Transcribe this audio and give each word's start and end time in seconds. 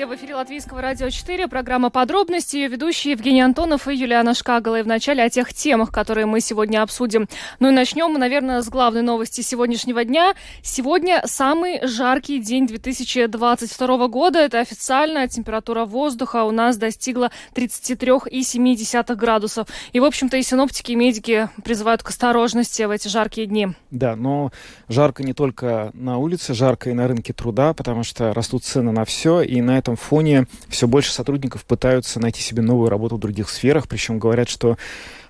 Здравствуйте, 0.00 0.22
в 0.22 0.24
эфире 0.24 0.36
Латвийского 0.36 0.80
радио 0.80 1.10
4, 1.10 1.46
программа 1.48 1.90
«Подробности», 1.90 2.56
ее 2.56 2.68
ведущие 2.68 3.12
Евгений 3.12 3.42
Антонов 3.42 3.86
и 3.86 3.94
Юлиана 3.94 4.32
Шкагала. 4.32 4.80
И 4.80 4.82
вначале 4.82 5.22
о 5.22 5.28
тех 5.28 5.52
темах, 5.52 5.92
которые 5.92 6.24
мы 6.24 6.40
сегодня 6.40 6.82
обсудим. 6.82 7.28
Ну 7.58 7.68
и 7.68 7.70
начнем, 7.70 8.14
наверное, 8.14 8.62
с 8.62 8.70
главной 8.70 9.02
новости 9.02 9.42
сегодняшнего 9.42 10.02
дня. 10.04 10.32
Сегодня 10.62 11.22
самый 11.26 11.86
жаркий 11.86 12.38
день 12.38 12.66
2022 12.66 14.08
года. 14.08 14.38
Это 14.38 14.60
официальная 14.60 15.28
температура 15.28 15.84
воздуха 15.84 16.44
у 16.44 16.50
нас 16.50 16.78
достигла 16.78 17.30
33,7 17.54 19.14
градусов. 19.16 19.68
И, 19.92 20.00
в 20.00 20.04
общем-то, 20.04 20.38
и 20.38 20.42
синоптики, 20.42 20.92
и 20.92 20.96
медики 20.96 21.50
призывают 21.62 22.02
к 22.02 22.08
осторожности 22.08 22.84
в 22.84 22.90
эти 22.90 23.08
жаркие 23.08 23.46
дни. 23.46 23.68
Да, 23.90 24.16
но 24.16 24.50
жарко 24.88 25.24
не 25.24 25.34
только 25.34 25.90
на 25.92 26.16
улице, 26.16 26.54
жарко 26.54 26.88
и 26.88 26.94
на 26.94 27.06
рынке 27.06 27.34
труда, 27.34 27.74
потому 27.74 28.02
что 28.02 28.32
растут 28.32 28.64
цены 28.64 28.92
на 28.92 29.04
все, 29.04 29.42
и 29.42 29.60
на 29.60 29.78
этом 29.90 29.96
фоне 29.96 30.46
все 30.68 30.86
больше 30.86 31.12
сотрудников 31.12 31.64
пытаются 31.64 32.20
найти 32.20 32.40
себе 32.40 32.62
новую 32.62 32.88
работу 32.88 33.16
в 33.16 33.20
других 33.20 33.48
сферах, 33.48 33.88
причем 33.88 34.18
говорят, 34.18 34.48
что 34.48 34.76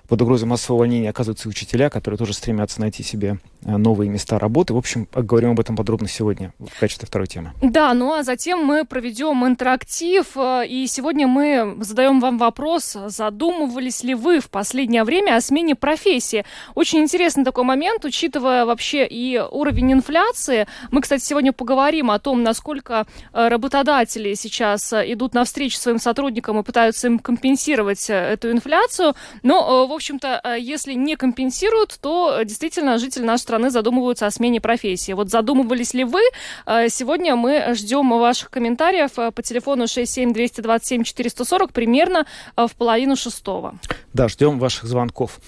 под 0.07 0.21
угрозой 0.21 0.45
массового 0.45 0.79
увольнения 0.79 1.09
оказываются 1.09 1.47
и 1.47 1.51
учителя, 1.51 1.89
которые 1.89 2.17
тоже 2.17 2.33
стремятся 2.33 2.81
найти 2.81 3.01
себе 3.01 3.39
новые 3.61 4.09
места 4.09 4.39
работы. 4.39 4.73
В 4.73 4.77
общем, 4.77 5.07
говорим 5.13 5.51
об 5.51 5.59
этом 5.59 5.75
подробно 5.75 6.07
сегодня 6.07 6.53
в 6.59 6.79
качестве 6.79 7.07
второй 7.07 7.27
темы. 7.27 7.51
Да, 7.61 7.93
ну 7.93 8.13
а 8.13 8.23
затем 8.23 8.65
мы 8.65 8.85
проведем 8.85 9.45
интерактив, 9.45 10.25
э, 10.35 10.67
и 10.67 10.87
сегодня 10.87 11.27
мы 11.27 11.77
задаем 11.81 12.19
вам 12.19 12.37
вопрос, 12.37 12.97
задумывались 13.07 14.03
ли 14.03 14.15
вы 14.15 14.39
в 14.39 14.49
последнее 14.49 15.03
время 15.03 15.35
о 15.35 15.41
смене 15.41 15.75
профессии? 15.75 16.45
Очень 16.75 16.99
интересный 16.99 17.43
такой 17.43 17.63
момент, 17.63 18.05
учитывая 18.05 18.65
вообще 18.65 19.05
и 19.05 19.39
уровень 19.39 19.93
инфляции. 19.93 20.67
Мы, 20.91 21.01
кстати, 21.01 21.23
сегодня 21.23 21.53
поговорим 21.53 22.11
о 22.11 22.19
том, 22.19 22.43
насколько 22.43 23.05
э, 23.33 23.47
работодатели 23.47 24.33
сейчас 24.33 24.93
идут 24.93 25.33
навстречу 25.33 25.77
своим 25.77 25.99
сотрудникам 25.99 26.59
и 26.59 26.63
пытаются 26.63 27.07
им 27.07 27.19
компенсировать 27.19 28.09
эту 28.09 28.51
инфляцию. 28.51 29.15
Но, 29.43 29.87
в 29.87 29.93
общем-то, 29.93 30.41
э, 30.43 30.57
если 30.59 30.93
не 30.93 31.15
компенсируют, 31.15 31.97
то 32.01 32.37
э, 32.39 32.45
действительно 32.45 32.97
жители 32.97 33.23
нашей 33.23 33.45
страны 33.51 33.69
задумываются 33.69 34.27
о 34.27 34.31
смене 34.31 34.61
профессии. 34.61 35.11
Вот 35.11 35.29
задумывались 35.29 35.93
ли 35.93 36.05
вы? 36.05 36.21
Э, 36.65 36.87
сегодня 36.87 37.35
мы 37.35 37.73
ждем 37.75 38.09
ваших 38.09 38.49
комментариев 38.49 39.11
по 39.11 39.41
телефону 39.43 39.83
67-227-440 39.83 41.73
примерно 41.73 42.25
в 42.55 42.69
половину 42.77 43.17
шестого. 43.17 43.75
Да, 44.13 44.29
ждем 44.29 44.57
ваших 44.57 44.85
звонков. 44.85 45.41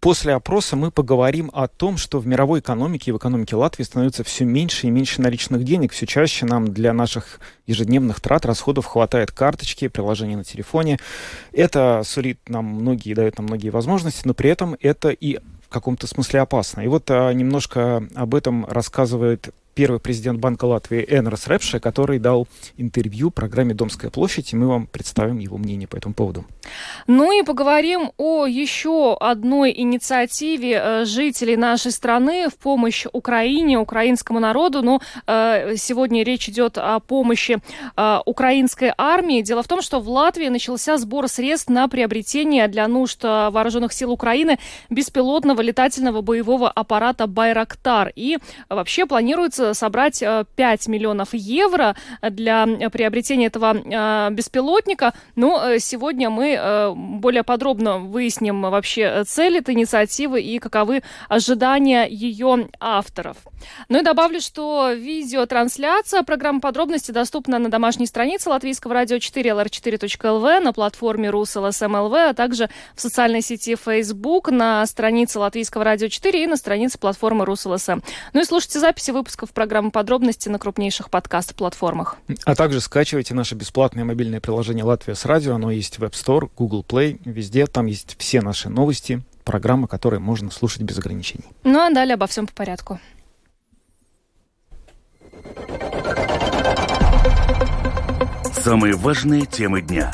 После 0.00 0.32
опроса 0.32 0.76
мы 0.76 0.90
поговорим 0.90 1.50
о 1.52 1.68
том, 1.68 1.98
что 1.98 2.18
в 2.18 2.26
мировой 2.26 2.60
экономике 2.60 3.10
и 3.10 3.12
в 3.12 3.18
экономике 3.18 3.56
Латвии 3.56 3.84
становится 3.84 4.24
все 4.24 4.46
меньше 4.46 4.86
и 4.86 4.90
меньше 4.90 5.20
наличных 5.20 5.62
денег. 5.62 5.92
Все 5.92 6.06
чаще 6.06 6.46
нам 6.46 6.72
для 6.72 6.94
наших 6.94 7.38
ежедневных 7.66 8.22
трат, 8.22 8.46
расходов 8.46 8.86
хватает 8.86 9.30
карточки, 9.30 9.88
приложений 9.88 10.36
на 10.36 10.44
телефоне. 10.44 10.98
Это 11.52 12.00
сулит 12.06 12.38
нам 12.48 12.64
многие, 12.64 13.12
дает 13.12 13.36
нам 13.36 13.48
многие 13.48 13.68
возможности, 13.68 14.22
но 14.24 14.32
при 14.32 14.48
этом 14.48 14.74
это 14.80 15.10
и 15.10 15.38
в 15.70 15.72
каком-то 15.72 16.08
смысле 16.08 16.40
опасно. 16.40 16.80
И 16.80 16.88
вот 16.88 17.08
а, 17.12 17.30
немножко 17.32 18.02
об 18.16 18.34
этом 18.34 18.66
рассказывает 18.66 19.54
первый 19.80 19.98
президент 19.98 20.40
Банка 20.40 20.66
Латвии 20.66 21.06
Энрос 21.08 21.46
Репше, 21.46 21.80
который 21.80 22.18
дал 22.18 22.46
интервью 22.76 23.30
программе 23.30 23.72
«Домская 23.72 24.10
площадь», 24.10 24.52
и 24.52 24.56
мы 24.56 24.68
вам 24.68 24.86
представим 24.86 25.38
его 25.38 25.56
мнение 25.56 25.88
по 25.88 25.96
этому 25.96 26.12
поводу. 26.12 26.44
Ну 27.06 27.32
и 27.32 27.42
поговорим 27.42 28.12
о 28.18 28.44
еще 28.44 29.16
одной 29.18 29.72
инициативе 29.74 30.78
э, 30.82 31.04
жителей 31.06 31.56
нашей 31.56 31.92
страны 31.92 32.50
в 32.50 32.56
помощь 32.56 33.06
Украине, 33.10 33.78
украинскому 33.78 34.38
народу. 34.38 34.82
Ну, 34.82 35.00
э, 35.26 35.76
сегодня 35.76 36.24
речь 36.24 36.50
идет 36.50 36.76
о 36.76 37.00
помощи 37.00 37.56
э, 37.96 38.18
украинской 38.26 38.92
армии. 38.98 39.40
Дело 39.40 39.62
в 39.62 39.68
том, 39.68 39.80
что 39.80 40.00
в 40.00 40.10
Латвии 40.10 40.48
начался 40.48 40.98
сбор 40.98 41.26
средств 41.26 41.70
на 41.70 41.88
приобретение 41.88 42.68
для 42.68 42.86
нужд 42.86 43.24
вооруженных 43.24 43.94
сил 43.94 44.12
Украины 44.12 44.58
беспилотного 44.90 45.62
летательного 45.62 46.20
боевого 46.20 46.70
аппарата 46.70 47.26
«Байрактар». 47.26 48.12
И 48.14 48.36
вообще 48.68 49.06
планируется 49.06 49.69
собрать 49.74 50.20
5 50.20 50.48
э, 50.58 50.90
миллионов 50.90 51.28
евро 51.32 51.96
для 52.22 52.66
приобретения 52.90 53.46
этого 53.46 53.76
э, 53.76 54.30
беспилотника. 54.32 55.12
Но 55.36 55.62
э, 55.62 55.78
сегодня 55.78 56.30
мы 56.30 56.94
более 56.94 57.42
подробно 57.42 57.98
выясним 57.98 58.62
вообще 58.62 59.24
цель 59.24 59.58
этой 59.58 59.74
инициативы 59.74 60.40
и 60.40 60.58
каковы 60.58 61.02
ожидания 61.28 62.06
ее 62.08 62.68
авторов. 62.78 63.36
Ну 63.88 64.00
и 64.00 64.02
добавлю, 64.02 64.40
что 64.40 64.92
видеотрансляция 64.92 66.22
программы 66.22 66.60
подробности 66.60 67.10
доступна 67.10 67.58
на 67.58 67.70
домашней 67.70 68.06
странице 68.06 68.50
Латвийского 68.50 68.94
радио 68.94 69.18
4 69.18 69.50
lr4.lv, 69.50 70.60
на 70.60 70.72
платформе 70.72 71.30
РусЛСМЛВ, 71.30 72.14
а 72.14 72.34
также 72.34 72.68
в 72.94 73.00
социальной 73.00 73.42
сети 73.42 73.76
Facebook, 73.76 74.50
на 74.50 74.84
странице 74.86 75.38
Латвийского 75.38 75.84
радио 75.84 76.08
4 76.08 76.44
и 76.44 76.46
на 76.46 76.56
странице 76.56 76.98
платформы 76.98 77.44
РусЛСМ. 77.44 78.00
Ну 78.32 78.40
и 78.40 78.44
слушайте 78.44 78.80
записи 78.80 79.10
выпусков 79.10 79.49
выпусков 79.50 79.52
программы 79.52 79.90
подробности 79.90 80.48
на 80.48 80.58
крупнейших 80.58 81.10
подкаст-платформах. 81.10 82.16
А 82.44 82.54
также 82.54 82.80
скачивайте 82.80 83.34
наше 83.34 83.54
бесплатное 83.54 84.04
мобильное 84.04 84.40
приложение 84.40 84.84
«Латвия 84.84 85.14
с 85.14 85.24
радио». 85.24 85.54
Оно 85.54 85.70
есть 85.70 85.98
в 85.98 86.04
App 86.04 86.12
Store, 86.12 86.50
Google 86.56 86.84
Play, 86.86 87.20
везде. 87.24 87.66
Там 87.66 87.86
есть 87.86 88.16
все 88.18 88.40
наши 88.40 88.68
новости, 88.68 89.22
программы, 89.44 89.88
которые 89.88 90.20
можно 90.20 90.50
слушать 90.50 90.82
без 90.82 90.98
ограничений. 90.98 91.44
Ну 91.64 91.78
а 91.80 91.90
далее 91.90 92.14
обо 92.14 92.26
всем 92.26 92.46
по 92.46 92.52
порядку. 92.54 93.00
Самые 98.52 98.94
важные 98.94 99.46
темы 99.46 99.82
дня. 99.82 100.12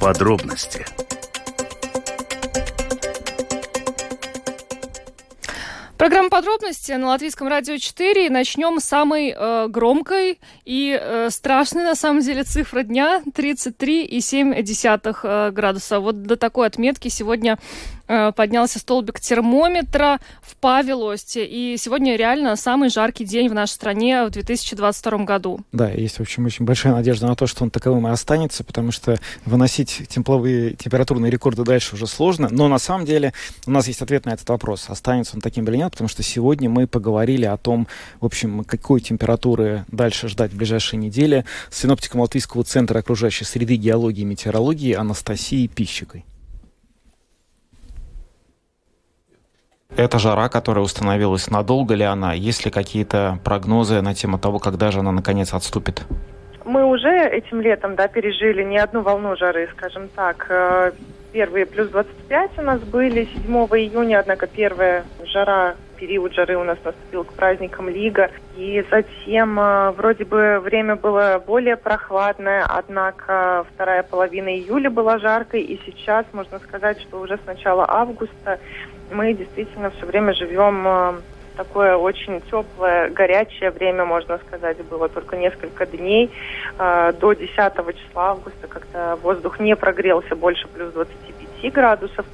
Подробности– 0.00 0.84
Программа 6.02 6.30
подробности 6.30 6.90
на 6.90 7.06
Латвийском 7.10 7.46
радио 7.46 7.76
4. 7.76 8.28
Начнем 8.28 8.80
с 8.80 8.84
самой 8.84 9.32
э, 9.32 9.68
громкой 9.68 10.40
и 10.64 10.98
э, 11.00 11.30
страшной, 11.30 11.84
на 11.84 11.94
самом 11.94 12.22
деле, 12.22 12.42
цифры 12.42 12.82
дня. 12.82 13.22
33,7 13.32 15.16
э, 15.22 15.50
градуса. 15.52 16.00
Вот 16.00 16.24
до 16.24 16.36
такой 16.36 16.66
отметки 16.66 17.06
сегодня 17.06 17.56
поднялся 18.36 18.78
столбик 18.78 19.20
термометра 19.20 20.20
в 20.42 20.56
Павелосте. 20.56 21.44
И 21.46 21.76
сегодня 21.78 22.16
реально 22.16 22.56
самый 22.56 22.88
жаркий 22.88 23.24
день 23.24 23.48
в 23.48 23.54
нашей 23.54 23.72
стране 23.72 24.24
в 24.24 24.30
2022 24.30 25.24
году. 25.24 25.60
Да, 25.72 25.90
есть, 25.90 26.18
в 26.18 26.20
общем, 26.20 26.46
очень 26.46 26.64
большая 26.64 26.92
надежда 26.92 27.26
на 27.26 27.36
то, 27.36 27.46
что 27.46 27.64
он 27.64 27.70
таковым 27.70 28.06
и 28.06 28.10
останется, 28.10 28.64
потому 28.64 28.92
что 28.92 29.18
выносить 29.44 30.02
тепловые 30.08 30.74
температурные 30.74 31.30
рекорды 31.30 31.64
дальше 31.64 31.94
уже 31.94 32.06
сложно. 32.06 32.48
Но 32.50 32.68
на 32.68 32.78
самом 32.78 33.06
деле 33.06 33.32
у 33.66 33.70
нас 33.70 33.88
есть 33.88 34.02
ответ 34.02 34.26
на 34.26 34.30
этот 34.30 34.48
вопрос, 34.48 34.86
останется 34.88 35.36
он 35.36 35.40
таким 35.40 35.64
или 35.64 35.76
нет, 35.76 35.92
потому 35.92 36.08
что 36.08 36.22
сегодня 36.22 36.68
мы 36.68 36.86
поговорили 36.86 37.44
о 37.44 37.56
том, 37.56 37.86
в 38.20 38.26
общем, 38.26 38.64
какой 38.64 39.00
температуры 39.00 39.84
дальше 39.88 40.28
ждать 40.28 40.52
в 40.52 40.56
ближайшие 40.56 40.98
недели 40.98 41.44
с 41.70 41.80
синоптиком 41.80 42.20
Латвийского 42.20 42.64
центра 42.64 42.98
окружающей 42.98 43.44
среды 43.44 43.76
геологии 43.76 44.22
и 44.22 44.24
метеорологии 44.24 44.92
Анастасией 44.94 45.68
Пищикой. 45.68 46.24
Это 49.96 50.18
жара, 50.18 50.48
которая 50.48 50.82
установилась, 50.82 51.50
надолго 51.50 51.94
ли 51.94 52.04
она? 52.04 52.32
Есть 52.32 52.64
ли 52.64 52.70
какие-то 52.70 53.38
прогнозы 53.44 54.00
на 54.00 54.14
тему 54.14 54.38
того, 54.38 54.58
когда 54.58 54.90
же 54.90 55.00
она 55.00 55.12
наконец 55.12 55.52
отступит? 55.52 56.02
Мы 56.64 56.84
уже 56.84 57.10
этим 57.10 57.60
летом 57.60 57.94
да, 57.96 58.08
пережили 58.08 58.62
не 58.62 58.78
одну 58.78 59.02
волну 59.02 59.36
жары, 59.36 59.68
скажем 59.76 60.08
так. 60.14 60.46
Э, 60.48 60.92
первые 61.32 61.66
плюс 61.66 61.88
25 61.88 62.50
у 62.58 62.62
нас 62.62 62.80
были 62.80 63.28
7 63.44 63.52
июня, 63.52 64.20
однако 64.20 64.46
первая 64.46 65.04
жара, 65.24 65.74
период 65.96 66.32
жары 66.34 66.56
у 66.56 66.64
нас 66.64 66.78
наступил 66.84 67.24
к 67.24 67.32
праздникам 67.34 67.88
Лига. 67.88 68.30
И 68.56 68.84
затем 68.90 69.58
э, 69.58 69.90
вроде 69.90 70.24
бы 70.24 70.60
время 70.60 70.96
было 70.96 71.42
более 71.44 71.76
прохладное, 71.76 72.64
однако 72.66 73.66
вторая 73.74 74.02
половина 74.02 74.48
июля 74.48 74.88
была 74.88 75.18
жаркой, 75.18 75.62
и 75.62 75.80
сейчас 75.84 76.24
можно 76.32 76.58
сказать, 76.60 77.00
что 77.00 77.20
уже 77.20 77.36
с 77.36 77.46
начала 77.46 77.84
августа 77.88 78.58
мы 79.12 79.34
действительно 79.34 79.90
все 79.90 80.06
время 80.06 80.34
живем 80.34 80.86
э, 80.86 81.12
такое 81.56 81.96
очень 81.96 82.40
теплое, 82.42 83.10
горячее 83.10 83.70
время, 83.70 84.04
можно 84.04 84.38
сказать, 84.38 84.78
было 84.86 85.08
только 85.08 85.36
несколько 85.36 85.86
дней 85.86 86.30
э, 86.78 87.12
до 87.20 87.32
10 87.32 87.48
числа 87.54 88.30
августа, 88.30 88.66
когда 88.68 89.16
воздух 89.16 89.60
не 89.60 89.76
прогрелся 89.76 90.34
больше 90.34 90.66
плюс 90.68 90.92
25 90.92 91.72
градусов. 91.72 92.26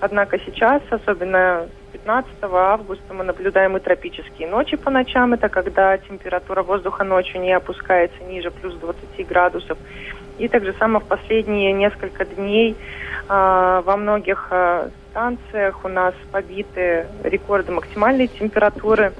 Однако 0.00 0.38
сейчас, 0.38 0.82
особенно 0.90 1.68
15 1.92 2.30
августа, 2.42 3.14
мы 3.14 3.24
наблюдаем 3.24 3.76
и 3.76 3.80
тропические 3.80 4.48
ночи 4.48 4.76
по 4.76 4.90
ночам. 4.90 5.32
Это 5.32 5.48
когда 5.48 5.96
температура 5.96 6.62
воздуха 6.62 7.02
ночью 7.02 7.40
не 7.40 7.52
опускается 7.52 8.22
ниже 8.24 8.50
плюс 8.50 8.74
20 8.74 9.26
градусов. 9.26 9.78
И 10.38 10.48
также 10.48 10.74
само 10.74 11.00
в 11.00 11.04
последние 11.04 11.72
несколько 11.72 12.26
дней 12.26 12.76
э, 13.28 13.82
во 13.84 13.96
многих 13.96 14.48
э, 14.50 14.90
станциях 15.16 15.82
у 15.82 15.88
нас 15.88 16.14
побиты 16.30 17.06
рекорды 17.24 17.72
максимальной 17.72 18.28
температуры. 18.28 19.14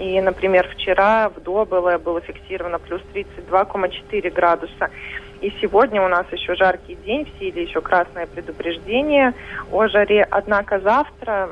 И, 0.00 0.20
например, 0.20 0.68
вчера 0.74 1.28
в 1.28 1.40
Добыле 1.40 1.98
было 1.98 2.20
фиксировано 2.20 2.80
плюс 2.80 3.00
32,4 3.14 4.30
градуса. 4.30 4.90
И 5.40 5.52
сегодня 5.60 6.02
у 6.02 6.08
нас 6.08 6.26
еще 6.32 6.56
жаркий 6.56 6.96
день, 6.96 7.24
в 7.26 7.38
силе 7.38 7.62
еще 7.62 7.80
красное 7.80 8.26
предупреждение 8.26 9.34
о 9.70 9.86
жаре. 9.86 10.26
Однако 10.28 10.80
завтра 10.80 11.48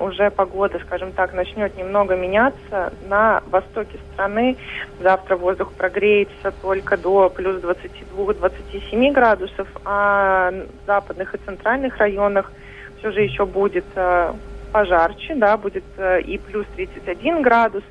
уже 0.00 0.30
погода, 0.30 0.78
скажем 0.86 1.10
так, 1.10 1.34
начнет 1.34 1.76
немного 1.76 2.14
меняться. 2.14 2.92
На 3.08 3.42
востоке 3.50 3.98
страны 4.12 4.56
завтра 5.00 5.36
воздух 5.36 5.72
прогреется 5.72 6.52
только 6.62 6.96
до 6.96 7.28
плюс 7.28 7.60
22-27 7.60 9.12
градусов, 9.12 9.66
а 9.84 10.52
в 10.52 10.86
западных 10.86 11.34
и 11.34 11.38
центральных 11.38 11.96
районах 11.96 12.52
все 12.98 13.12
же 13.12 13.22
еще 13.22 13.46
будет 13.46 13.84
э, 13.94 14.32
пожарче, 14.72 15.34
да, 15.34 15.56
будет 15.56 15.84
э, 15.96 16.20
и 16.22 16.38
плюс 16.38 16.66
31 16.76 17.42
градус. 17.42 17.82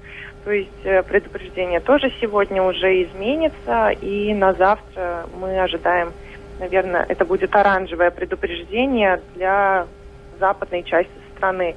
То 0.44 0.52
есть 0.52 0.86
э, 0.86 1.04
предупреждение 1.04 1.80
тоже 1.80 2.12
сегодня 2.22 2.62
уже 2.64 3.04
изменится, 3.04 3.90
и 3.90 4.34
на 4.34 4.54
завтра 4.54 5.26
мы 5.40 5.60
ожидаем, 5.60 6.14
наверное, 6.60 7.06
это 7.08 7.26
будет 7.26 7.56
оранжевое 7.56 8.12
предупреждение 8.12 9.22
для 9.36 9.88
западной 10.40 10.84
части 10.84 11.12
страны. 11.36 11.76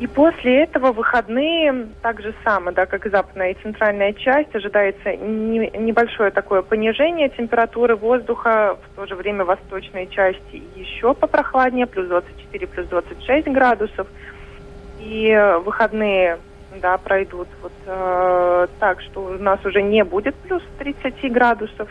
И 0.00 0.06
после 0.06 0.62
этого 0.62 0.92
выходные 0.92 1.88
так 2.02 2.20
же 2.20 2.32
самое, 2.44 2.72
да, 2.74 2.86
как 2.86 3.04
и 3.04 3.10
западная 3.10 3.50
и 3.50 3.62
центральная 3.62 4.12
часть, 4.12 4.54
ожидается 4.54 5.16
не, 5.16 5.70
небольшое 5.76 6.30
такое 6.30 6.62
понижение 6.62 7.28
температуры 7.30 7.96
воздуха, 7.96 8.76
в 8.80 8.96
то 8.96 9.06
же 9.06 9.16
время 9.16 9.44
восточной 9.44 10.06
части 10.06 10.62
еще 10.76 11.14
попрохладнее, 11.14 11.86
плюс 11.86 12.06
24, 12.06 12.66
плюс 12.68 12.86
26 12.86 13.48
градусов. 13.48 14.06
И 15.00 15.36
выходные 15.64 16.38
да, 16.80 16.96
пройдут 16.98 17.48
вот 17.60 17.72
э, 17.86 18.66
так, 18.78 19.00
что 19.00 19.24
у 19.24 19.30
нас 19.38 19.64
уже 19.64 19.82
не 19.82 20.04
будет 20.04 20.36
плюс 20.36 20.62
30 20.78 21.32
градусов, 21.32 21.88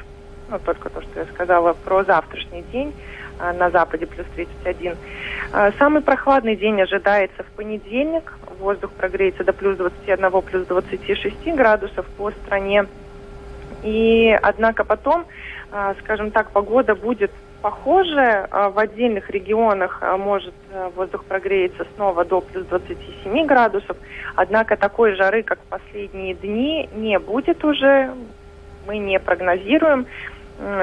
ну, 0.50 0.60
только 0.60 0.90
то, 0.90 1.02
что 1.02 1.20
я 1.20 1.26
сказала 1.26 1.74
про 1.74 2.06
завтрашний 2.06 2.64
день. 2.72 2.94
А, 3.40 3.54
на 3.54 3.70
западе 3.70 4.08
плюс 4.08 4.26
31. 4.36 4.96
А, 5.54 5.72
самый 5.74 6.02
прохладный 6.02 6.56
день 6.56 6.82
ожидается 6.82 7.44
в 7.44 7.48
понедельник. 7.56 8.34
Воздух 8.60 8.92
прогреется 8.92 9.44
до 9.44 9.54
плюс 9.54 9.78
21, 9.78 10.42
плюс 10.42 10.66
26 10.66 11.56
градусов 11.56 12.06
по 12.18 12.32
стране. 12.32 12.88
И, 13.84 14.38
однако, 14.42 14.84
потом, 14.84 15.26
а, 15.72 15.94
скажем 16.02 16.32
так, 16.32 16.52
погода 16.52 16.96
будет 16.96 17.32
похожая. 17.62 18.48
В 18.52 18.78
отдельных 18.78 19.30
регионах 19.30 20.04
может 20.20 20.54
воздух 20.96 21.24
прогреется 21.26 21.86
снова 21.96 22.24
до 22.24 22.42
плюс 22.42 22.66
27 22.68 23.46
градусов. 23.46 23.98
Однако 24.36 24.78
такой 24.78 25.16
жары, 25.16 25.42
как 25.42 25.60
в 25.60 25.70
последние 25.70 26.36
дни, 26.36 26.88
не 26.96 27.18
будет 27.18 27.64
уже. 27.66 28.14
Мы 28.86 29.00
не 29.00 29.20
прогнозируем 29.20 30.06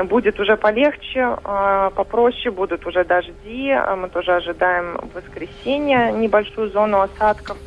будет 0.05 0.38
уже 0.38 0.56
полегче, 0.56 1.37
а, 1.44 1.91
попроще, 1.91 2.50
будут 2.50 2.87
уже 2.87 3.05
дожди. 3.05 3.71
А 3.71 3.97
мы 3.97 4.09
тоже 4.09 4.35
ожидаем 4.35 4.99
в 4.99 5.17
воскресенье 5.17 6.12
небольшую 6.12 6.71
зону 6.71 7.00
осадков. 7.00 7.59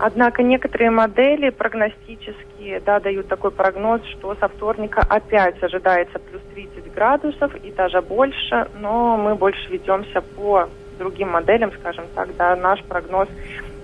Однако 0.00 0.42
некоторые 0.42 0.90
модели 0.90 1.50
прогностические 1.50 2.80
да, 2.80 3.00
дают 3.00 3.26
такой 3.26 3.50
прогноз, 3.50 4.00
что 4.04 4.36
со 4.36 4.48
вторника 4.48 5.00
опять 5.08 5.60
ожидается 5.62 6.20
плюс 6.20 6.40
30 6.54 6.92
градусов 6.94 7.52
и 7.64 7.72
даже 7.72 8.00
больше, 8.00 8.68
но 8.80 9.16
мы 9.16 9.34
больше 9.34 9.68
ведемся 9.70 10.20
по 10.20 10.68
другим 10.98 11.30
моделям, 11.30 11.72
скажем 11.72 12.04
так, 12.14 12.28
да, 12.36 12.54
наш 12.54 12.82
прогноз 12.84 13.28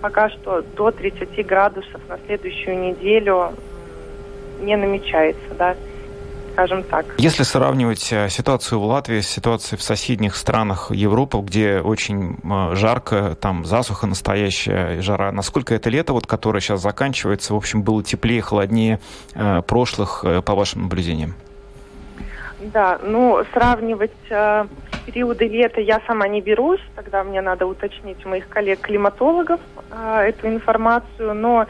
пока 0.00 0.28
что 0.28 0.62
до 0.76 0.90
30 0.90 1.46
градусов 1.46 2.00
на 2.08 2.18
следующую 2.26 2.78
неделю 2.78 3.52
не 4.60 4.76
намечается, 4.76 5.54
да 5.58 5.74
скажем 6.54 6.82
так. 6.84 7.04
Если 7.18 7.42
сравнивать 7.42 8.12
э, 8.12 8.28
ситуацию 8.28 8.80
в 8.80 8.84
Латвии 8.84 9.20
с 9.20 9.28
ситуацией 9.28 9.78
в 9.78 9.82
соседних 9.82 10.36
странах 10.36 10.90
Европы, 10.90 11.38
где 11.38 11.80
очень 11.80 12.38
э, 12.42 12.74
жарко, 12.74 13.36
там 13.40 13.64
засуха 13.64 14.06
настоящая, 14.06 15.02
жара, 15.02 15.32
насколько 15.32 15.74
это 15.74 15.90
лето, 15.90 16.12
вот, 16.12 16.26
которое 16.26 16.60
сейчас 16.60 16.80
заканчивается, 16.80 17.54
в 17.54 17.56
общем, 17.56 17.82
было 17.82 18.02
теплее, 18.02 18.40
холоднее 18.40 19.00
э, 19.34 19.62
прошлых, 19.66 20.24
по 20.44 20.54
вашим 20.54 20.82
наблюдениям? 20.82 21.34
Да, 22.72 22.98
ну, 23.02 23.44
сравнивать 23.52 24.12
э, 24.30 24.66
периоды 25.06 25.48
лета 25.48 25.80
я 25.80 26.00
сама 26.06 26.28
не 26.28 26.40
берусь, 26.40 26.80
тогда 26.94 27.22
мне 27.22 27.42
надо 27.42 27.66
уточнить 27.66 28.24
у 28.24 28.28
моих 28.28 28.48
коллег-климатологов 28.48 29.60
э, 29.90 30.28
эту 30.28 30.48
информацию, 30.48 31.34
но 31.34 31.66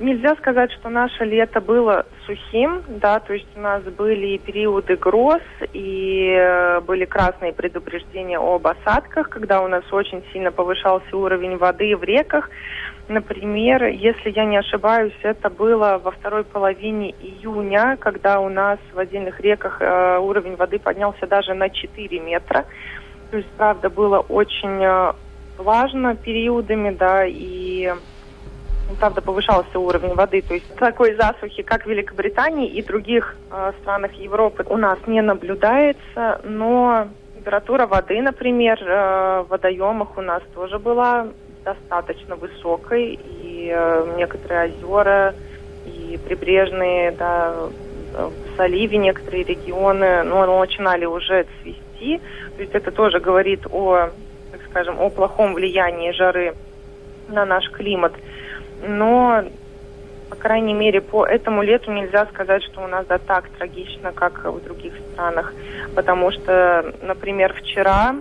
Нельзя 0.00 0.36
сказать, 0.36 0.70
что 0.70 0.90
наше 0.90 1.24
лето 1.24 1.60
было 1.60 2.06
сухим, 2.24 2.84
да, 2.86 3.18
то 3.18 3.32
есть 3.32 3.48
у 3.56 3.60
нас 3.60 3.82
были 3.82 4.36
периоды 4.36 4.94
гроз 4.94 5.42
и 5.72 6.36
э, 6.38 6.80
были 6.82 7.04
красные 7.04 7.52
предупреждения 7.52 8.38
об 8.38 8.64
осадках, 8.68 9.28
когда 9.28 9.60
у 9.60 9.66
нас 9.66 9.82
очень 9.90 10.22
сильно 10.32 10.52
повышался 10.52 11.16
уровень 11.16 11.56
воды 11.56 11.96
в 11.96 12.04
реках. 12.04 12.48
Например, 13.08 13.86
если 13.86 14.30
я 14.30 14.44
не 14.44 14.58
ошибаюсь, 14.58 15.18
это 15.22 15.50
было 15.50 16.00
во 16.00 16.12
второй 16.12 16.44
половине 16.44 17.10
июня, 17.10 17.96
когда 17.98 18.38
у 18.38 18.48
нас 18.48 18.78
в 18.92 18.98
отдельных 19.00 19.40
реках 19.40 19.78
э, 19.80 20.18
уровень 20.18 20.54
воды 20.54 20.78
поднялся 20.78 21.26
даже 21.26 21.54
на 21.54 21.70
4 21.70 22.20
метра. 22.20 22.66
То 23.32 23.38
есть, 23.38 23.50
правда, 23.56 23.90
было 23.90 24.20
очень 24.20 24.80
э, 24.80 25.12
влажно 25.56 26.14
периодами, 26.14 26.90
да, 26.90 27.24
и 27.26 27.92
правда, 28.96 29.20
повышался 29.20 29.78
уровень 29.78 30.14
воды. 30.14 30.42
То 30.42 30.54
есть 30.54 30.74
такой 30.76 31.14
засухи, 31.14 31.62
как 31.62 31.84
в 31.84 31.88
Великобритании 31.88 32.68
и 32.68 32.82
других 32.82 33.36
э, 33.50 33.72
странах 33.80 34.12
Европы, 34.14 34.64
у 34.68 34.76
нас 34.76 34.98
не 35.06 35.20
наблюдается, 35.20 36.40
но 36.44 37.08
температура 37.34 37.86
воды, 37.86 38.20
например, 38.20 38.78
э, 38.82 39.42
в 39.42 39.50
водоемах 39.50 40.16
у 40.16 40.20
нас 40.20 40.42
тоже 40.54 40.78
была 40.78 41.28
достаточно 41.64 42.36
высокой, 42.36 43.18
и 43.42 43.70
э, 43.72 44.14
некоторые 44.16 44.72
озера 44.84 45.34
и 45.86 46.18
прибрежные, 46.26 47.12
да, 47.12 47.54
в 48.12 48.56
заливе 48.56 48.98
некоторые 48.98 49.44
регионы, 49.44 50.22
ну, 50.24 50.58
начинали 50.58 51.04
уже 51.04 51.46
цвести. 51.62 52.20
То 52.56 52.62
есть 52.62 52.74
это 52.74 52.90
тоже 52.90 53.20
говорит 53.20 53.66
о, 53.70 54.10
так 54.50 54.60
скажем, 54.70 54.98
о 55.00 55.10
плохом 55.10 55.54
влиянии 55.54 56.12
жары 56.12 56.54
на 57.28 57.44
наш 57.44 57.70
климат 57.70 58.12
но, 58.86 59.44
по 60.30 60.36
крайней 60.36 60.74
мере, 60.74 61.00
по 61.00 61.26
этому 61.26 61.62
лету 61.62 61.92
нельзя 61.92 62.26
сказать, 62.26 62.62
что 62.62 62.82
у 62.82 62.86
нас 62.86 63.06
да 63.06 63.18
так 63.18 63.48
трагично, 63.50 64.12
как 64.12 64.44
в 64.44 64.62
других 64.62 64.94
странах, 65.12 65.52
потому 65.94 66.30
что, 66.30 66.94
например, 67.02 67.54
вчера 67.54 68.16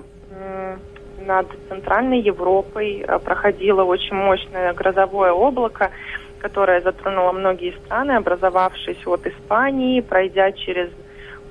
над 1.28 1.48
Центральной 1.68 2.22
Европой 2.22 3.04
э, 3.06 3.20
проходило 3.20 3.84
очень 3.84 4.16
мощное 4.16 4.74
грозовое 4.74 5.32
облако, 5.32 5.92
которое 6.40 6.82
затронуло 6.82 7.34
многие 7.34 7.76
страны, 7.84 8.14
образовавшись 8.14 9.06
от 9.06 9.28
Испании, 9.28 10.02
пройдя 10.02 10.52
через 10.54 10.90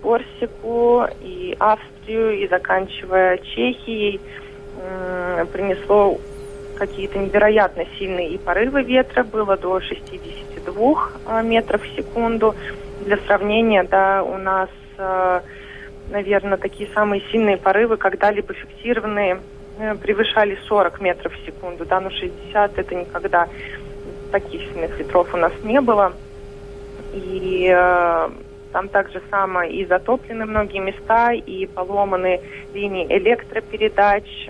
Корсику 0.03 1.05
и 1.21 1.55
Австрию 1.59 2.39
и 2.39 2.49
заканчивая 2.49 3.39
Чехией, 3.39 4.21
принесло 5.53 6.19
какие-то 6.77 7.19
невероятно 7.19 7.85
сильные 7.99 8.31
и 8.31 8.39
порывы 8.39 8.83
ветра, 8.83 9.25
было 9.25 9.57
до 9.57 9.81
62 9.81 11.09
а, 11.27 11.43
метров 11.43 11.83
в 11.83 11.97
секунду. 11.97 12.55
Для 13.05 13.17
сравнения, 13.19 13.83
да, 13.85 14.23
у 14.23 14.37
нас, 14.39 14.71
а, 14.99 15.43
наверное, 16.11 16.59
такие 16.59 16.89
самые 16.95 17.23
сильные 17.31 17.57
порывы 17.57 17.97
когда-либо 17.97 18.55
фиксированные 18.55 19.41
э, 19.79 19.95
превышали 19.97 20.59
40 20.69 21.01
метров 21.01 21.33
в 21.35 21.45
секунду, 21.45 21.85
да, 21.85 22.01
но 22.01 22.11
60 22.11 22.79
это 22.79 22.95
никогда 22.95 23.49
таких 24.31 24.63
сильных 24.73 24.99
ветров 24.99 25.33
у 25.35 25.37
нас 25.37 25.53
не 25.63 25.81
было. 25.81 26.13
И 27.13 27.73
э, 27.75 28.29
там 28.73 28.89
также 28.89 29.23
самое 29.31 29.73
и 29.73 29.87
затоплены 29.87 30.45
многие 30.45 30.81
места, 30.81 31.33
и 31.33 31.67
поломаны 31.67 32.41
линии 32.75 33.07
электропередач, 33.09 34.49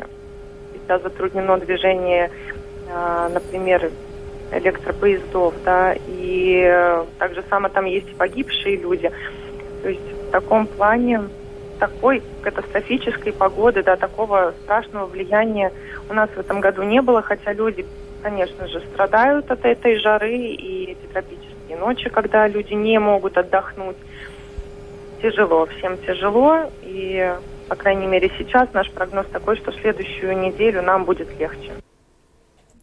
да, 0.86 0.98
затруднено 0.98 1.58
движение, 1.58 2.30
а, 2.90 3.28
например, 3.28 3.90
электропоездов, 4.52 5.54
да, 5.64 5.94
и 6.06 6.62
э, 6.64 7.04
также 7.18 7.42
само 7.50 7.68
там 7.68 7.84
есть 7.84 8.08
и 8.08 8.14
погибшие 8.14 8.76
люди. 8.76 9.10
То 9.82 9.88
есть 9.88 10.00
в 10.28 10.30
таком 10.30 10.66
плане 10.66 11.22
такой 11.78 12.22
катастрофической 12.42 13.32
погоды, 13.32 13.82
да, 13.82 13.96
такого 13.96 14.54
страшного 14.62 15.06
влияния 15.06 15.72
у 16.08 16.14
нас 16.14 16.30
в 16.30 16.38
этом 16.38 16.60
году 16.60 16.82
не 16.82 17.02
было, 17.02 17.22
хотя 17.22 17.52
люди, 17.52 17.84
конечно 18.22 18.66
же, 18.68 18.80
страдают 18.92 19.50
от 19.50 19.64
этой 19.64 19.98
жары 19.98 20.36
и 20.36 20.92
эти 20.92 21.12
тропические 21.12 21.76
ночи, 21.78 22.08
когда 22.08 22.46
люди 22.46 22.74
не 22.74 22.98
могут 22.98 23.36
отдохнуть. 23.36 23.96
тяжело, 25.20 25.66
всем 25.66 25.98
тяжело. 25.98 26.70
И, 26.82 27.34
по 27.68 27.76
крайней 27.76 28.06
мере, 28.06 28.30
сейчас 28.38 28.68
наш 28.72 28.90
прогноз 28.90 29.26
такой, 29.32 29.56
что 29.56 29.72
следующую 29.72 30.38
неделю 30.38 30.82
нам 30.82 31.04
будет 31.04 31.28
легче. 31.38 31.72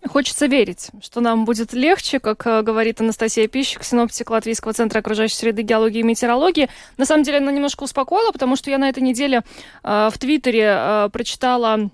Хочется 0.06 0.48
верить, 0.48 0.90
что 1.02 1.22
нам 1.22 1.46
будет 1.46 1.72
легче, 1.72 2.20
как 2.20 2.46
э, 2.46 2.62
говорит 2.62 3.00
Анастасия 3.00 3.48
Пищик, 3.48 3.84
синоптик 3.84 4.30
Латвийского 4.30 4.74
центра 4.74 5.00
окружающей 5.00 5.36
среды 5.36 5.62
геологии 5.62 6.00
и 6.00 6.04
метеорологии. 6.04 6.70
На 6.98 7.06
самом 7.06 7.24
деле 7.24 7.38
она 7.38 7.54
немножко 7.54 7.84
успокоила, 7.84 8.32
потому 8.32 8.58
что 8.58 8.70
я 8.70 8.78
на 8.78 8.90
этой 8.90 9.02
неделе 9.02 9.44
э, 9.84 10.10
в 10.12 10.18
Твиттере 10.18 10.76
э, 10.78 11.10
прочитала 11.12 11.90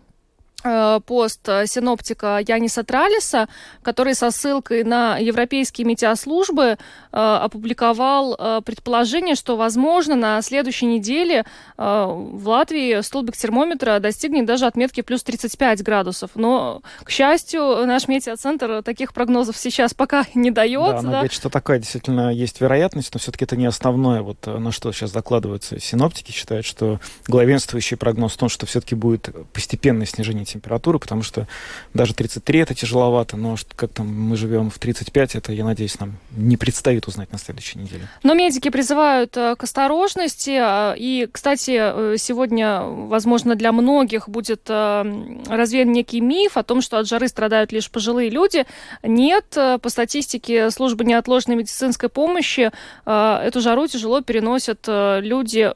пост 0.62 1.48
э, 1.48 1.66
синоптика 1.68 2.40
Яниса 2.46 2.84
Тралиса, 2.84 3.48
который 3.82 4.14
со 4.16 4.32
ссылкой 4.32 4.84
на 4.84 5.18
европейские 5.18 5.86
метеослужбы 5.86 6.64
э, 6.64 6.78
опубликовал 7.12 8.36
э, 8.38 8.62
предположение, 8.66 9.36
что, 9.36 9.56
возможно, 9.56 10.16
на 10.16 10.42
следующей 10.42 10.86
неделе 10.86 11.46
э, 11.78 12.06
в 12.08 12.48
Латвии 12.48 13.02
столбик 13.02 13.38
термометра 13.38 14.00
достигнет 14.00 14.46
даже 14.46 14.66
отметки 14.66 15.02
плюс 15.02 15.24
35 15.24 15.84
градусов. 15.84 16.32
Но, 16.36 16.82
к 17.04 17.10
счастью, 17.10 17.86
наш 17.86 18.08
метеоцентр 18.08 18.84
таких 18.84 19.14
прогнозов 19.14 19.58
сейчас 19.58 19.94
пока 19.94 20.26
не 20.34 20.52
дает. 20.52 20.96
Да, 20.96 21.02
да? 21.02 21.10
говорит, 21.10 21.34
что 21.34 21.50
такая 21.50 21.80
действительно 21.80 22.34
есть 22.34 22.60
вероятность, 22.62 23.14
но 23.14 23.20
все-таки 23.20 23.46
это 23.46 23.56
не 23.56 23.66
основное, 23.66 24.22
вот 24.22 24.40
э, 24.48 24.58
на 24.58 24.72
что 24.72 24.92
сейчас 24.92 25.12
закладываются 25.12 25.80
синоптики, 25.80 26.32
считают, 26.32 26.66
что 26.66 27.00
главенствующий 27.28 27.98
прогноз 27.98 28.34
в 28.34 28.38
том, 28.38 28.50
что 28.50 28.66
все-таки 28.66 28.96
будет 28.96 29.30
постепенное 29.54 30.06
снижение 30.06 30.46
температуры, 30.50 31.00
потому 31.00 31.24
что 31.24 31.48
даже 31.94 32.14
33 32.14 32.60
это 32.60 32.76
тяжеловато, 32.76 33.38
но 33.38 33.56
как 33.76 33.92
там 33.92 34.08
мы 34.08 34.36
живем 34.36 34.70
в 34.70 34.80
35, 34.80 35.36
это, 35.36 35.54
я 35.54 35.64
надеюсь, 35.64 36.00
нам 36.00 36.18
не 36.32 36.58
предстоит 36.58 37.08
узнать 37.08 37.32
на 37.32 37.38
следующей 37.38 37.80
неделе. 37.80 38.08
Но 38.24 38.34
медики 38.34 38.70
призывают 38.70 39.36
э, 39.38 39.56
к 39.56 39.64
осторожности. 39.64 40.58
А, 40.62 40.94
и, 40.98 41.28
кстати, 41.32 41.78
э, 41.78 42.16
сегодня, 42.18 42.82
возможно, 42.82 43.56
для 43.56 43.72
многих 43.72 44.30
будет 44.30 44.62
э, 44.68 45.40
развеян 45.48 45.92
некий 45.92 46.22
миф 46.22 46.58
о 46.58 46.64
том, 46.64 46.82
что 46.82 46.98
от 46.98 47.08
жары 47.08 47.28
страдают 47.28 47.72
лишь 47.72 47.90
пожилые 47.90 48.30
люди. 48.30 48.66
Нет, 49.04 49.46
по 49.82 49.90
статистике 49.90 50.72
службы 50.72 51.04
неотложной 51.04 51.56
медицинской 51.56 52.10
помощи 52.10 52.72
эту 53.06 53.62
жару 53.62 53.88
тяжело 53.88 54.22
переносят 54.22 54.86
люди 54.88 55.72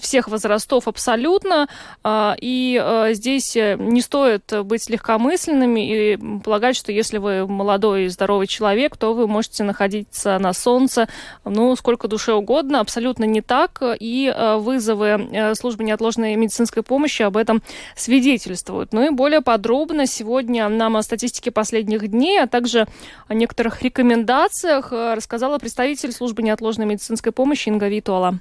всех 0.00 0.28
возрастов 0.28 0.88
абсолютно, 0.88 1.68
а, 2.02 2.36
и 2.40 2.80
а, 2.82 3.12
здесь 3.12 3.56
э, 3.56 3.76
не 3.78 4.00
стоит 4.00 4.52
быть 4.64 4.88
легкомысленными 4.88 6.12
и 6.12 6.40
полагать, 6.40 6.76
что 6.76 6.92
если 6.92 7.18
вы 7.18 7.46
молодой 7.46 8.04
и 8.04 8.08
здоровый 8.08 8.46
человек, 8.46 8.96
то 8.96 9.14
вы 9.14 9.26
можете 9.26 9.64
находиться 9.64 10.38
на 10.38 10.52
солнце, 10.52 11.08
ну, 11.44 11.74
сколько 11.76 12.08
душе 12.08 12.32
угодно, 12.32 12.80
абсолютно 12.80 13.24
не 13.24 13.40
так, 13.40 13.82
и 13.98 14.32
а, 14.34 14.58
вызовы 14.58 15.28
э, 15.32 15.54
службы 15.54 15.84
неотложной 15.84 16.34
медицинской 16.36 16.82
помощи 16.82 17.22
об 17.22 17.36
этом 17.36 17.62
свидетельствуют. 17.96 18.92
Ну 18.92 19.06
и 19.06 19.10
более 19.10 19.40
подробно 19.40 20.06
сегодня 20.06 20.68
нам 20.68 20.96
о 20.96 21.02
статистике 21.02 21.50
последних 21.50 22.08
дней, 22.08 22.42
а 22.42 22.46
также 22.46 22.86
о 23.26 23.34
некоторых 23.34 23.82
рекомендациях 23.82 24.92
э, 24.92 25.14
рассказала 25.14 25.58
представитель 25.58 26.12
службы 26.12 26.42
неотложной 26.42 26.86
медицинской 26.86 27.32
помощи 27.32 27.68
Инга 27.68 27.88
Витуала. 27.88 28.38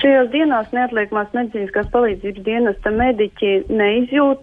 Šajās 0.00 0.30
dienās 0.32 0.70
neatliekamās 0.72 1.34
медицинскās 1.36 1.90
palīdzības 1.92 2.44
dienesta 2.44 2.88
медики 2.88 3.66
неизют. 3.68 4.40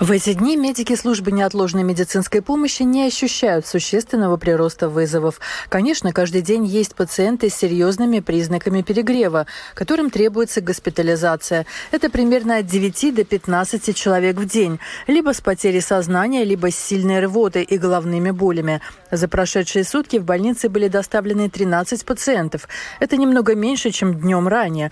В 0.00 0.10
эти 0.10 0.32
дни 0.32 0.56
медики 0.56 0.96
службы 0.96 1.30
неотложной 1.30 1.84
медицинской 1.84 2.42
помощи 2.42 2.82
не 2.82 3.06
ощущают 3.06 3.68
существенного 3.68 4.36
прироста 4.36 4.88
вызовов. 4.88 5.38
Конечно, 5.68 6.12
каждый 6.12 6.42
день 6.42 6.64
есть 6.64 6.96
пациенты 6.96 7.50
с 7.50 7.54
серьезными 7.54 8.18
признаками 8.18 8.82
перегрева, 8.82 9.46
которым 9.74 10.10
требуется 10.10 10.60
госпитализация. 10.60 11.66
Это 11.92 12.10
примерно 12.10 12.56
от 12.56 12.66
9 12.66 13.14
до 13.14 13.24
15 13.24 13.96
человек 13.96 14.36
в 14.36 14.46
день, 14.46 14.80
либо 15.06 15.32
с 15.34 15.40
потерей 15.40 15.82
сознания, 15.82 16.42
либо 16.42 16.72
с 16.72 16.76
сильной 16.76 17.20
рвотой 17.20 17.62
и 17.62 17.78
головными 17.78 18.32
болями. 18.32 18.80
За 19.12 19.28
прошедшие 19.28 19.84
сутки 19.84 20.16
в 20.16 20.24
больнице 20.24 20.68
были 20.68 20.88
доставлены 20.88 21.48
13 21.48 22.04
пациентов. 22.04 22.68
Это 22.98 23.16
немного 23.16 23.54
меньше, 23.54 23.90
чем 23.92 24.14
днем 24.14 24.48
ранее 24.48 24.90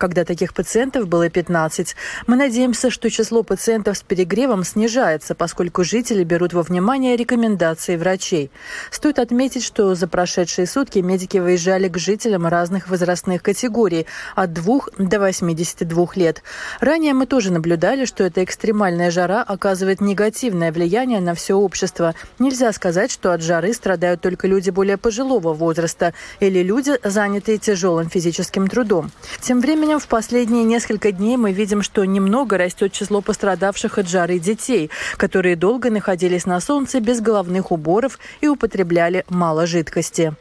когда 0.00 0.24
таких 0.24 0.54
пациентов 0.54 1.06
было 1.06 1.28
15. 1.28 1.94
Мы 2.26 2.36
надеемся, 2.36 2.90
что 2.90 3.10
число 3.10 3.42
пациентов 3.42 3.98
с 3.98 4.02
перегревом 4.02 4.64
снижается, 4.64 5.34
поскольку 5.34 5.84
жители 5.84 6.24
берут 6.24 6.54
во 6.54 6.62
внимание 6.62 7.16
рекомендации 7.16 7.96
врачей. 7.96 8.50
Стоит 8.90 9.18
отметить, 9.18 9.62
что 9.62 9.94
за 9.94 10.08
прошедшие 10.08 10.66
сутки 10.66 11.00
медики 11.00 11.36
выезжали 11.36 11.88
к 11.88 11.98
жителям 11.98 12.46
разных 12.46 12.88
возрастных 12.88 13.42
категорий 13.42 14.06
от 14.34 14.54
2 14.54 14.80
до 14.98 15.20
82 15.20 16.06
лет. 16.14 16.42
Ранее 16.80 17.12
мы 17.12 17.26
тоже 17.26 17.52
наблюдали, 17.52 18.06
что 18.06 18.24
эта 18.24 18.42
экстремальная 18.42 19.10
жара 19.10 19.42
оказывает 19.42 20.00
негативное 20.00 20.72
влияние 20.72 21.20
на 21.20 21.34
все 21.34 21.54
общество. 21.54 22.14
Нельзя 22.38 22.72
сказать, 22.72 23.10
что 23.10 23.34
от 23.34 23.42
жары 23.42 23.74
страдают 23.74 24.22
только 24.22 24.48
люди 24.48 24.70
более 24.70 24.96
пожилого 24.96 25.52
возраста 25.52 26.14
или 26.40 26.62
люди, 26.62 26.92
занятые 27.04 27.58
тяжелым 27.58 28.08
физическим 28.08 28.66
трудом. 28.66 29.10
Тем 29.42 29.60
временем 29.60 29.89
временем 29.90 30.06
в 30.06 30.08
последние 30.08 30.62
несколько 30.62 31.10
дней 31.10 31.36
мы 31.36 31.50
видим, 31.50 31.82
что 31.82 32.04
немного 32.04 32.56
растет 32.56 32.92
число 32.92 33.20
пострадавших 33.22 33.98
от 33.98 34.08
жары 34.08 34.38
детей, 34.38 34.88
которые 35.16 35.56
долго 35.56 35.90
находились 35.90 36.46
на 36.46 36.60
солнце 36.60 37.00
без 37.00 37.20
головных 37.20 37.72
уборов 37.72 38.20
и 38.40 38.46
употребляли 38.46 39.24
мало 39.28 39.66
жидкости. 39.66 40.32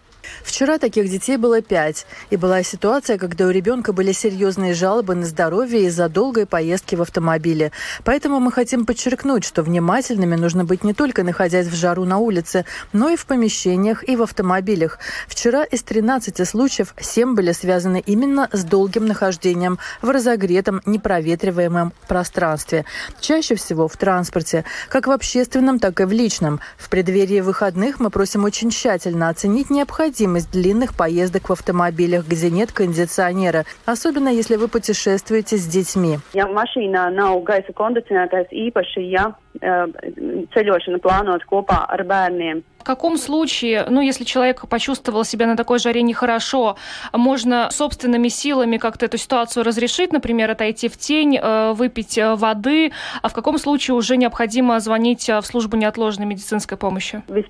Вчера 0.44 0.78
таких 0.78 1.10
детей 1.10 1.38
было 1.38 1.62
пять. 1.62 2.06
И 2.30 2.38
была 2.38 2.64
ситуация, 2.64 3.18
когда 3.18 3.46
у 3.46 3.50
ребенка 3.50 3.94
были 3.94 4.12
серьезные 4.12 4.74
жалобы 4.74 5.16
на 5.16 5.26
здоровье 5.26 5.86
из-за 5.86 6.10
долгой 6.10 6.46
поездки 6.46 6.96
в 6.96 7.02
автомобиле. 7.02 7.72
Поэтому 8.04 8.40
мы 8.40 8.52
хотим 8.52 8.86
подчеркнуть, 8.86 9.44
что 9.44 9.64
внимательными 9.64 10.36
нужно 10.36 10.66
быть 10.66 10.84
не 10.84 10.94
только 10.94 11.24
находясь 11.24 11.68
в 11.68 11.76
жару 11.76 12.06
на 12.06 12.18
улице, 12.18 12.66
но 12.94 13.10
и 13.10 13.16
в 13.16 13.26
помещениях 13.26 14.08
и 14.08 14.16
в 14.16 14.22
автомобилях. 14.22 15.00
Вчера 15.28 15.64
из 15.64 15.84
13 15.84 16.48
случаев 16.48 16.94
7 17.00 17.36
были 17.36 17.52
связаны 17.52 18.04
именно 18.06 18.50
с 18.52 18.64
долгим 18.64 19.06
нахождением 19.06 19.80
в 20.02 20.10
разогретом, 20.10 20.82
непроветриваемом 20.86 21.94
пространстве. 22.08 22.86
Чаще 23.20 23.56
всего 23.56 23.88
в 23.88 23.98
транспорте, 23.98 24.66
как 24.90 25.08
в 25.08 25.12
общественном, 25.12 25.80
так 25.80 26.02
и 26.02 26.04
в 26.04 26.12
личном. 26.12 26.60
В 26.78 26.90
преддверии 26.90 27.42
выходных 27.42 28.00
мы 28.00 28.10
просим 28.10 28.44
очень 28.44 28.70
тщательно 28.70 29.30
оценить 29.30 29.70
необходимость 29.70 30.19
необходимость 30.20 30.52
длинных 30.52 30.96
поездок 30.96 31.50
в 31.50 31.52
автомобилях, 31.54 32.28
где 32.28 32.50
нет 32.50 32.72
кондиционера, 32.72 33.66
особенно 33.86 34.30
если 34.30 34.56
вы 34.56 34.68
путешествуете 34.68 35.58
с 35.58 35.66
детьми. 35.66 36.20
Ja 36.34 36.48
mašīnā 36.48 37.10
nav 37.16 37.44
gaisa 37.48 37.74
kondicionētājs 37.74 38.52
īpaši, 38.52 39.06
ceļošana 39.62 41.00
plānot 41.04 41.46
kopā 41.50 41.86
ar 41.90 42.06
bērniem. 42.08 42.64
В 42.80 42.84
каком 42.84 43.18
случае, 43.18 43.86
ну, 43.90 44.00
если 44.02 44.24
человек 44.24 44.68
почувствовал 44.68 45.26
себя 45.26 45.48
на 45.48 45.58
такой 45.58 45.80
жаре 45.80 46.02
нехорошо, 46.02 46.78
можно 47.12 47.70
собственными 47.72 48.30
силами 48.30 48.78
как-то 48.78 49.06
эту 49.06 49.18
ситуацию 49.18 49.66
разрешить, 49.66 50.14
например, 50.14 50.50
отойти 50.50 50.88
в 50.88 50.98
тень, 50.98 51.38
э, 51.38 51.74
выпить 51.74 52.18
э, 52.18 52.36
воды, 52.36 52.94
а 53.22 53.28
в 53.28 53.34
каком 53.34 53.58
случае 53.58 53.96
уже 53.96 54.16
необходимо 54.16 54.80
звонить 54.80 55.28
э, 55.28 55.42
в 55.42 55.46
службу 55.46 55.76
неотложной 55.76 56.26
медицинской 56.26 56.78
помощи? 56.78 57.22
В 57.28 57.42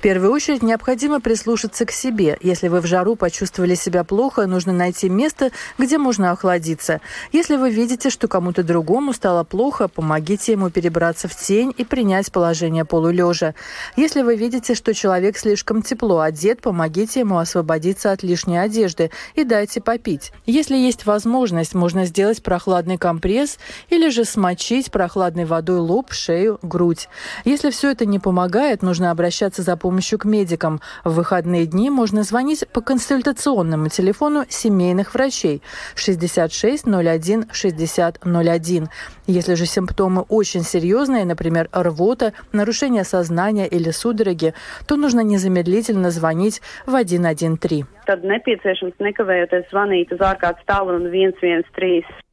первую 0.00 0.32
очередь 0.32 0.62
необходимо 0.62 1.20
прислушаться 1.20 1.84
к 1.84 1.90
себе. 1.90 2.38
Если 2.40 2.68
вы 2.68 2.80
в 2.80 2.86
жару 2.86 3.14
почувствовали 3.14 3.74
себя 3.74 4.04
плохо, 4.04 4.46
нужно 4.46 4.72
найти 4.72 5.10
место, 5.10 5.50
где 5.76 5.98
можно 5.98 6.30
охладиться. 6.30 7.02
Если 7.30 7.56
вы 7.56 7.70
видите, 7.70 8.08
что 8.08 8.26
кому-то 8.26 8.62
другому 8.62 9.07
стало 9.12 9.44
плохо, 9.44 9.88
помогите 9.88 10.52
ему 10.52 10.70
перебраться 10.70 11.28
в 11.28 11.36
тень 11.36 11.74
и 11.76 11.84
принять 11.84 12.32
положение 12.32 12.84
полулежа. 12.84 13.54
Если 13.96 14.22
вы 14.22 14.36
видите, 14.36 14.74
что 14.74 14.94
человек 14.94 15.36
слишком 15.36 15.82
тепло 15.82 16.20
одет, 16.20 16.60
помогите 16.60 17.20
ему 17.20 17.38
освободиться 17.38 18.12
от 18.12 18.22
лишней 18.22 18.62
одежды 18.62 19.10
и 19.34 19.44
дайте 19.44 19.80
попить. 19.80 20.32
Если 20.46 20.76
есть 20.76 21.06
возможность, 21.06 21.74
можно 21.74 22.04
сделать 22.04 22.42
прохладный 22.42 22.98
компресс 22.98 23.58
или 23.90 24.08
же 24.08 24.24
смочить 24.24 24.90
прохладной 24.90 25.44
водой 25.44 25.78
лоб, 25.78 26.12
шею, 26.12 26.58
грудь. 26.62 27.08
Если 27.44 27.70
все 27.70 27.90
это 27.90 28.06
не 28.06 28.18
помогает, 28.18 28.82
нужно 28.82 29.10
обращаться 29.10 29.62
за 29.62 29.76
помощью 29.76 30.18
к 30.18 30.24
медикам. 30.24 30.80
В 31.04 31.14
выходные 31.14 31.66
дни 31.66 31.90
можно 31.90 32.22
звонить 32.22 32.66
по 32.72 32.80
консультационному 32.80 33.88
телефону 33.88 34.44
семейных 34.48 35.14
врачей 35.14 35.62
66 35.94 36.86
01 36.86 37.48
60 37.52 38.20
01. 38.24 38.88
Если 39.26 39.54
же 39.54 39.66
симптомы 39.66 40.22
очень 40.28 40.62
серьезные, 40.62 41.24
например, 41.24 41.68
рвота, 41.72 42.32
нарушение 42.52 43.04
сознания 43.04 43.66
или 43.66 43.90
судороги, 43.90 44.54
то 44.86 44.96
нужно 44.96 45.20
незамедлительно 45.20 46.10
звонить 46.10 46.62
в 46.86 46.90
113. 46.90 47.84
Tad 48.08 48.24
nepieciešams 48.24 48.96
nekavējoties 49.04 49.68
zvanīt 49.68 50.14
uz 50.16 50.22
ārkārtas 50.24 50.64
tālruni 50.64 51.28
113. 51.36 52.27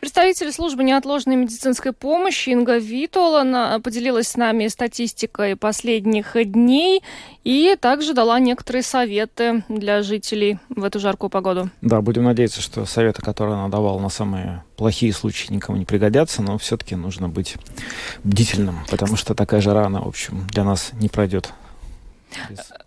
Представитель 0.00 0.52
службы 0.52 0.84
неотложной 0.84 1.34
медицинской 1.34 1.92
помощи 1.92 2.50
Инга 2.50 2.78
Витола 2.78 3.80
поделилась 3.82 4.28
с 4.28 4.36
нами 4.36 4.68
статистикой 4.68 5.56
последних 5.56 6.36
дней 6.52 7.02
и 7.42 7.76
также 7.80 8.14
дала 8.14 8.38
некоторые 8.38 8.84
советы 8.84 9.64
для 9.68 10.02
жителей 10.02 10.60
в 10.68 10.84
эту 10.84 11.00
жаркую 11.00 11.30
погоду. 11.30 11.70
Да, 11.80 12.00
будем 12.00 12.24
надеяться, 12.24 12.60
что 12.60 12.84
советы, 12.84 13.22
которые 13.22 13.56
она 13.56 13.68
давала 13.68 13.98
на 13.98 14.08
самые 14.08 14.62
плохие 14.76 15.12
случаи, 15.12 15.52
никому 15.52 15.76
не 15.76 15.84
пригодятся, 15.84 16.42
но 16.42 16.58
все-таки 16.58 16.94
нужно 16.94 17.28
быть 17.28 17.56
бдительным, 18.22 18.78
потому 18.88 19.16
что 19.16 19.34
такая 19.34 19.60
жара, 19.60 19.86
она, 19.86 20.00
в 20.00 20.08
общем, 20.08 20.46
для 20.52 20.62
нас 20.62 20.90
не 20.92 21.08
пройдет 21.08 21.52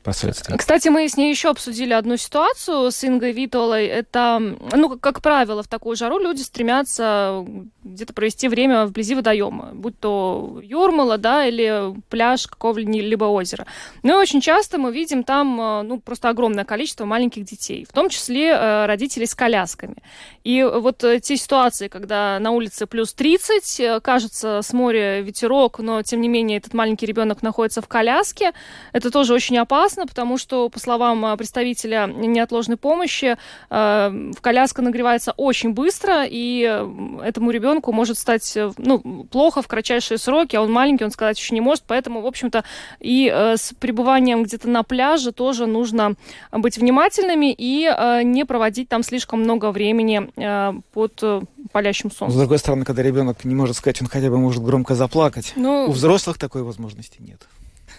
последствий. 0.03 0.57
Кстати, 0.57 0.89
мы 0.89 1.07
с 1.07 1.17
ней 1.17 1.29
еще 1.29 1.49
обсудили 1.49 1.93
одну 1.93 2.17
ситуацию 2.17 2.91
с 2.91 3.03
Ингой 3.03 3.31
Витолой. 3.31 3.85
Это, 3.87 4.39
ну, 4.39 4.97
как, 4.99 5.21
правило, 5.21 5.63
в 5.63 5.67
такую 5.67 5.95
жару 5.95 6.19
люди 6.19 6.41
стремятся 6.41 7.45
где-то 7.83 8.13
провести 8.13 8.47
время 8.47 8.85
вблизи 8.85 9.15
водоема, 9.15 9.71
будь 9.73 9.99
то 9.99 10.59
Юрмала, 10.63 11.17
да, 11.17 11.45
или 11.45 11.93
пляж 12.09 12.47
какого-либо 12.47 13.25
озера. 13.25 13.65
Ну 14.03 14.13
и 14.13 14.21
очень 14.21 14.41
часто 14.41 14.77
мы 14.77 14.91
видим 14.91 15.23
там, 15.23 15.59
э, 15.59 15.81
ну, 15.83 15.99
просто 15.99 16.29
огромное 16.29 16.65
количество 16.65 17.05
маленьких 17.05 17.43
детей, 17.43 17.85
в 17.85 17.93
том 17.93 18.09
числе 18.09 18.49
э, 18.49 18.85
родителей 18.85 19.25
с 19.25 19.35
колясками. 19.35 19.97
И 20.43 20.63
вот 20.63 21.03
э, 21.03 21.19
те 21.19 21.37
ситуации, 21.37 21.87
когда 21.87 22.39
на 22.39 22.51
улице 22.51 22.85
плюс 22.85 23.13
30, 23.13 24.01
кажется, 24.01 24.61
с 24.61 24.73
моря 24.73 25.21
ветерок, 25.21 25.79
но, 25.79 26.01
тем 26.03 26.21
не 26.21 26.27
менее, 26.27 26.57
этот 26.57 26.73
маленький 26.73 27.05
ребенок 27.05 27.41
находится 27.41 27.81
в 27.81 27.87
коляске, 27.87 28.53
это 28.93 29.11
тоже 29.11 29.30
очень 29.33 29.57
опасно, 29.57 30.07
потому 30.07 30.37
что, 30.37 30.69
по 30.69 30.79
словам 30.79 31.37
представителя 31.37 32.07
неотложной 32.07 32.77
помощи, 32.77 33.37
коляска 33.69 34.81
нагревается 34.81 35.33
очень 35.37 35.73
быстро, 35.73 36.25
и 36.25 36.61
этому 37.23 37.51
ребенку 37.51 37.91
может 37.91 38.17
стать 38.17 38.55
э, 38.55 38.71
ну, 38.77 39.25
плохо 39.29 39.61
в 39.61 39.67
кратчайшие 39.67 40.17
сроки, 40.17 40.55
а 40.55 40.61
он 40.61 40.71
маленький, 40.71 41.03
он 41.03 41.11
сказать 41.11 41.39
еще 41.39 41.53
не 41.53 41.61
может, 41.61 41.83
поэтому, 41.87 42.21
в 42.21 42.27
общем-то, 42.27 42.63
и 42.99 43.31
э, 43.33 43.57
с 43.57 43.73
пребыванием 43.79 44.43
где-то 44.43 44.67
на 44.69 44.83
пляже 44.83 45.31
тоже 45.31 45.65
нужно 45.65 46.15
быть 46.51 46.77
внимательными 46.77 47.53
и 47.57 47.85
э, 47.85 48.23
не 48.23 48.45
проводить 48.45 48.89
там 48.89 49.03
слишком 49.03 49.41
много 49.41 49.71
времени 49.71 50.29
э, 50.35 50.73
под 50.93 51.19
э, 51.21 51.41
палящим 51.71 52.11
солнцем. 52.11 52.35
С 52.35 52.39
другой 52.39 52.59
стороны, 52.59 52.85
когда 52.85 53.03
ребенок 53.03 53.43
не 53.45 53.55
может 53.55 53.77
сказать, 53.77 54.01
он 54.01 54.07
хотя 54.07 54.29
бы 54.29 54.37
может 54.37 54.63
громко 54.63 54.95
заплакать. 54.95 55.53
Ну, 55.55 55.87
У 55.87 55.91
взрослых 55.91 56.37
такой 56.37 56.63
возможности 56.63 57.17
нет. 57.19 57.47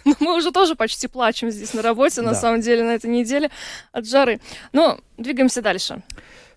Ну, 0.13 0.17
мы 0.21 0.37
уже 0.37 0.51
тоже 0.51 0.75
почти 0.75 1.09
плачем 1.09 1.51
здесь 1.51 1.75
на 1.75 1.83
работе, 1.83 2.23
на 2.23 2.35
самом 2.35 2.61
деле, 2.61 2.83
на 2.83 2.95
этой 2.95 3.11
неделе 3.11 3.51
от 3.93 4.07
жары. 4.07 4.41
Но 4.73 4.99
двигаемся 5.17 5.63
дальше. 5.63 6.03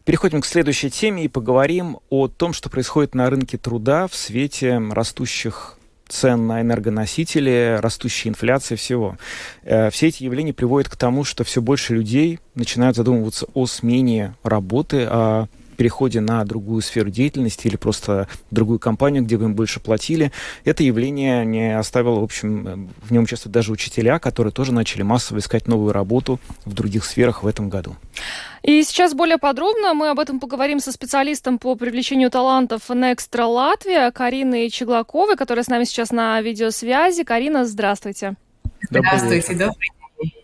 Переходим 0.04 0.42
к 0.42 0.46
следующей 0.46 0.90
теме 0.90 1.26
и 1.26 1.28
поговорим 1.28 1.98
о 2.10 2.28
том, 2.28 2.54
что 2.54 2.70
происходит 2.70 3.16
на 3.16 3.30
рынке 3.30 3.58
труда 3.58 4.08
в 4.08 4.16
свете 4.16 4.80
растущих 4.92 5.78
цен 6.08 6.46
на 6.46 6.62
энергоносители, 6.62 7.78
растущей 7.82 8.30
инфляции, 8.30 8.76
всего. 8.76 9.18
Э, 9.64 9.90
все 9.90 10.08
эти 10.08 10.24
явления 10.24 10.54
приводят 10.54 10.92
к 10.92 10.96
тому, 10.96 11.24
что 11.24 11.44
все 11.44 11.62
больше 11.62 11.96
людей 11.96 12.40
начинают 12.54 12.96
задумываться 12.96 13.48
о 13.54 13.66
смене 13.66 14.36
работы, 14.44 15.08
о 15.10 15.48
переходе 15.76 16.22
на 16.22 16.44
другую 16.46 16.82
сферу 16.82 17.10
деятельности 17.10 17.68
или 17.68 17.76
просто 17.76 18.28
другую 18.52 18.80
компанию, 18.80 19.24
где 19.24 19.38
бы 19.38 19.46
им 19.46 19.56
больше 19.56 19.80
платили. 19.80 20.32
Это 20.64 20.84
явление 20.84 21.46
не 21.46 21.78
оставило, 21.78 22.20
в 22.20 22.24
общем, 22.24 22.90
в 23.02 23.12
нем 23.12 23.24
участвуют 23.24 23.54
даже 23.54 23.72
учителя, 23.72 24.20
которые 24.20 24.52
тоже 24.52 24.74
начали 24.74 25.04
массово 25.04 25.40
искать 25.40 25.68
новую 25.68 25.94
работу 25.94 26.40
в 26.66 26.74
других 26.74 27.06
сферах 27.06 27.44
в 27.44 27.48
этом 27.48 27.70
году. 27.70 27.96
И 28.64 28.84
сейчас 28.84 29.14
более 29.14 29.38
подробно 29.38 29.94
мы 29.94 30.10
об 30.10 30.20
этом 30.20 30.40
поговорим 30.40 30.80
со 30.80 30.92
специалистом 30.92 31.60
по 31.60 31.76
привлечению 31.76 32.32
талантов 32.32 32.90
Nextra 32.90 33.46
Латвия 33.46 34.12
Кариной 34.12 34.70
Чеглаковой, 34.70 35.36
которая 35.36 35.64
с 35.64 35.68
нами 35.68 35.84
сейчас 35.84 36.12
на 36.12 36.42
видеосвязи. 36.42 37.24
Карина, 37.24 37.66
здравствуйте. 37.66 38.36
Здравствуйте, 38.90 39.54
добрый 39.54 39.95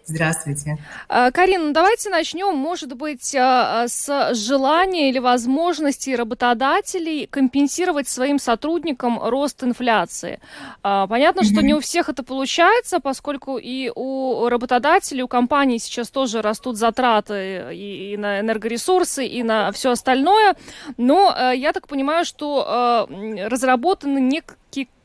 Здравствуйте. 0.05 0.77
А, 1.09 1.31
Карина, 1.31 1.65
ну 1.65 1.73
давайте 1.73 2.09
начнем, 2.09 2.55
может 2.55 2.93
быть, 2.95 3.35
а, 3.35 3.83
а, 3.83 3.87
с 3.87 4.33
желания 4.33 5.09
или 5.09 5.19
возможности 5.19 6.11
работодателей 6.11 7.27
компенсировать 7.27 8.07
своим 8.07 8.39
сотрудникам 8.39 9.19
рост 9.21 9.63
инфляции. 9.63 10.39
Понятно, 10.81 11.43
что 11.43 11.61
не 11.61 11.73
у 11.73 11.79
всех 11.79 12.09
это 12.09 12.23
получается, 12.23 12.99
поскольку 12.99 13.57
и 13.57 13.91
у 13.93 14.47
работодателей, 14.49 15.23
у 15.23 15.27
компаний 15.27 15.79
сейчас 15.79 16.09
тоже 16.09 16.41
растут 16.41 16.77
затраты 16.77 17.73
и, 17.73 18.15
на 18.17 18.39
энергоресурсы, 18.39 19.25
и 19.25 19.43
на 19.43 19.71
все 19.71 19.91
остальное. 19.91 20.55
Но 20.97 21.51
я 21.53 21.73
так 21.73 21.87
понимаю, 21.87 22.25
что 22.25 23.07
разработаны 23.09 24.19
некие 24.19 24.57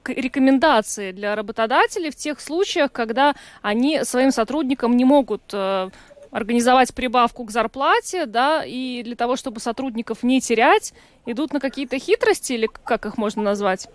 рекомендации 0.08 1.12
для 1.12 1.34
работодателей 1.34 2.10
в 2.10 2.16
тех 2.16 2.40
случаях, 2.40 2.92
когда 2.92 3.34
они 3.62 4.04
своим 4.04 4.30
сотрудникам 4.30 4.96
не 4.96 5.04
могут 5.04 5.42
э, 5.52 5.90
организовать 6.30 6.94
прибавку 6.94 7.44
к 7.44 7.50
зарплате, 7.50 8.26
да, 8.26 8.64
и 8.64 9.02
для 9.02 9.16
того, 9.16 9.36
чтобы 9.36 9.60
сотрудников 9.60 10.22
не 10.22 10.40
терять, 10.40 10.92
идут 11.24 11.52
на 11.52 11.60
какие-то 11.60 11.98
хитрости 11.98 12.52
или 12.52 12.68
как 12.84 13.06
их 13.06 13.16
можно 13.16 13.42
назвать? 13.42 13.88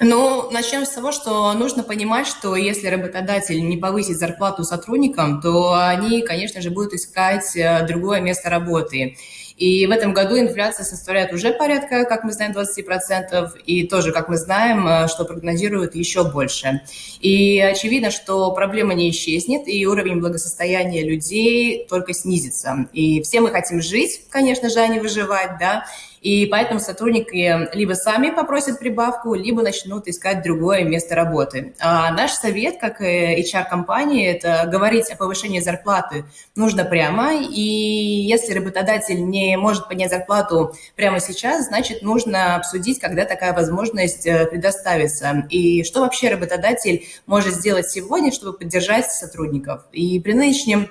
Ну, 0.00 0.50
начнем 0.50 0.84
с 0.84 0.90
того, 0.90 1.12
что 1.12 1.52
нужно 1.52 1.82
понимать, 1.82 2.26
что 2.26 2.56
если 2.56 2.88
работодатель 2.88 3.64
не 3.66 3.76
повысит 3.76 4.18
зарплату 4.18 4.64
сотрудникам, 4.64 5.40
то 5.40 5.74
они, 5.74 6.22
конечно 6.22 6.60
же, 6.60 6.70
будут 6.70 6.94
искать 6.94 7.54
э, 7.56 7.86
другое 7.86 8.20
место 8.20 8.50
работы. 8.50 9.16
И 9.56 9.86
в 9.86 9.90
этом 9.90 10.12
году 10.12 10.38
инфляция 10.38 10.84
составляет 10.84 11.32
уже 11.32 11.52
порядка, 11.52 12.04
как 12.04 12.24
мы 12.24 12.32
знаем, 12.32 12.52
20%, 12.52 13.52
и 13.66 13.86
тоже, 13.86 14.12
как 14.12 14.28
мы 14.28 14.36
знаем, 14.36 14.86
э, 14.86 15.08
что 15.08 15.24
прогнозируют 15.24 15.94
еще 15.94 16.24
больше. 16.24 16.82
И 17.20 17.60
очевидно, 17.60 18.10
что 18.10 18.50
проблема 18.52 18.94
не 18.94 19.10
исчезнет, 19.10 19.68
и 19.68 19.86
уровень 19.86 20.20
благосостояния 20.20 21.02
людей 21.02 21.86
только 21.88 22.12
снизится. 22.12 22.86
И 22.92 23.22
все 23.22 23.40
мы 23.40 23.50
хотим 23.50 23.82
жить, 23.82 24.22
конечно 24.30 24.70
же, 24.70 24.80
а 24.80 24.86
не 24.88 25.00
выживать, 25.00 25.58
да, 25.58 25.84
и 26.22 26.46
поэтому 26.46 26.78
сотрудники 26.78 27.68
либо 27.74 27.94
сами 27.94 28.30
попросят 28.30 28.78
прибавку, 28.78 29.34
либо 29.34 29.60
начнут 29.60 30.06
искать 30.06 30.42
другое 30.42 30.84
место 30.84 31.16
работы. 31.16 31.74
А 31.80 32.12
наш 32.12 32.30
совет, 32.30 32.78
как 32.78 33.00
HR-компании, 33.00 34.28
это 34.28 34.68
говорить 34.70 35.10
о 35.10 35.16
повышении 35.16 35.58
зарплаты 35.58 36.24
нужно 36.54 36.84
прямо. 36.84 37.34
И 37.42 37.60
если 37.60 38.54
работодатель 38.54 39.28
не 39.28 39.56
может 39.56 39.88
поднять 39.88 40.10
зарплату 40.10 40.76
прямо 40.94 41.18
сейчас, 41.18 41.66
значит, 41.66 42.02
нужно 42.02 42.54
обсудить, 42.54 43.00
когда 43.00 43.24
такая 43.24 43.52
возможность 43.52 44.24
э, 44.24 44.46
предоставится. 44.46 45.46
И 45.50 45.82
что 45.82 46.02
вообще 46.02 46.30
работодатель 46.30 47.04
может 47.26 47.54
сделать 47.54 47.90
сегодня, 47.90 48.30
чтобы 48.30 48.56
поддержать 48.56 49.10
сотрудников. 49.10 49.82
И 49.90 50.20
при 50.20 50.34
нынешнем 50.34 50.88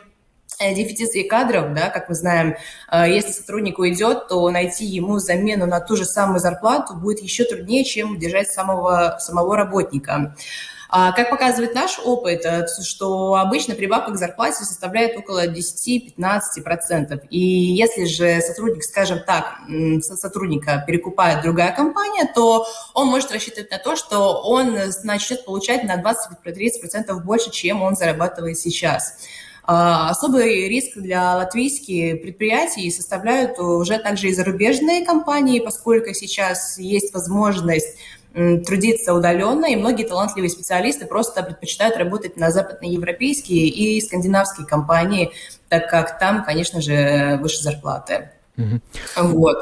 Э, 0.61 0.75
дефиците 0.75 1.23
кадров, 1.23 1.73
да, 1.73 1.89
как 1.89 2.07
мы 2.07 2.13
знаем, 2.13 2.55
э, 2.91 3.09
если 3.09 3.31
сотрудник 3.31 3.79
уйдет, 3.79 4.27
то 4.27 4.47
найти 4.51 4.85
ему 4.85 5.17
замену 5.17 5.65
на 5.65 5.79
ту 5.79 5.95
же 5.95 6.05
самую 6.05 6.39
зарплату 6.39 6.93
будет 6.93 7.19
еще 7.19 7.45
труднее, 7.45 7.83
чем 7.83 8.11
удержать 8.11 8.51
самого, 8.51 9.17
самого 9.19 9.57
работника. 9.57 10.35
А 10.93 11.13
как 11.13 11.29
показывает 11.31 11.73
наш 11.73 11.99
опыт, 12.03 12.45
э, 12.45 12.67
что 12.83 13.35
обычно 13.35 13.73
прибавка 13.73 14.11
к 14.11 14.17
зарплате 14.17 14.63
составляет 14.63 15.17
около 15.17 15.47
10-15%. 15.47 17.25
И 17.31 17.39
если 17.39 18.05
же 18.05 18.39
сотрудник, 18.41 18.83
скажем 18.83 19.21
так, 19.25 19.61
сотрудника 20.01 20.83
перекупает 20.85 21.41
другая 21.41 21.71
компания, 21.71 22.31
то 22.35 22.67
он 22.93 23.07
может 23.07 23.31
рассчитывать 23.31 23.71
на 23.71 23.79
то, 23.79 23.95
что 23.95 24.43
он 24.43 24.77
начнет 25.03 25.43
получать 25.43 25.85
на 25.85 25.99
20-30% 25.99 27.19
больше, 27.23 27.49
чем 27.49 27.81
он 27.81 27.95
зарабатывает 27.95 28.59
сейчас. 28.59 29.15
А, 29.63 30.09
особый 30.09 30.67
риск 30.67 30.97
для 30.97 31.35
латвийских 31.35 32.21
предприятий 32.21 32.89
составляют 32.91 33.59
уже 33.59 33.99
также 33.99 34.29
и 34.29 34.33
зарубежные 34.33 35.05
компании, 35.05 35.59
поскольку 35.59 36.13
сейчас 36.13 36.77
есть 36.77 37.13
возможность 37.13 37.95
трудиться 38.33 39.13
удаленно, 39.13 39.65
и 39.65 39.75
многие 39.75 40.05
талантливые 40.05 40.49
специалисты 40.49 41.05
просто 41.05 41.43
предпочитают 41.43 41.97
работать 41.97 42.37
на 42.37 42.49
западноевропейские 42.49 43.67
и 43.67 43.99
скандинавские 43.99 44.65
компании, 44.65 45.31
так 45.67 45.89
как 45.89 46.17
там, 46.17 46.45
конечно 46.45 46.81
же, 46.81 47.37
выше 47.41 47.61
зарплаты. 47.61 48.29
Угу. 48.57 48.79
Вот. 49.17 49.57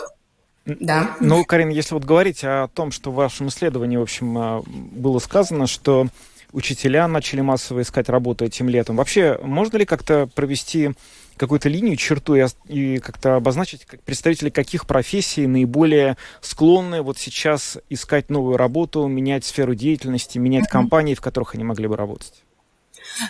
Да. 0.65 1.15
Ну, 1.19 1.43
Карин, 1.45 1.69
если 1.69 1.95
вот 1.95 2.05
говорить 2.05 2.43
о 2.43 2.67
том, 2.67 2.91
что 2.91 3.12
в 3.12 3.15
вашем 3.15 3.47
исследовании, 3.47 3.97
в 3.97 4.03
общем, 4.03 4.38
а, 4.38 4.62
было 4.67 5.17
сказано, 5.17 5.65
что 5.65 6.07
учителя 6.51 7.07
начали 7.07 7.41
массово 7.41 7.81
искать 7.81 8.09
работу 8.09 8.45
этим 8.45 8.69
летом. 8.69 8.95
Вообще, 8.95 9.39
можно 9.41 9.77
ли 9.77 9.85
как-то 9.85 10.27
провести 10.27 10.91
какую-то 11.38 11.69
линию, 11.69 11.95
черту 11.95 12.35
и, 12.35 12.45
и 12.67 12.99
как-то 12.99 13.35
обозначить 13.35 13.85
как 13.85 14.01
представители 14.01 14.49
каких 14.49 14.85
профессий 14.85 15.47
наиболее 15.47 16.17
склонны 16.41 17.01
вот 17.01 17.17
сейчас 17.17 17.77
искать 17.89 18.29
новую 18.29 18.57
работу, 18.57 19.07
менять 19.07 19.45
сферу 19.45 19.73
деятельности, 19.73 20.38
менять 20.38 20.67
компании, 20.67 21.15
в 21.15 21.21
которых 21.21 21.55
они 21.55 21.63
могли 21.63 21.88
бы 21.88 21.95
работать? 21.95 22.43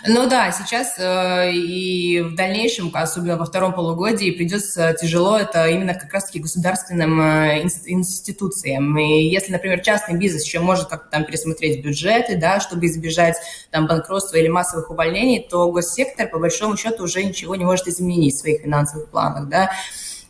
Ну 0.06 0.28
да, 0.28 0.52
сейчас 0.52 0.98
э, 0.98 1.52
и 1.52 2.20
в 2.20 2.34
дальнейшем, 2.34 2.90
особенно 2.92 3.36
во 3.36 3.44
втором 3.44 3.72
полугодии, 3.72 4.30
придется 4.30 4.94
тяжело 5.00 5.38
это 5.38 5.66
именно 5.66 5.94
как 5.94 6.12
раз-таки 6.12 6.40
государственным 6.40 7.20
э, 7.20 7.62
институциям. 7.62 8.96
И 8.98 9.24
если, 9.24 9.52
например, 9.52 9.80
частный 9.80 10.16
бизнес 10.16 10.44
еще 10.44 10.60
может 10.60 10.88
как-то 10.88 11.10
там 11.10 11.24
пересмотреть 11.24 11.84
бюджеты, 11.84 12.36
да, 12.36 12.60
чтобы 12.60 12.86
избежать 12.86 13.36
там 13.70 13.86
банкротства 13.86 14.36
или 14.36 14.48
массовых 14.48 14.90
увольнений, 14.90 15.46
то 15.48 15.70
госсектор, 15.70 16.28
по 16.28 16.38
большому 16.38 16.76
счету, 16.76 17.04
уже 17.04 17.24
ничего 17.24 17.54
не 17.56 17.64
может 17.64 17.88
изменить 17.88 18.34
в 18.34 18.40
своих 18.40 18.62
финансовых 18.62 19.08
планах, 19.08 19.48
да. 19.48 19.70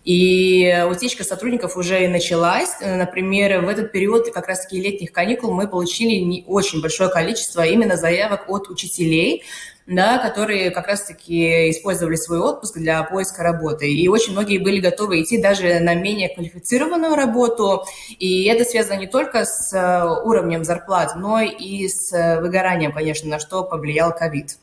И 0.04 0.86
утечка 0.90 1.24
сотрудников 1.24 1.76
уже 1.76 2.08
началась. 2.08 2.76
Например, 2.80 3.60
в 3.60 3.68
этот 3.68 3.92
период 3.92 4.30
как 4.32 4.48
раз-таки 4.48 4.80
летних 4.80 5.12
каникул 5.12 5.52
мы 5.52 5.68
получили 5.68 6.20
не 6.20 6.44
очень 6.46 6.80
большое 6.80 7.10
количество 7.10 7.66
именно 7.66 7.96
заявок 7.96 8.48
от 8.48 8.70
учителей, 8.70 9.44
да, 9.86 10.18
которые 10.18 10.70
как 10.70 10.86
раз-таки 10.86 11.70
использовали 11.70 12.16
свой 12.16 12.38
отпуск 12.38 12.78
для 12.78 13.02
поиска 13.02 13.42
работы. 13.42 13.92
И 13.92 14.08
очень 14.08 14.32
многие 14.32 14.58
были 14.58 14.80
готовы 14.80 15.22
идти 15.22 15.36
даже 15.36 15.80
на 15.80 15.94
менее 15.94 16.30
квалифицированную 16.34 17.14
работу. 17.14 17.84
И 18.18 18.44
это 18.44 18.64
связано 18.64 19.00
не 19.00 19.06
только 19.06 19.44
с 19.44 19.72
э, 19.74 20.04
уровнем 20.24 20.64
зарплат, 20.64 21.14
но 21.16 21.40
и 21.40 21.88
с 21.88 22.10
выгоранием, 22.40 22.92
конечно, 22.92 23.28
на 23.28 23.38
что 23.38 23.64
повлиял 23.64 24.14
ковид. 24.16 24.56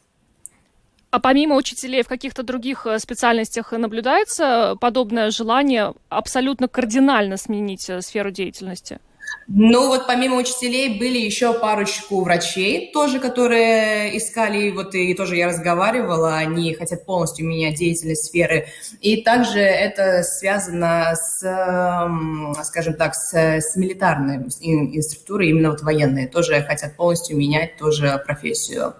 А 1.09 1.19
помимо 1.19 1.55
учителей 1.55 2.03
в 2.03 2.07
каких-то 2.07 2.43
других 2.43 2.85
э, 2.85 2.99
специальностях 2.99 3.71
наблюдается 3.71 4.75
подобное 4.81 5.31
желание 5.31 5.93
абсолютно 6.09 6.67
кардинально 6.67 7.37
сменить 7.37 7.89
э, 7.89 8.01
сферу 8.01 8.29
деятельности? 8.29 8.99
Ну 9.47 9.87
вот 9.87 10.07
помимо 10.07 10.35
учителей 10.35 10.99
были 10.99 11.17
еще 11.17 11.53
парочку 11.53 12.21
врачей 12.21 12.91
тоже, 12.91 13.19
которые 13.19 14.17
искали, 14.17 14.71
вот 14.71 14.93
и 14.95 15.13
тоже 15.13 15.37
я 15.37 15.47
разговаривала, 15.47 16.35
они 16.35 16.73
хотят 16.73 17.05
полностью 17.05 17.45
менять 17.45 17.75
деятельность 17.75 18.25
сферы. 18.25 18.67
И 19.01 19.21
также 19.21 19.59
это 19.59 20.23
связано 20.23 21.13
с, 21.15 21.39
скажем 22.63 22.93
так, 22.95 23.15
с, 23.15 23.33
с 23.33 23.75
милитарной 23.75 24.37
инструктурой, 24.37 25.49
именно 25.49 25.71
вот 25.71 25.81
военные 25.81 26.27
тоже 26.27 26.61
хотят 26.63 26.95
полностью 26.95 27.37
менять 27.37 27.77
тоже 27.77 28.21
профессию. 28.25 28.93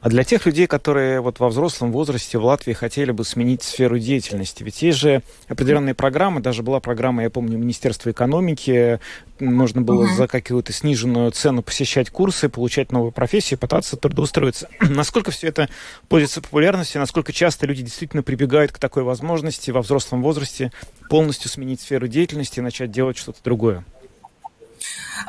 А 0.00 0.08
для 0.08 0.24
тех 0.24 0.46
людей, 0.46 0.66
которые 0.66 1.20
вот 1.20 1.38
во 1.38 1.48
взрослом 1.48 1.92
возрасте 1.92 2.38
в 2.38 2.44
Латвии 2.44 2.72
хотели 2.72 3.12
бы 3.12 3.24
сменить 3.24 3.62
сферу 3.62 3.98
деятельности, 3.98 4.62
ведь 4.62 4.82
есть 4.82 4.98
же 4.98 5.22
определенные 5.48 5.94
программы, 5.94 6.40
даже 6.40 6.62
была 6.62 6.80
программа, 6.80 7.22
я 7.22 7.30
помню, 7.30 7.58
Министерства 7.58 8.10
экономики, 8.10 9.00
можно 9.38 9.82
было 9.82 10.04
угу. 10.04 10.14
за 10.14 10.26
какую-то 10.26 10.72
сниженную 10.72 11.30
цену 11.30 11.62
посещать 11.62 12.10
курсы, 12.10 12.48
получать 12.48 12.92
новую 12.92 13.12
профессию, 13.12 13.58
пытаться 13.58 13.96
трудоустроиться. 13.96 14.68
насколько 14.80 15.30
все 15.30 15.48
это 15.48 15.68
пользуется 16.08 16.42
популярностью, 16.42 17.00
насколько 17.00 17.32
часто 17.32 17.66
люди 17.66 17.82
действительно 17.82 18.22
прибегают 18.22 18.72
к 18.72 18.78
такой 18.78 19.02
возможности 19.02 19.70
во 19.70 19.82
взрослом 19.82 20.22
возрасте 20.22 20.72
полностью 21.08 21.50
сменить 21.50 21.80
сферу 21.80 22.08
деятельности 22.08 22.58
и 22.58 22.62
начать 22.62 22.90
делать 22.90 23.16
что-то 23.16 23.38
другое? 23.42 23.84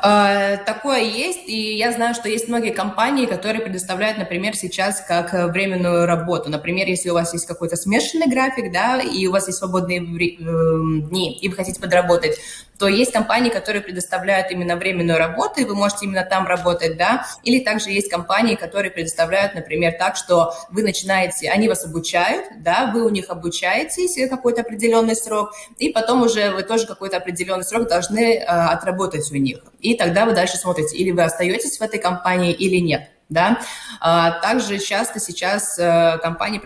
Э, 0.02 0.58
такое 0.58 1.02
есть, 1.02 1.48
и 1.48 1.76
я 1.76 1.92
знаю, 1.92 2.14
что 2.14 2.28
есть 2.28 2.48
многие 2.48 2.72
компании, 2.72 3.26
которые 3.26 3.62
предоставляют, 3.62 4.18
например, 4.18 4.56
сейчас 4.56 5.04
как 5.06 5.32
временную 5.52 6.06
работу. 6.06 6.50
Например, 6.50 6.86
если 6.86 7.10
у 7.10 7.14
вас 7.14 7.32
есть 7.32 7.46
какой-то 7.46 7.76
смешанный 7.76 8.28
график, 8.28 8.72
да, 8.72 9.00
и 9.00 9.26
у 9.26 9.32
вас 9.32 9.46
есть 9.46 9.58
свободные 9.58 9.98
эм, 9.98 11.08
дни, 11.08 11.38
и 11.38 11.48
вы 11.48 11.54
хотите 11.54 11.80
подработать, 11.80 12.38
то 12.78 12.88
есть 12.88 13.12
компании, 13.12 13.50
которые 13.50 13.82
предоставляют 13.82 14.50
именно 14.50 14.76
временную 14.76 15.18
работу, 15.18 15.60
и 15.60 15.64
вы 15.64 15.74
можете 15.74 16.06
именно 16.06 16.24
там 16.24 16.46
работать, 16.46 16.96
да, 16.96 17.26
или 17.42 17.60
также 17.60 17.90
есть 17.90 18.10
компании, 18.10 18.56
которые 18.56 18.90
предоставляют, 18.90 19.54
например, 19.54 19.94
так, 19.98 20.16
что 20.16 20.54
вы 20.70 20.82
начинаете, 20.82 21.50
они 21.50 21.68
вас 21.68 21.84
обучают, 21.84 22.46
да, 22.62 22.90
вы 22.92 23.04
у 23.04 23.08
них 23.08 23.30
обучаетесь 23.30 24.18
какой-то 24.28 24.62
определенный 24.62 25.16
срок, 25.16 25.52
и 25.78 25.90
потом 25.90 26.22
уже 26.22 26.50
вы 26.50 26.62
тоже 26.62 26.86
какой-то 26.86 27.18
определенный 27.18 27.64
срок 27.64 27.88
должны 27.88 28.36
э, 28.36 28.44
отработать 28.44 29.30
у 29.30 29.36
них. 29.36 29.60
И 29.80 29.94
тогда 29.94 30.24
вы 30.24 30.32
дальше 30.32 30.56
смотрите, 30.56 30.96
или 30.96 31.10
вы 31.10 31.22
остаетесь 31.22 31.78
в 31.78 31.82
этой 31.82 32.00
компании, 32.00 32.52
или 32.52 32.76
нет 32.76 33.08
да. 33.32 33.60
А, 34.00 34.40
также 34.40 34.78
часто 34.78 35.20
сейчас 35.20 35.78
э, 35.78 36.18
компании 36.22 36.60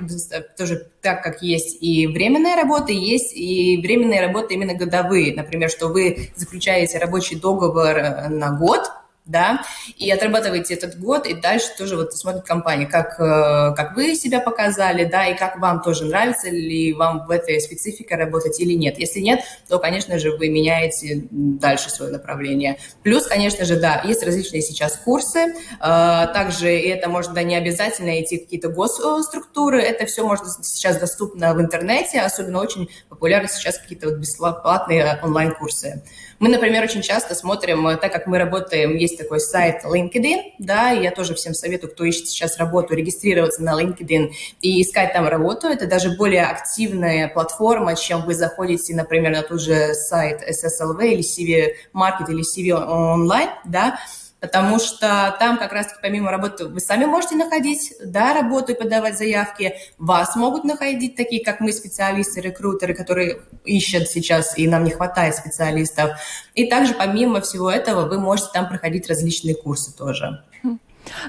тоже 0.56 0.88
так, 1.00 1.22
как 1.22 1.42
есть 1.42 1.78
и 1.80 2.06
временная 2.06 2.56
работа, 2.56 2.92
есть 2.92 3.32
и 3.34 3.78
временные 3.82 4.20
работы 4.20 4.54
именно 4.54 4.74
годовые. 4.74 5.34
Например, 5.34 5.70
что 5.70 5.88
вы 5.88 6.30
заключаете 6.34 6.98
рабочий 6.98 7.36
договор 7.36 7.96
э, 7.96 8.28
на 8.28 8.50
год, 8.50 8.90
да, 9.26 9.62
и 9.96 10.10
отрабатываете 10.10 10.74
этот 10.74 10.98
год, 10.98 11.26
и 11.26 11.34
дальше 11.34 11.66
тоже 11.76 11.96
вот 11.96 12.14
смотрит 12.14 12.44
компания, 12.44 12.86
как, 12.86 13.18
э, 13.18 13.74
как 13.74 13.96
вы 13.96 14.14
себя 14.14 14.40
показали, 14.40 15.04
да, 15.04 15.26
и 15.26 15.36
как 15.36 15.58
вам 15.58 15.82
тоже 15.82 16.04
нравится 16.04 16.48
ли 16.48 16.92
вам 16.92 17.26
в 17.26 17.30
этой 17.30 17.60
специфике 17.60 18.14
работать 18.14 18.60
или 18.60 18.74
нет. 18.74 18.98
Если 18.98 19.20
нет, 19.20 19.40
то, 19.68 19.78
конечно 19.78 20.18
же, 20.18 20.36
вы 20.36 20.48
меняете 20.48 21.26
дальше 21.30 21.90
свое 21.90 22.12
направление. 22.12 22.78
Плюс, 23.02 23.26
конечно 23.26 23.64
же, 23.64 23.80
да, 23.80 24.00
есть 24.04 24.22
различные 24.22 24.62
сейчас 24.62 24.96
курсы, 24.96 25.38
э, 25.38 25.52
также 25.80 26.68
это 26.68 27.08
можно, 27.08 27.42
не 27.42 27.56
обязательно 27.56 28.22
идти 28.22 28.38
в 28.38 28.44
какие-то 28.44 28.68
госструктуры, 28.68 29.82
это 29.82 30.06
все 30.06 30.24
можно 30.24 30.46
сейчас 30.62 30.98
доступно 30.98 31.52
в 31.54 31.60
интернете, 31.60 32.20
особенно 32.20 32.60
очень 32.60 32.88
популярны 33.08 33.48
сейчас 33.48 33.78
какие-то 33.78 34.08
вот 34.08 34.18
бесплатные 34.18 35.18
онлайн-курсы. 35.22 36.02
Мы, 36.38 36.50
например, 36.50 36.84
очень 36.84 37.00
часто 37.00 37.34
смотрим, 37.34 37.86
э, 37.88 37.96
так 37.96 38.12
как 38.12 38.26
мы 38.26 38.38
работаем, 38.38 38.94
есть 38.94 39.16
такой 39.16 39.40
сайт 39.40 39.84
LinkedIn, 39.84 40.54
да, 40.58 40.92
и 40.92 41.02
я 41.02 41.10
тоже 41.10 41.34
всем 41.34 41.54
советую, 41.54 41.90
кто 41.92 42.04
ищет 42.04 42.28
сейчас 42.28 42.58
работу, 42.58 42.94
регистрироваться 42.94 43.62
на 43.62 43.80
LinkedIn 43.80 44.32
и 44.60 44.82
искать 44.82 45.14
там 45.14 45.26
работу. 45.26 45.66
Это 45.68 45.86
даже 45.86 46.16
более 46.16 46.44
активная 46.44 47.28
платформа, 47.28 47.96
чем 47.96 48.22
вы 48.26 48.34
заходите, 48.34 48.94
например, 48.94 49.32
на 49.32 49.42
тот 49.42 49.62
же 49.62 49.94
сайт 49.94 50.42
SSLV 50.42 51.08
или 51.08 51.22
CV 51.22 51.72
Market 51.94 52.30
или 52.30 52.42
CV 52.42 52.78
Online, 52.78 53.50
да, 53.64 53.98
потому 54.46 54.78
что 54.78 55.36
там 55.38 55.58
как 55.58 55.72
раз-таки 55.72 55.98
помимо 56.00 56.30
работы 56.30 56.66
вы 56.66 56.80
сами 56.80 57.04
можете 57.04 57.36
находить, 57.36 57.92
да, 58.02 58.32
работу 58.34 58.72
и 58.72 58.74
подавать 58.74 59.18
заявки, 59.18 59.76
вас 59.98 60.36
могут 60.36 60.64
находить 60.64 61.16
такие, 61.16 61.44
как 61.44 61.60
мы, 61.60 61.72
специалисты, 61.72 62.40
рекрутеры, 62.40 62.94
которые 62.94 63.40
ищут 63.64 64.08
сейчас, 64.08 64.56
и 64.56 64.68
нам 64.68 64.84
не 64.84 64.90
хватает 64.90 65.34
специалистов. 65.34 66.12
И 66.54 66.66
также 66.66 66.94
помимо 66.94 67.40
всего 67.40 67.70
этого 67.70 68.08
вы 68.08 68.18
можете 68.18 68.48
там 68.52 68.68
проходить 68.68 69.08
различные 69.08 69.54
курсы 69.54 69.94
тоже. 69.94 70.42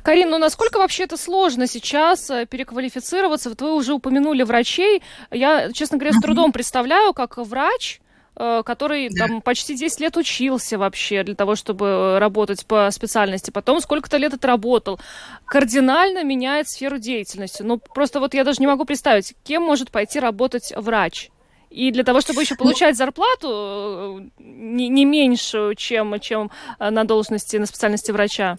Карин, 0.04 0.30
ну 0.30 0.38
насколько 0.38 0.78
вообще 0.78 1.04
это 1.04 1.18
сложно 1.18 1.68
сейчас 1.68 2.32
э, 2.32 2.48
переквалифицироваться? 2.48 3.50
Вот 3.50 3.62
вы 3.62 3.76
уже 3.76 3.94
упомянули 3.94 4.42
врачей. 4.42 5.04
Я, 5.30 5.72
честно 5.72 6.00
говоря, 6.00 6.18
с 6.18 6.22
трудом 6.22 6.52
представляю, 6.52 7.14
как 7.14 7.38
врач 7.38 8.00
который 8.38 9.10
там 9.10 9.42
почти 9.42 9.76
10 9.76 10.00
лет 10.00 10.18
учился 10.18 10.78
вообще 10.78 11.24
для 11.24 11.36
того, 11.36 11.56
чтобы 11.56 12.18
работать 12.20 12.66
по 12.66 12.90
специальности. 12.92 13.52
Потом 13.52 13.80
сколько-то 13.80 14.18
лет 14.18 14.34
отработал. 14.34 15.00
Кардинально 15.46 16.24
меняет 16.24 16.70
сферу 16.70 17.00
деятельности. 17.00 17.64
Ну, 17.64 17.78
просто 17.78 18.20
вот 18.20 18.34
я 18.34 18.44
даже 18.44 18.60
не 18.60 18.68
могу 18.68 18.86
представить, 18.86 19.34
кем 19.44 19.64
может 19.64 19.92
пойти 19.92 20.20
работать 20.20 20.72
врач. 20.76 21.30
И 21.70 21.92
для 21.92 22.04
того, 22.04 22.22
чтобы 22.22 22.42
еще 22.42 22.56
ну 22.58 22.64
получать 22.64 22.96
зарплату 22.96 24.22
э, 24.40 24.42
не, 24.42 24.88
не 24.88 25.06
меньшую, 25.06 25.76
чем, 25.76 26.20
чем 26.20 26.50
э, 26.80 26.90
на 26.90 27.04
должности, 27.04 27.58
на 27.58 27.66
специальности 27.66 28.12
врача. 28.12 28.58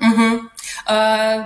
Угу. 0.00 0.48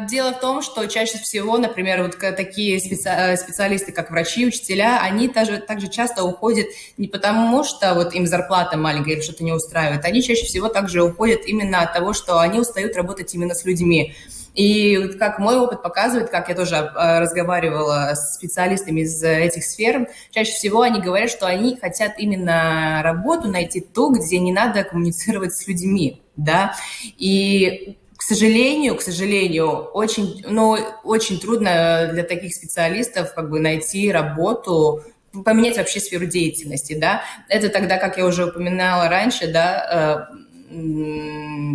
Дело 0.08 0.32
в 0.32 0.40
том, 0.40 0.62
что 0.62 0.86
чаще 0.86 1.18
всего, 1.18 1.58
например, 1.58 2.02
вот 2.02 2.18
такие 2.18 2.78
специ... 2.78 3.36
специалисты, 3.36 3.90
как 3.90 4.10
врачи, 4.10 4.46
учителя, 4.46 5.00
они 5.02 5.28
также, 5.28 5.58
также 5.58 5.88
часто 5.88 6.22
уходят 6.22 6.66
не 6.96 7.08
потому, 7.08 7.64
что 7.64 7.94
вот 7.94 8.14
им 8.14 8.26
зарплата 8.26 8.76
маленькая 8.76 9.14
или 9.14 9.20
что-то 9.20 9.42
не 9.42 9.52
устраивает, 9.52 10.04
они 10.04 10.22
чаще 10.22 10.44
всего 10.44 10.68
также 10.68 11.02
уходят 11.02 11.40
именно 11.46 11.80
от 11.80 11.92
того, 11.92 12.12
что 12.12 12.38
они 12.38 12.60
устают 12.60 12.94
работать 12.94 13.34
именно 13.34 13.54
с 13.54 13.64
людьми. 13.64 14.14
И 14.54 15.14
как 15.18 15.38
мой 15.38 15.56
опыт 15.56 15.82
показывает, 15.82 16.30
как 16.30 16.50
я 16.50 16.54
тоже 16.54 16.76
а, 16.76 17.20
разговаривала 17.20 18.14
с 18.14 18.34
специалистами 18.34 19.00
из 19.00 19.22
этих 19.22 19.64
сфер, 19.64 20.08
чаще 20.30 20.52
всего 20.52 20.82
они 20.82 21.00
говорят, 21.00 21.30
что 21.30 21.46
они 21.46 21.76
хотят 21.76 22.12
именно 22.18 23.00
работу 23.02 23.48
найти 23.48 23.80
ту, 23.80 24.12
где 24.12 24.38
не 24.38 24.52
надо 24.52 24.84
коммуницировать 24.84 25.54
с 25.54 25.66
людьми, 25.66 26.22
да, 26.36 26.74
и 27.16 27.96
к 28.22 28.24
сожалению, 28.24 28.94
к 28.94 29.02
сожалению, 29.02 29.68
очень, 29.94 30.44
ну, 30.48 30.78
очень 31.02 31.40
трудно 31.40 32.08
для 32.12 32.22
таких 32.22 32.54
специалистов 32.54 33.34
как 33.34 33.50
бы 33.50 33.58
найти 33.58 34.12
работу, 34.12 35.02
поменять 35.44 35.76
вообще 35.76 35.98
сферу 35.98 36.26
деятельности, 36.26 36.94
да. 36.94 37.22
Это 37.48 37.68
тогда, 37.68 37.96
как 37.96 38.18
я 38.18 38.24
уже 38.24 38.46
упоминала 38.46 39.08
раньше, 39.08 39.52
да, 39.52 40.28
э, 40.30 40.76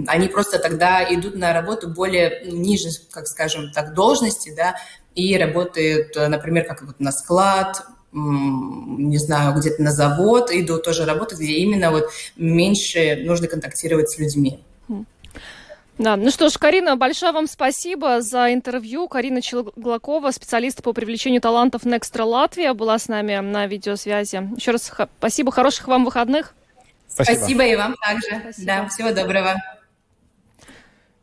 они 0.08 0.30
просто 0.30 0.58
тогда 0.58 1.04
идут 1.14 1.36
на 1.36 1.52
работу 1.52 1.90
более 1.90 2.46
ниже, 2.46 2.92
как 3.12 3.28
скажем 3.28 3.74
так, 3.74 3.94
должности, 3.94 4.54
да, 4.56 4.78
и 5.16 5.38
работают, 5.38 6.16
например, 6.16 6.64
как 6.64 6.82
вот 6.82 7.02
на 7.02 7.12
склад, 7.12 7.84
не 8.14 9.18
знаю, 9.18 9.54
где-то 9.60 9.84
на 9.84 9.92
завод, 9.92 10.50
идут 10.54 10.84
тоже 10.84 11.04
работать, 11.04 11.40
где 11.40 11.56
именно 11.56 11.92
вот 11.92 12.06
меньше 12.38 13.22
нужно 13.26 13.48
контактировать 13.48 14.10
с 14.10 14.18
людьми. 14.18 14.64
Да, 15.98 16.16
ну 16.16 16.30
что 16.30 16.50
ж, 16.50 16.58
Карина, 16.58 16.96
большое 16.96 17.32
вам 17.32 17.48
спасибо 17.48 18.22
за 18.22 18.54
интервью. 18.54 19.08
Карина 19.08 19.42
Челглакова, 19.42 20.30
специалист 20.32 20.84
по 20.84 20.94
привлечению 20.94 21.42
талантов 21.42 21.86
Nextra 21.86 22.24
Латвия, 22.24 22.74
была 22.74 23.00
с 23.00 23.08
нами 23.08 23.38
на 23.38 23.66
видеосвязи. 23.66 24.48
Еще 24.56 24.72
раз 24.72 24.92
спасибо, 25.18 25.52
хороших 25.52 25.88
вам 25.88 26.06
выходных. 26.06 26.54
Спасибо, 27.10 27.38
спасибо 27.38 27.66
и 27.66 27.76
вам 27.76 27.96
также. 27.96 28.28
Спасибо. 28.42 28.68
Да, 28.68 28.88
всего 28.90 29.12
доброго. 29.12 29.56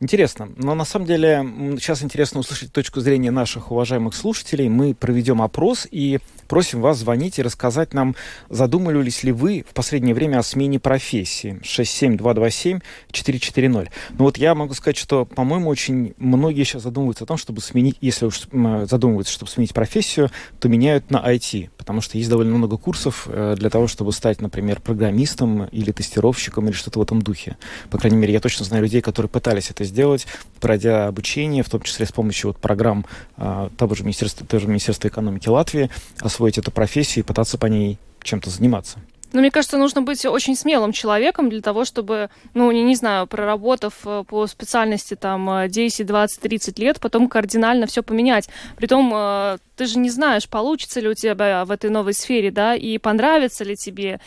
Интересно. 0.00 0.50
Но 0.56 0.74
на 0.74 0.84
самом 0.84 1.06
деле 1.06 1.40
сейчас 1.78 2.02
интересно 2.02 2.40
услышать 2.40 2.72
точку 2.72 3.00
зрения 3.00 3.30
наших 3.30 3.70
уважаемых 3.70 4.14
слушателей. 4.14 4.68
Мы 4.68 4.92
проведем 4.92 5.40
опрос 5.40 5.86
и 5.88 6.18
просим 6.46 6.80
вас 6.80 6.98
звонить 6.98 7.38
и 7.38 7.42
рассказать 7.42 7.94
нам, 7.94 8.16
задумывались 8.48 9.22
ли 9.22 9.32
вы 9.32 9.64
в 9.68 9.74
последнее 9.74 10.14
время 10.14 10.38
о 10.38 10.42
смене 10.42 10.78
профессии. 10.78 11.60
67227-440. 11.62 13.88
Ну 14.18 14.24
вот 14.24 14.38
я 14.38 14.54
могу 14.54 14.74
сказать, 14.74 14.96
что, 14.96 15.24
по-моему, 15.24 15.68
очень 15.68 16.14
многие 16.18 16.64
сейчас 16.64 16.82
задумываются 16.82 17.24
о 17.24 17.26
том, 17.26 17.36
чтобы 17.36 17.60
сменить, 17.60 17.96
если 18.00 18.26
уж 18.26 18.42
задумываются, 18.50 19.32
чтобы 19.32 19.50
сменить 19.50 19.74
профессию, 19.74 20.30
то 20.60 20.68
меняют 20.68 21.10
на 21.10 21.18
IT, 21.18 21.70
потому 21.76 22.00
что 22.00 22.18
есть 22.18 22.30
довольно 22.30 22.56
много 22.56 22.76
курсов 22.76 23.28
э, 23.30 23.56
для 23.58 23.70
того, 23.70 23.88
чтобы 23.88 24.12
стать, 24.12 24.40
например, 24.40 24.80
программистом 24.80 25.64
или 25.66 25.92
тестировщиком 25.92 26.66
или 26.66 26.72
что-то 26.72 26.98
в 26.98 27.02
этом 27.02 27.22
духе. 27.22 27.56
По 27.90 27.98
крайней 27.98 28.18
мере, 28.18 28.32
я 28.32 28.40
точно 28.40 28.64
знаю 28.64 28.82
людей, 28.82 29.00
которые 29.00 29.30
пытались 29.30 29.70
это 29.70 29.84
сделать, 29.84 30.26
пройдя 30.60 31.08
обучение, 31.08 31.62
в 31.62 31.70
том 31.70 31.82
числе 31.82 32.06
с 32.06 32.12
помощью 32.12 32.50
вот 32.50 32.58
программ 32.58 33.06
а, 33.36 33.70
того 33.76 33.94
же 33.94 34.04
Министерства, 34.04 34.46
того 34.46 34.60
же 34.60 34.68
Министерства 34.68 35.08
экономики 35.08 35.48
Латвии, 35.48 35.90
освоить 36.34 36.58
эту 36.58 36.70
профессию 36.70 37.24
и 37.24 37.26
пытаться 37.26 37.58
по 37.58 37.66
ней 37.66 37.98
чем-то 38.22 38.50
заниматься. 38.50 38.98
Ну, 39.32 39.40
мне 39.40 39.50
кажется, 39.50 39.78
нужно 39.78 40.00
быть 40.00 40.24
очень 40.26 40.54
смелым 40.54 40.92
человеком 40.92 41.50
для 41.50 41.60
того, 41.60 41.84
чтобы, 41.84 42.30
ну, 42.54 42.70
не, 42.70 42.82
не 42.82 42.94
знаю, 42.94 43.26
проработав 43.26 43.94
э, 44.04 44.22
по 44.28 44.46
специальности 44.46 45.16
там 45.16 45.68
10, 45.68 46.06
20, 46.06 46.40
30 46.40 46.78
лет, 46.78 47.00
потом 47.00 47.28
кардинально 47.28 47.86
все 47.86 48.04
поменять. 48.04 48.48
Притом, 48.76 49.12
э, 49.12 49.58
ты 49.74 49.86
же 49.86 49.98
не 49.98 50.08
знаешь, 50.10 50.48
получится 50.48 51.00
ли 51.00 51.08
у 51.08 51.14
тебя 51.14 51.64
в 51.64 51.72
этой 51.72 51.90
новой 51.90 52.14
сфере, 52.14 52.52
да, 52.52 52.76
и 52.76 52.96
понравится 52.98 53.64
ли 53.64 53.74
тебе, 53.74 54.20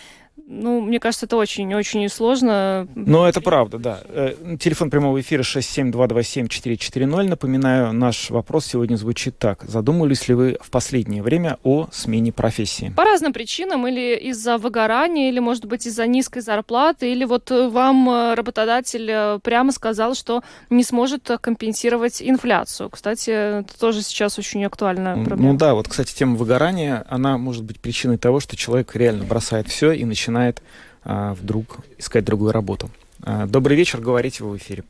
ну, 0.50 0.80
мне 0.80 1.02
кажется, 1.02 1.26
это 1.26 1.36
очень-очень 1.36 2.08
сложно. 2.08 2.88
Ну, 2.96 3.26
это 3.26 3.42
правда, 3.42 3.78
да. 3.78 4.00
Э, 4.06 4.34
телефон 4.58 4.90
прямого 4.90 5.20
эфира 5.20 5.42
67227-440. 5.42 7.28
Напоминаю, 7.28 7.92
наш 7.92 8.30
вопрос 8.30 8.66
сегодня 8.66 8.96
звучит 8.96 9.38
так. 9.38 9.64
Задумывались 9.64 10.30
ли 10.30 10.36
вы 10.36 10.58
в 10.62 10.72
последнее 10.72 11.22
время 11.22 11.58
о 11.64 11.90
смене 11.92 12.32
профессии? 12.32 12.94
По 12.96 13.04
разным 13.04 13.34
причинам. 13.34 13.86
Или 13.88 14.16
из-за 14.30 14.58
выгорания, 14.58 15.28
или, 15.28 15.40
может 15.40 15.66
быть, 15.66 15.86
из-за 15.86 16.08
низкой 16.08 16.40
зарплаты, 16.40 17.12
или 17.12 17.26
вот 17.26 17.52
вам 17.52 18.10
э, 18.10 18.34
работодатель 18.36 19.10
э, 19.12 19.40
прямо 19.44 19.74
сказал, 19.74 20.16
что 20.16 20.44
не 20.70 20.86
сможет 20.86 21.30
компенсировать 21.42 22.22
инфляцию. 22.22 22.90
Кстати, 22.90 23.32
это 23.32 23.78
тоже 23.78 24.02
сейчас 24.02 24.40
очень 24.40 24.64
актуальная 24.64 25.22
проблема. 25.26 25.52
Ну 25.52 25.58
да, 25.58 25.74
вот, 25.74 25.90
кстати, 25.90 26.16
тема 26.16 26.38
выгорания, 26.38 27.06
она 27.10 27.38
может 27.38 27.66
быть 27.66 27.82
причиной 27.82 28.18
того, 28.18 28.40
что 28.40 28.56
человек 28.56 28.96
реально 28.96 29.26
бросает 29.26 29.68
все 29.68 29.92
и 29.92 30.06
начинает 30.06 30.37
начинает 30.38 30.62
а, 31.04 31.34
вдруг 31.34 31.66
искать 31.98 32.26
другую 32.26 32.52
работу. 32.52 32.90
А, 33.26 33.46
добрый 33.48 33.76
вечер, 33.76 34.00
говорите 34.00 34.44
вы 34.44 34.52
в 34.52 34.58
эфире. 34.58 34.84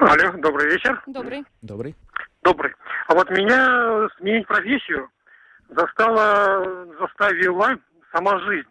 Алло, 0.00 0.32
добрый 0.38 0.70
вечер. 0.70 1.02
Добрый. 1.06 1.44
Добрый. 1.62 1.94
Добрый. 2.42 2.72
А 3.08 3.14
вот 3.14 3.30
меня 3.30 4.08
сменить 4.18 4.46
профессию 4.46 5.08
застала, 5.68 6.86
заставила 6.98 7.76
сама 8.12 8.38
жизнь. 8.40 8.68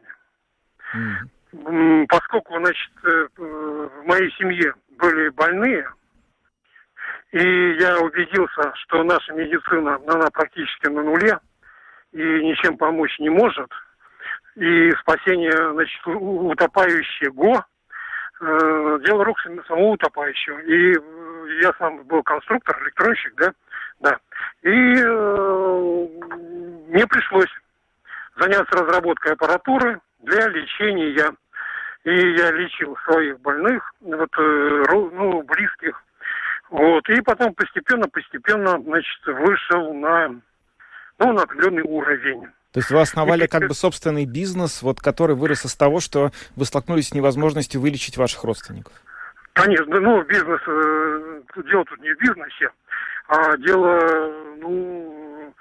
Mm. 0.96 2.06
Поскольку, 2.08 2.58
значит, 2.58 2.92
э, 3.04 3.28
в 3.38 4.06
моей 4.06 4.32
семье 4.38 4.74
были 4.98 5.30
больные, 5.30 5.88
и 7.32 7.74
я 7.80 8.00
убедился, 8.00 8.74
что 8.84 9.04
наша 9.04 9.34
медицина, 9.34 10.00
она 10.08 10.30
практически 10.32 10.88
на 10.88 11.04
нуле, 11.04 11.40
и 12.14 12.20
ничем 12.20 12.78
помочь 12.78 13.18
не 13.20 13.30
может– 13.30 13.70
и 14.58 14.92
спасение 15.02 15.52
значит, 15.74 16.02
утопающего 16.06 17.64
э, 18.42 19.00
дело 19.06 19.24
рук 19.24 19.40
самого 19.68 19.92
утопающего. 19.92 20.60
И 20.60 20.94
э, 20.94 21.62
я 21.62 21.72
сам 21.78 22.04
был 22.06 22.24
конструктор, 22.24 22.76
электронщик, 22.84 23.36
да, 23.36 23.54
да. 24.00 24.18
И 24.64 24.96
э, 24.96 26.08
мне 26.88 27.06
пришлось 27.06 27.50
заняться 28.40 28.78
разработкой 28.78 29.34
аппаратуры 29.34 30.00
для 30.20 30.48
лечения. 30.48 31.32
И 32.04 32.10
я 32.38 32.52
лечил 32.52 32.98
своих 33.06 33.40
больных, 33.42 33.94
вот, 34.02 34.30
э, 34.40 34.84
ну, 34.90 35.44
близких. 35.44 36.02
Вот. 36.72 37.08
И 37.10 37.22
потом 37.22 37.54
постепенно-постепенно, 37.54 38.82
значит, 38.82 39.26
вышел 39.28 39.94
на, 39.94 40.30
ну, 41.20 41.34
на 41.34 41.44
определенный 41.44 41.84
уровень. 41.84 42.48
То 42.78 42.80
есть 42.80 42.92
вы 42.92 43.02
основали 43.02 43.48
как 43.48 43.68
бы 43.68 43.74
собственный 43.74 44.26
бизнес, 44.26 44.84
вот, 44.84 45.00
который 45.00 45.36
вырос 45.36 45.66
из 45.66 45.74
того, 45.74 46.00
что 46.00 46.32
вы 46.56 46.64
столкнулись 46.64 47.08
с 47.08 47.14
невозможностью 47.16 47.82
вылечить 47.82 48.18
ваших 48.18 48.44
родственников. 48.44 48.94
Конечно, 49.54 50.00
ну, 50.00 50.24
бизнес, 50.24 50.62
э, 50.68 51.42
дело 51.72 51.86
тут 51.86 52.00
не 52.02 52.14
в 52.14 52.20
бизнесе, 52.20 52.70
а 53.30 53.58
дело, 53.58 54.32
ну, 54.60 55.56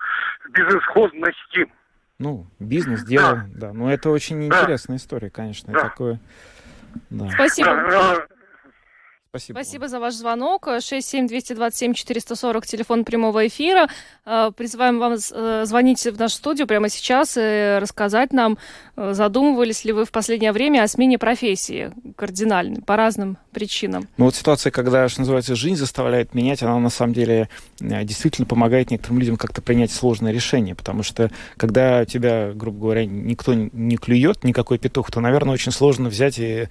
безысходности. 0.50 1.72
Ну, 2.18 2.46
бизнес, 2.59 3.02
дело, 3.02 3.46
да. 3.55 3.68
да. 3.68 3.72
Но 3.72 3.90
это 3.90 4.11
очень 4.11 4.44
интересная 4.44 4.98
да. 4.98 5.02
история, 5.02 5.31
конечно. 5.31 5.72
Да. 5.72 5.81
Такое, 5.85 6.20
да. 7.09 7.31
Спасибо. 7.31 7.76
Да, 7.76 8.26
Спасибо. 9.38 9.57
Спасибо 9.59 9.88
за 9.88 10.01
ваш 10.01 10.14
звонок. 10.14 10.66
67-227-440, 10.68 12.66
телефон 12.66 13.05
прямого 13.05 13.46
эфира. 13.46 13.88
Э, 14.25 14.51
призываем 14.57 14.99
вам 14.99 15.14
э, 15.14 15.64
звонить 15.64 16.05
в 16.05 16.18
нашу 16.18 16.37
студию 16.37 16.66
прямо 16.66 16.88
сейчас 16.88 17.37
и 17.37 17.79
рассказать 17.81 18.33
нам, 18.33 18.57
э, 18.96 19.12
задумывались 19.12 19.85
ли 19.85 19.92
вы 19.92 20.05
в 20.05 20.11
последнее 20.11 20.53
время 20.53 20.83
о 20.83 20.88
смене 20.88 21.18
профессии 21.18 21.92
кардинальной, 22.16 22.83
по 22.83 22.96
разным 22.96 23.37
причинам. 23.57 24.07
Ну 24.19 24.27
вот 24.27 24.35
ситуация, 24.35 24.71
когда, 24.71 25.09
что 25.09 25.21
называется, 25.21 25.55
жизнь 25.55 25.77
заставляет 25.77 26.35
менять, 26.35 26.62
она 26.62 26.79
на 26.79 26.90
самом 26.90 27.14
деле 27.14 27.49
действительно 27.81 28.47
помогает 28.47 28.90
некоторым 28.90 29.19
людям 29.19 29.38
как-то 29.38 29.62
принять 29.62 29.90
сложное 29.90 30.31
решение, 30.31 30.75
потому 30.75 31.03
что 31.03 31.31
когда 31.57 32.05
тебя, 32.05 32.53
грубо 32.53 32.81
говоря, 32.81 33.07
никто 33.07 33.55
не 33.55 33.97
клюет, 33.97 34.45
никакой 34.45 34.77
петух, 34.77 35.11
то, 35.11 35.21
наверное, 35.21 35.55
очень 35.55 35.73
сложно 35.73 36.11
взять 36.11 36.38
и 36.38 36.69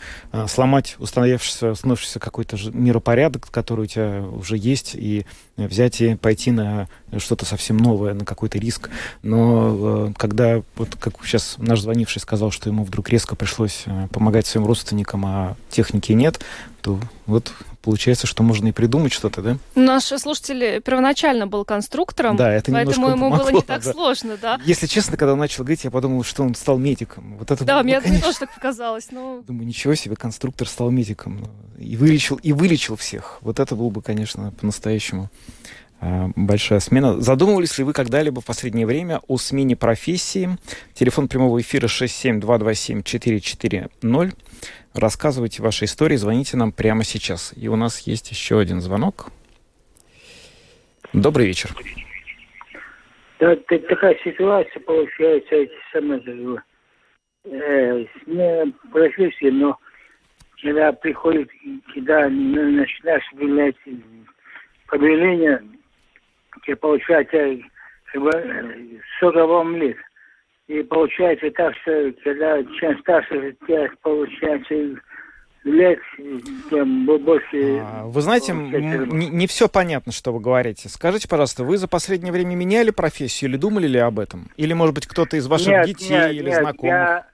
сломать 0.48 0.96
установившийся, 1.00 1.72
установившийся 1.72 2.20
какой-то 2.20 2.56
миропорядок, 2.72 3.48
который 3.50 3.86
у 3.86 3.88
тебя 3.88 4.22
уже 4.22 4.56
есть, 4.56 4.94
и 4.94 5.26
взять 5.58 6.02
и 6.02 6.16
пойти 6.16 6.52
на 6.52 6.88
что-то 7.18 7.46
совсем 7.46 7.78
новое, 7.78 8.14
на 8.14 8.26
какой-то 8.26 8.60
риск. 8.60 8.90
Но 9.24 10.10
э, 10.10 10.14
когда, 10.18 10.62
вот 10.76 10.96
как 11.00 11.14
сейчас 11.24 11.56
наш 11.58 11.80
звонивший 11.80 12.22
сказал, 12.22 12.52
что 12.52 12.70
ему 12.70 12.84
вдруг 12.84 13.10
резко 13.10 13.36
пришлось 13.36 13.84
э, 13.86 14.08
помогать 14.12 14.46
своим 14.46 14.68
родственникам, 14.68 15.26
а 15.26 15.56
техники 15.70 16.12
нет, 16.12 16.42
то 16.86 17.00
вот 17.26 17.52
получается, 17.82 18.28
что 18.28 18.44
можно 18.44 18.68
и 18.68 18.72
придумать 18.72 19.12
что-то, 19.12 19.42
да? 19.42 19.58
Наш 19.74 20.04
слушатель 20.04 20.82
первоначально 20.82 21.48
был 21.48 21.66
конструктором, 21.66 22.36
да, 22.36 22.54
это 22.54 22.72
поэтому 22.72 23.08
ему 23.08 23.30
помогло, 23.30 23.46
было 23.46 23.56
не 23.56 23.62
так 23.64 23.84
да. 23.84 23.92
сложно, 23.92 24.38
да? 24.40 24.62
Если 24.66 24.86
честно, 24.86 25.18
когда 25.18 25.34
он 25.34 25.40
начал 25.40 25.64
говорить, 25.64 25.84
я 25.84 25.90
подумал, 25.90 26.24
что 26.24 26.44
он 26.44 26.54
стал 26.54 26.78
медиком. 26.78 27.38
Вот 27.40 27.50
это 27.50 27.66
да, 27.66 27.78
было, 27.78 27.84
мне, 27.84 28.00
ну, 28.00 28.08
мне 28.08 28.20
тоже 28.20 28.38
так 28.38 28.54
показалось. 28.54 29.08
Но... 29.10 29.42
Думаю, 29.48 29.66
ничего 29.66 29.96
себе, 29.96 30.16
конструктор 30.16 30.68
стал 30.68 30.92
медиком. 30.92 31.48
И 31.80 31.98
вылечил, 31.98 32.36
и 32.36 32.54
вылечил 32.54 32.96
всех. 32.98 33.40
Вот 33.42 33.60
это 33.60 33.76
было 33.76 33.90
бы, 33.90 34.04
конечно, 34.04 34.52
по-настоящему 34.52 35.32
большая 36.02 36.80
смена. 36.80 37.22
Задумывались 37.22 37.78
ли 37.78 37.84
вы 37.84 37.94
когда-либо 37.94 38.42
в 38.42 38.46
последнее 38.46 38.86
время 38.86 39.22
о 39.28 39.38
смене 39.38 39.76
профессии? 39.76 40.50
Телефон 40.94 41.28
прямого 41.28 41.60
эфира 41.62 41.88
67227-440. 41.88 44.34
Рассказывайте 44.94 45.62
ваши 45.62 45.86
истории, 45.86 46.16
звоните 46.16 46.58
нам 46.58 46.72
прямо 46.72 47.04
сейчас. 47.04 47.54
И 47.56 47.68
у 47.68 47.76
нас 47.76 48.02
есть 48.02 48.32
еще 48.32 48.60
один 48.60 48.82
звонок. 48.82 49.28
Добрый 51.14 51.48
вечер. 51.48 51.72
Да, 53.40 53.56
такая 53.56 54.18
ситуация 54.24 54.80
получается, 54.82 55.56
эти 55.56 55.74
самые, 55.92 56.22
э, 57.46 58.06
смена 58.24 58.72
профессии, 58.92 59.50
но 59.50 59.78
когда 60.62 60.92
приходит, 60.94 61.50
когда 61.94 62.30
начинаешь 62.30 63.26
выявлять 63.34 63.76
повеление, 64.88 65.62
бы 68.22 68.32
40 69.20 69.48
вам 69.48 69.76
лет. 69.78 69.98
И 70.68 70.82
получается 70.82 71.52
так, 71.52 71.76
что 71.82 72.12
когда 72.24 72.64
чем 72.80 72.98
старше 73.00 73.56
тебя 73.68 73.88
получается 74.02 75.00
лет, 75.64 76.00
тем 76.70 77.06
больше... 77.06 77.80
А, 77.84 78.06
вы 78.06 78.22
знаете, 78.22 78.54
не, 78.54 79.30
не 79.30 79.48
все 79.48 79.68
понятно, 79.68 80.12
что 80.12 80.32
вы 80.32 80.40
говорите. 80.40 80.90
Скажите, 80.90 81.28
пожалуйста, 81.28 81.64
вы 81.64 81.78
за 81.78 81.88
последнее 81.88 82.32
время 82.32 82.56
меняли 82.56 82.92
профессию 82.92 83.50
или 83.50 83.58
думали 83.58 83.88
ли 83.88 84.00
об 84.00 84.20
этом? 84.20 84.50
Или, 84.58 84.74
может 84.74 84.96
быть, 84.96 85.06
кто-то 85.06 85.38
из 85.38 85.48
ваших 85.48 85.68
нет, 85.68 85.86
детей 85.86 86.14
нет, 86.14 86.32
или 86.32 86.50
нет, 86.50 86.62
знакомых? 86.62 86.94
Я, 86.94 87.26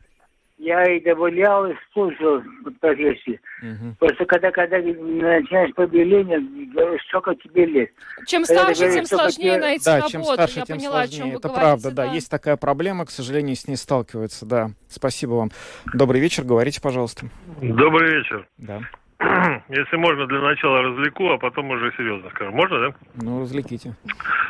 я 0.61 0.83
и 0.83 0.99
добавлял, 0.99 1.65
и 1.65 1.73
слушал 1.91 2.43
профессии. 2.79 3.41
Угу. 3.63 3.95
Просто 3.99 4.25
когда, 4.25 4.51
когда 4.51 4.77
начинаешь 4.77 5.73
побеление, 5.73 6.39
говоришь, 6.71 7.01
сколько 7.07 7.33
тебе 7.35 7.65
лет. 7.65 7.89
Чем 8.27 8.45
старше, 8.45 8.83
говоришь, 8.83 9.09
тем 9.09 9.17
сложнее 9.17 9.51
тебе... 9.53 9.59
найти 9.59 9.85
да, 9.85 9.95
работу. 9.95 10.11
Чем 10.11 10.23
старше, 10.23 10.59
я 10.59 10.65
тем 10.65 10.77
поняла, 10.77 11.03
сложнее. 11.03 11.23
о 11.23 11.27
чем 11.27 11.37
Это 11.37 11.47
вы 11.47 11.53
правда, 11.55 11.81
говорите, 11.81 11.95
да. 11.95 12.07
да. 12.07 12.13
Есть 12.13 12.29
такая 12.29 12.57
проблема, 12.57 13.05
к 13.07 13.09
сожалению, 13.09 13.55
с 13.55 13.67
ней 13.67 13.75
сталкиваются, 13.75 14.45
да. 14.45 14.69
Спасибо 14.87 15.31
вам. 15.31 15.49
Добрый 15.93 16.21
вечер, 16.21 16.43
говорите, 16.43 16.79
пожалуйста. 16.79 17.25
Добрый 17.59 18.17
вечер. 18.17 18.47
Да. 18.59 18.81
Если 19.69 19.97
можно, 19.97 20.25
для 20.25 20.39
начала 20.39 20.81
развлеку, 20.81 21.29
а 21.29 21.37
потом 21.37 21.69
уже 21.69 21.91
серьезно 21.95 22.29
скажу. 22.31 22.51
Можно, 22.51 22.79
да? 22.79 22.95
Ну, 23.21 23.41
развлеките. 23.41 23.95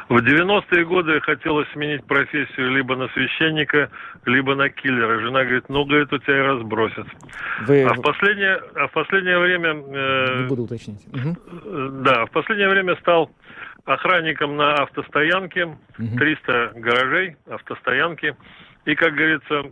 В 0.09 0.17
90-е 0.17 0.85
годы 0.85 1.19
хотелось 1.21 1.67
сменить 1.73 2.05
профессию 2.05 2.71
либо 2.71 2.95
на 2.95 3.07
священника, 3.09 3.89
либо 4.25 4.55
на 4.55 4.69
киллера. 4.69 5.19
Жена 5.19 5.43
говорит, 5.43 5.65
ну, 5.69 5.85
говорит, 5.85 6.13
у 6.13 6.17
тебя 6.19 6.37
и 6.37 6.41
разбросят. 6.41 7.07
Вы... 7.67 7.83
А, 7.83 7.93
в 7.93 8.01
последнее, 8.01 8.61
а 8.75 8.87
в 8.87 8.91
последнее 8.91 9.39
время... 9.39 9.69
Э, 9.71 10.41
Не 10.43 10.47
буду 10.47 10.63
уточнить. 10.63 11.05
Угу. 11.07 12.01
Да, 12.03 12.25
в 12.25 12.31
последнее 12.31 12.69
время 12.69 12.95
стал 12.97 13.29
охранником 13.85 14.55
на 14.55 14.75
автостоянке. 14.75 15.65
Угу. 15.65 16.17
300 16.17 16.71
гаражей, 16.75 17.35
автостоянки. 17.49 18.35
И, 18.85 18.95
как 18.95 19.13
говорится, 19.13 19.71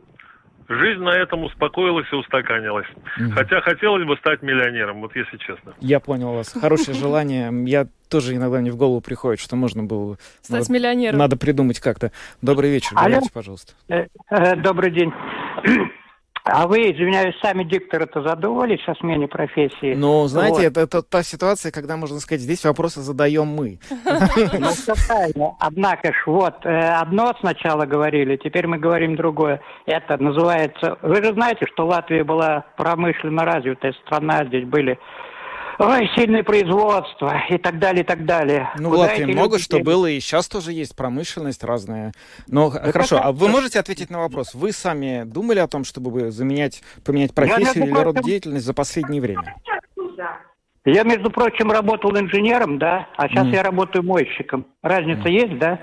Жизнь 0.70 1.02
на 1.02 1.16
этом 1.16 1.44
успокоилась 1.44 2.06
и 2.12 2.16
устаканилась. 2.16 2.86
Угу. 3.18 3.32
Хотя 3.32 3.60
хотелось 3.62 4.06
бы 4.06 4.16
стать 4.18 4.44
миллионером, 4.44 5.02
вот 5.02 5.16
если 5.16 5.38
честно. 5.38 5.74
Я 5.80 6.00
понял 6.00 6.34
вас. 6.34 6.54
Хорошее 6.54 6.96
желание. 7.00 7.52
Я 7.68 7.88
тоже 8.08 8.36
иногда 8.36 8.60
мне 8.60 8.72
в 8.72 8.76
голову 8.76 9.02
приходит, 9.02 9.40
что 9.40 9.56
можно 9.56 9.84
было... 9.84 10.18
Стать 10.42 10.70
миллионером. 10.70 11.18
Надо 11.18 11.38
придумать 11.38 11.80
как-то. 11.80 12.12
Добрый 12.44 12.70
вечер, 12.70 12.96
говорите, 12.96 13.32
пожалуйста. 13.34 13.74
Э, 13.88 14.06
э, 14.30 14.56
добрый 14.58 14.92
день. 14.92 15.12
А 16.44 16.68
вы, 16.68 16.92
извиняюсь, 16.92 17.36
сами 17.42 17.64
дикторы-то 17.64 18.22
задумывались 18.22 18.82
о 18.88 18.96
смене 18.96 19.28
профессии? 19.28 19.94
Ну, 19.96 20.26
знаете, 20.28 20.56
вот. 20.56 20.64
это, 20.64 20.82
это 20.82 21.02
та 21.04 21.24
ситуация, 21.24 21.72
когда, 21.72 21.98
можно 21.98 22.20
сказать, 22.20 22.42
здесь 22.42 22.64
вопросы 22.66 23.02
задаем 23.02 23.48
мы. 23.48 23.80
Ну, 24.60 24.68
все 24.70 24.94
правильно. 25.08 25.56
Однако 25.60 26.12
ж, 26.14 26.24
вот, 26.26 26.66
э, 26.66 26.70
одно 26.70 27.34
сначала 27.40 27.86
говорили, 27.86 28.38
теперь 28.38 28.68
мы 28.68 28.78
говорим 28.78 29.16
другое. 29.16 29.62
Это 29.86 30.18
называется... 30.22 30.98
Вы 31.02 31.24
же 31.24 31.34
знаете, 31.34 31.66
что 31.68 31.86
Латвия 31.86 32.24
была 32.24 32.66
промышленно 32.78 33.44
развитая 33.44 33.94
страна, 34.06 34.46
здесь 34.46 34.66
были 34.66 34.98
Ой, 35.80 36.10
сильное 36.14 36.44
производство 36.44 37.34
и 37.50 37.58
так 37.58 37.80
далее, 37.80 38.04
и 38.04 38.06
так 38.06 38.26
далее. 38.26 38.70
Ну, 38.78 38.90
Куда 38.90 39.04
Латвии 39.04 39.24
много 39.24 39.54
люди... 39.54 39.64
что 39.64 39.80
было, 39.80 40.08
и 40.08 40.20
сейчас 40.20 40.50
тоже 40.50 40.74
есть 40.74 40.94
промышленность 40.94 41.64
разная. 41.64 42.12
Но 42.48 42.68
Это 42.68 42.92
хорошо, 42.92 43.16
так, 43.16 43.26
а 43.26 43.32
вы 43.32 43.48
можете 43.48 43.80
ответить 43.80 44.10
на 44.10 44.20
вопрос? 44.20 44.54
Вы 44.54 44.74
сами 44.74 45.24
думали 45.24 45.60
о 45.60 45.70
том, 45.70 45.86
чтобы 45.86 46.32
заменять, 46.32 46.84
поменять 47.06 47.34
профессию 47.34 47.86
или 47.86 47.94
род 47.94 48.22
деятельности 48.22 48.66
за 48.66 48.74
последнее 48.74 49.22
время? 49.22 49.56
Я, 50.84 51.04
между 51.04 51.32
прочим, 51.32 51.72
работал 51.72 52.12
инженером, 52.18 52.78
да, 52.78 53.08
а 53.16 53.30
сейчас 53.30 53.48
mm. 53.48 53.54
я 53.54 53.64
работаю 53.64 54.04
мойщиком. 54.04 54.66
Разница 54.82 55.30
mm. 55.30 55.32
есть, 55.32 55.60
да? 55.60 55.80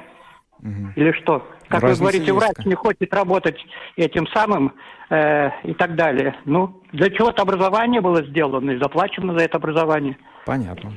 Mm-hmm. 0.63 0.93
Или 0.97 1.13
что? 1.13 1.47
Как 1.69 1.83
Разница 1.83 2.03
вы 2.03 2.11
говорите, 2.11 2.33
врач 2.33 2.65
не 2.65 2.75
хочет 2.75 3.13
работать 3.13 3.57
этим 3.97 4.27
самым 4.29 4.75
э, 5.11 5.51
и 5.65 5.75
так 5.75 5.97
далее. 5.97 6.37
Ну, 6.45 6.81
для 6.93 7.11
чего-то 7.11 7.43
образование 7.43 8.01
было 8.01 8.23
сделано 8.25 8.71
и 8.71 8.79
заплачено 8.79 9.37
за 9.37 9.45
это 9.45 9.57
образование. 9.57 10.17
Понятно. 10.45 10.93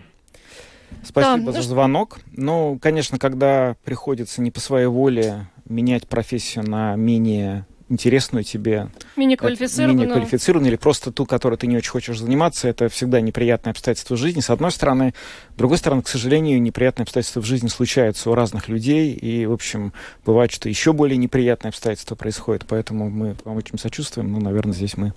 Спасибо 1.04 1.52
да, 1.52 1.62
за 1.62 1.62
звонок. 1.62 2.20
Ну, 2.32 2.78
конечно, 2.82 3.18
когда 3.18 3.76
приходится 3.84 4.42
не 4.42 4.52
по 4.52 4.60
своей 4.60 4.88
воле 4.88 5.48
менять 5.68 6.08
профессию 6.08 6.70
на 6.70 6.96
менее 6.96 7.66
интересную 7.90 8.44
тебе. 8.44 8.90
Мини-квалифицированную. 9.16 10.08
Мини-квалифицированную 10.08 10.72
или 10.72 10.78
просто 10.78 11.12
ту, 11.12 11.26
которой 11.26 11.58
ты 11.58 11.68
не 11.68 11.78
очень 11.78 11.92
хочешь 11.92 12.20
заниматься. 12.20 12.68
Это 12.68 12.88
всегда 12.90 13.20
неприятное 13.20 13.72
обстоятельство 13.72 14.16
в 14.16 14.18
жизни, 14.18 14.40
с 14.40 14.50
одной 14.50 14.72
стороны. 14.72 15.14
С 15.56 15.58
другой 15.58 15.78
стороны, 15.78 16.02
к 16.02 16.08
сожалению, 16.08 16.62
неприятные 16.62 17.04
обстоятельства 17.04 17.42
в 17.42 17.46
жизни 17.46 17.68
случаются 17.68 18.30
у 18.30 18.36
разных 18.36 18.70
людей. 18.70 19.14
И, 19.14 19.46
в 19.46 19.54
общем, 19.54 19.94
бывает, 20.26 20.52
что 20.52 20.70
еще 20.70 20.94
более 20.94 21.18
неприятные 21.18 21.70
обстоятельства 21.70 22.16
происходят. 22.16 22.66
Поэтому 22.68 23.10
мы 23.10 23.36
вам 23.44 23.58
очень 23.58 23.78
сочувствуем. 23.78 24.32
Ну, 24.32 24.40
наверное, 24.40 24.74
здесь 24.74 24.96
мы 24.96 25.14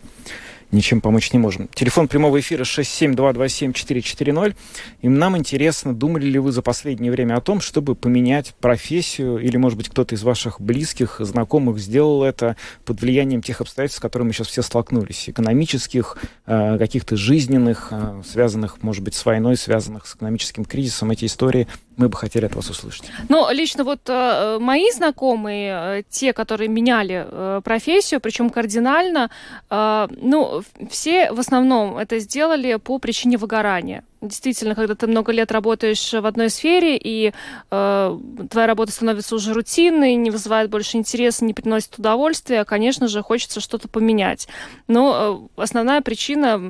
ничем 0.73 1.01
помочь 1.01 1.33
не 1.33 1.39
можем. 1.39 1.69
Телефон 1.69 2.09
прямого 2.09 2.41
эфира 2.41 2.65
67227-440. 2.65 4.57
И 5.03 5.09
нам 5.09 5.37
интересно, 5.37 5.95
думали 5.95 6.27
ли 6.27 6.39
вы 6.39 6.51
за 6.51 6.63
последнее 6.63 7.13
время 7.13 7.37
о 7.37 7.41
том, 7.41 7.61
чтобы 7.61 7.95
поменять 7.95 8.55
профессию, 8.61 9.39
или, 9.39 9.57
может 9.57 9.79
быть, 9.79 9.89
кто-то 9.91 10.15
из 10.15 10.23
ваших 10.23 10.61
близких, 10.61 11.17
знакомых 11.21 11.79
сделал 11.79 12.25
это 12.25 12.57
под 12.85 13.01
влиянием 13.01 13.43
тех 13.43 13.61
обстоятельств, 13.61 13.99
с 13.99 14.03
которыми 14.03 14.33
сейчас 14.33 14.49
все 14.49 14.63
столкнулись, 14.63 15.29
экономических, 15.29 16.17
э, 16.47 16.79
каких-то 16.79 17.17
жизненных, 17.17 17.89
э, 17.91 18.23
связанных, 18.27 18.83
может 18.83 19.05
быть, 19.05 19.15
с 19.15 19.25
войной, 19.25 19.57
связанных 19.57 20.07
с 20.07 20.17
экономическим 20.17 20.65
кризисом. 20.65 21.11
Эти 21.11 21.27
истории 21.27 21.69
мы 21.97 22.09
бы 22.09 22.17
хотели 22.17 22.47
от 22.47 22.55
вас 22.55 22.71
услышать. 22.71 23.05
Ну, 23.29 23.51
лично 23.51 23.85
вот 23.85 24.01
э, 24.09 24.59
мои 24.61 24.91
знакомые, 24.93 26.01
э, 26.01 26.03
те, 26.09 26.33
которые 26.33 26.69
меняли 26.69 27.27
э, 27.27 27.61
профессию, 27.65 28.21
причем 28.21 28.51
кардинально, 28.51 29.31
э, 29.71 30.09
ну, 30.11 30.63
все 30.91 31.33
в 31.33 31.41
основном 31.41 31.99
это 31.99 32.19
сделали 32.19 32.77
по 32.77 32.99
причине 32.99 33.37
выгорания. 33.37 34.05
Действительно, 34.21 34.77
когда 34.77 34.95
ты 34.95 35.09
много 35.09 35.33
лет 35.33 35.51
работаешь 35.51 36.13
в 36.13 36.25
одной 36.25 36.49
сфере, 36.49 36.97
и 36.97 37.33
э, 37.71 38.19
твоя 38.51 38.67
работа 38.67 38.93
становится 38.93 39.35
уже 39.35 39.53
рутинной, 39.53 40.15
не 40.15 40.31
вызывает 40.31 40.71
больше 40.71 40.97
интереса, 40.97 41.45
не 41.45 41.55
приносит 41.55 41.99
удовольствия, 41.99 42.65
конечно 42.65 43.09
же, 43.09 43.23
хочется 43.23 43.61
что-то 43.61 43.89
поменять. 43.89 44.47
Но 44.87 45.51
э, 45.57 45.61
основная 45.61 46.01
причина 46.03 46.61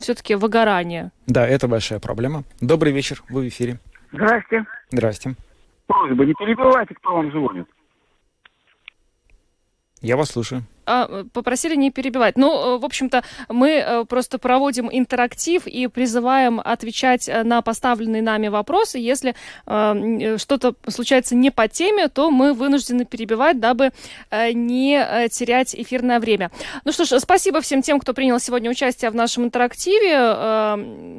все-таки 0.00 0.34
выгорание. 0.34 1.12
Да, 1.26 1.46
это 1.46 1.68
большая 1.68 2.00
проблема. 2.00 2.42
Добрый 2.60 2.92
вечер, 2.92 3.22
вы 3.28 3.42
в 3.42 3.48
эфире. 3.48 3.78
Здрасте. 4.12 4.64
Здрасте. 4.90 5.34
Просьба, 5.86 6.24
не 6.24 6.34
перебивайте, 6.34 6.94
кто 6.94 7.14
вам 7.14 7.30
звонит. 7.30 7.66
Я 10.00 10.16
вас 10.16 10.30
слушаю. 10.30 10.62
А, 10.88 11.24
попросили 11.32 11.76
не 11.76 11.90
перебивать. 11.90 12.38
Ну, 12.38 12.76
э, 12.76 12.78
в 12.78 12.84
общем-то, 12.84 13.22
мы 13.50 13.70
э, 13.72 14.04
просто 14.06 14.38
проводим 14.38 14.88
интерактив 14.90 15.66
и 15.66 15.86
призываем 15.86 16.60
отвечать 16.64 17.28
э, 17.28 17.42
на 17.42 17.60
поставленные 17.60 18.22
нами 18.22 18.48
вопросы. 18.48 18.98
Если 18.98 19.34
что-то 19.66 20.74
случается 20.88 21.34
не 21.34 21.50
по 21.50 21.68
теме, 21.68 22.08
то 22.08 22.30
мы 22.30 22.54
вынуждены 22.54 23.04
перебивать, 23.04 23.60
дабы 23.60 23.90
не 24.30 25.28
терять 25.30 25.74
эфирное 25.74 26.20
время. 26.20 26.50
Ну 26.84 26.92
что 26.92 27.04
ж, 27.04 27.20
спасибо 27.20 27.60
всем 27.60 27.82
тем, 27.82 28.00
кто 28.00 28.14
принял 28.14 28.40
сегодня 28.40 28.70
участие 28.70 29.10
в 29.10 29.14
нашем 29.14 29.44
интерактиве. 29.44 30.76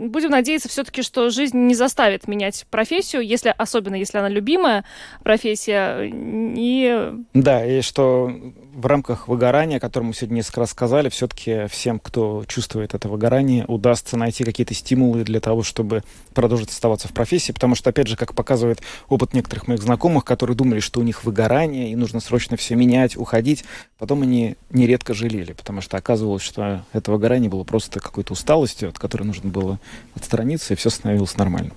Будем 0.08 0.32
надеяться 0.32 0.70
все-таки, 0.70 1.02
что 1.04 1.30
жизнь 1.30 1.58
не 1.58 1.76
заставит 1.76 2.28
менять 2.28 2.66
профессию, 2.70 3.22
если, 3.22 3.54
особенно 3.56 3.96
если 3.96 4.18
она 4.18 4.30
любимая 4.30 4.86
профессия. 5.24 6.10
И... 6.12 7.14
Да, 7.34 7.66
и 7.66 7.82
что 7.82 8.32
в 8.80 8.86
рамках 8.86 9.28
выгорания, 9.28 9.59
о 9.60 9.80
котором 9.80 10.08
мы 10.08 10.14
сегодня 10.14 10.36
несколько 10.36 10.62
раз 10.62 10.72
сказали, 10.72 11.10
все-таки 11.10 11.68
всем, 11.68 12.00
кто 12.00 12.44
чувствует 12.48 12.94
это 12.94 13.10
выгорание, 13.10 13.66
удастся 13.68 14.18
найти 14.18 14.44
какие-то 14.44 14.74
стимулы 14.74 15.24
для 15.24 15.40
того, 15.40 15.64
чтобы 15.64 16.04
продолжить 16.34 16.70
оставаться 16.70 17.08
в 17.08 17.14
профессии, 17.14 17.52
потому 17.52 17.76
что, 17.76 17.90
опять 17.90 18.08
же, 18.08 18.16
как 18.16 18.34
показывает 18.34 18.82
опыт 19.10 19.34
некоторых 19.34 19.68
моих 19.68 19.82
знакомых, 19.82 20.26
которые 20.26 20.56
думали, 20.56 20.80
что 20.80 21.00
у 21.00 21.04
них 21.04 21.24
выгорание, 21.24 21.92
и 21.92 21.96
нужно 21.96 22.20
срочно 22.20 22.58
все 22.58 22.76
менять, 22.76 23.18
уходить, 23.18 23.66
потом 23.98 24.22
они 24.22 24.56
нередко 24.70 25.14
жалели, 25.14 25.54
потому 25.54 25.82
что 25.82 25.98
оказывалось, 25.98 26.44
что 26.44 26.86
это 26.94 27.12
выгорание 27.12 27.50
было 27.50 27.64
просто 27.64 28.00
какой-то 28.00 28.34
усталостью, 28.34 28.90
от 28.90 28.98
которой 28.98 29.24
нужно 29.24 29.50
было 29.50 29.80
отстраниться, 30.16 30.74
и 30.74 30.78
все 30.78 30.90
становилось 30.90 31.36
нормально. 31.38 31.72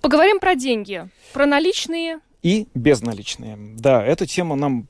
Поговорим 0.00 0.40
про 0.40 0.54
деньги, 0.54 1.08
про 1.32 1.46
наличные 1.46 2.20
и 2.42 2.68
безналичные. 2.74 3.58
Да, 3.76 4.04
эту 4.04 4.26
тему 4.26 4.54
нам 4.54 4.86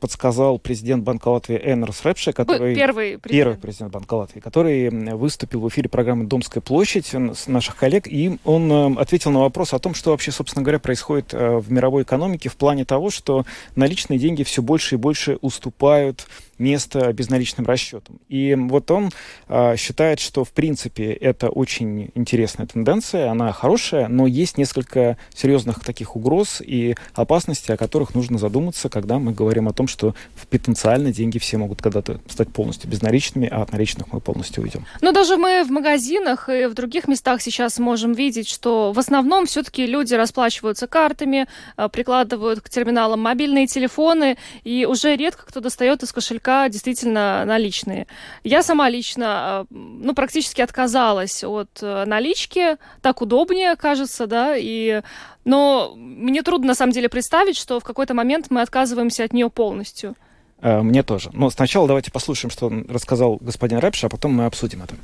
подсказал 0.00 0.58
президент 0.58 1.04
Банка 1.04 1.28
Латвии 1.28 1.60
Энерс 1.62 2.04
Репше, 2.04 2.32
который... 2.32 2.74
Первый 2.74 3.18
президент. 3.18 3.30
Первый 3.30 3.56
президент 3.58 3.92
Банка 3.92 4.14
Латвии, 4.14 4.40
который 4.40 4.90
выступил 5.14 5.60
в 5.60 5.68
эфире 5.68 5.88
программы 5.88 6.26
«Домская 6.26 6.60
площадь» 6.60 7.14
с 7.14 7.46
наших 7.46 7.76
коллег, 7.76 8.06
и 8.06 8.38
он 8.44 8.72
а, 8.72 9.00
ответил 9.00 9.30
на 9.30 9.40
вопрос 9.40 9.74
о 9.74 9.78
том, 9.78 9.94
что 9.94 10.10
вообще, 10.10 10.30
собственно 10.30 10.62
говоря, 10.62 10.78
происходит 10.78 11.30
а, 11.32 11.58
в 11.58 11.70
мировой 11.70 12.02
экономике 12.02 12.48
в 12.48 12.56
плане 12.56 12.84
того, 12.84 13.10
что 13.10 13.44
наличные 13.76 14.18
деньги 14.18 14.42
все 14.42 14.62
больше 14.62 14.94
и 14.94 14.98
больше 14.98 15.38
уступают 15.40 16.26
место 16.58 17.12
безналичным 17.12 17.66
расчетам. 17.66 18.20
И 18.28 18.54
вот 18.54 18.90
он 18.90 19.10
э, 19.48 19.76
считает, 19.76 20.20
что 20.20 20.44
в 20.44 20.52
принципе 20.52 21.12
это 21.12 21.48
очень 21.48 22.10
интересная 22.14 22.66
тенденция, 22.66 23.30
она 23.30 23.52
хорошая, 23.52 24.08
но 24.08 24.26
есть 24.26 24.58
несколько 24.58 25.16
серьезных 25.34 25.80
таких 25.80 26.16
угроз 26.16 26.60
и 26.60 26.96
опасностей, 27.14 27.74
о 27.74 27.76
которых 27.76 28.14
нужно 28.14 28.38
задуматься, 28.38 28.88
когда 28.88 29.18
мы 29.18 29.32
говорим 29.32 29.68
о 29.68 29.72
том, 29.72 29.86
что 29.86 30.14
потенциально 30.50 31.12
деньги 31.12 31.38
все 31.38 31.58
могут 31.58 31.80
когда-то 31.82 32.20
стать 32.28 32.48
полностью 32.48 32.90
безналичными, 32.90 33.48
а 33.48 33.62
от 33.62 33.72
наличных 33.72 34.12
мы 34.12 34.20
полностью 34.20 34.62
уйдем. 34.62 34.84
Но 35.00 35.12
даже 35.12 35.36
мы 35.36 35.64
в 35.64 35.70
магазинах 35.70 36.48
и 36.48 36.66
в 36.66 36.74
других 36.74 37.08
местах 37.08 37.40
сейчас 37.42 37.78
можем 37.78 38.12
видеть, 38.12 38.48
что 38.48 38.92
в 38.92 38.98
основном 38.98 39.46
все-таки 39.46 39.86
люди 39.86 40.14
расплачиваются 40.14 40.86
картами, 40.86 41.46
э, 41.76 41.88
прикладывают 41.88 42.60
к 42.60 42.68
терминалам 42.68 43.20
мобильные 43.20 43.66
телефоны, 43.66 44.36
и 44.64 44.86
уже 44.86 45.16
редко 45.16 45.46
кто 45.46 45.60
достает 45.60 46.02
из 46.02 46.12
кошелька 46.12 46.47
кошелька 46.48 46.68
действительно 46.68 47.44
наличные. 47.44 48.06
Я 48.44 48.62
сама 48.62 48.88
лично, 48.88 49.66
ну, 49.70 50.14
практически 50.14 50.62
отказалась 50.62 51.44
от 51.44 51.82
налички, 51.82 52.76
так 53.02 53.20
удобнее, 53.20 53.76
кажется, 53.76 54.26
да, 54.26 54.54
и 54.56 55.02
но 55.44 55.94
мне 55.96 56.42
трудно 56.42 56.68
на 56.68 56.74
самом 56.74 56.92
деле 56.92 57.08
представить, 57.08 57.56
что 57.56 57.80
в 57.80 57.84
какой-то 57.84 58.14
момент 58.14 58.46
мы 58.50 58.60
отказываемся 58.62 59.24
от 59.24 59.32
нее 59.32 59.48
полностью. 59.48 60.14
Мне 60.60 61.02
тоже. 61.02 61.30
Но 61.32 61.50
сначала 61.50 61.86
давайте 61.86 62.10
послушаем, 62.10 62.50
что 62.50 62.70
рассказал 62.88 63.38
господин 63.40 63.78
Рэпш, 63.78 64.04
а 64.04 64.08
потом 64.08 64.34
мы 64.34 64.44
обсудим 64.44 64.82
это. 64.82 64.94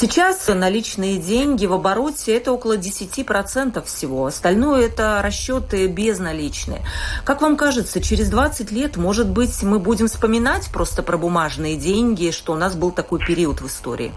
Сейчас 0.00 0.46
наличные 0.46 1.18
деньги 1.18 1.66
в 1.66 1.72
обороте 1.72 2.36
это 2.36 2.52
около 2.52 2.76
10% 2.76 3.84
всего. 3.84 4.26
Остальное 4.26 4.86
это 4.86 5.20
расчеты 5.20 5.88
безналичные. 5.88 6.82
Как 7.24 7.42
вам 7.42 7.56
кажется, 7.56 8.00
через 8.00 8.30
20 8.30 8.70
лет, 8.70 8.96
может 8.96 9.28
быть, 9.28 9.60
мы 9.64 9.80
будем 9.80 10.06
вспоминать 10.06 10.68
просто 10.72 11.02
про 11.02 11.18
бумажные 11.18 11.76
деньги, 11.76 12.30
что 12.30 12.52
у 12.52 12.56
нас 12.56 12.76
был 12.76 12.92
такой 12.92 13.18
период 13.18 13.60
в 13.60 13.66
истории? 13.66 14.12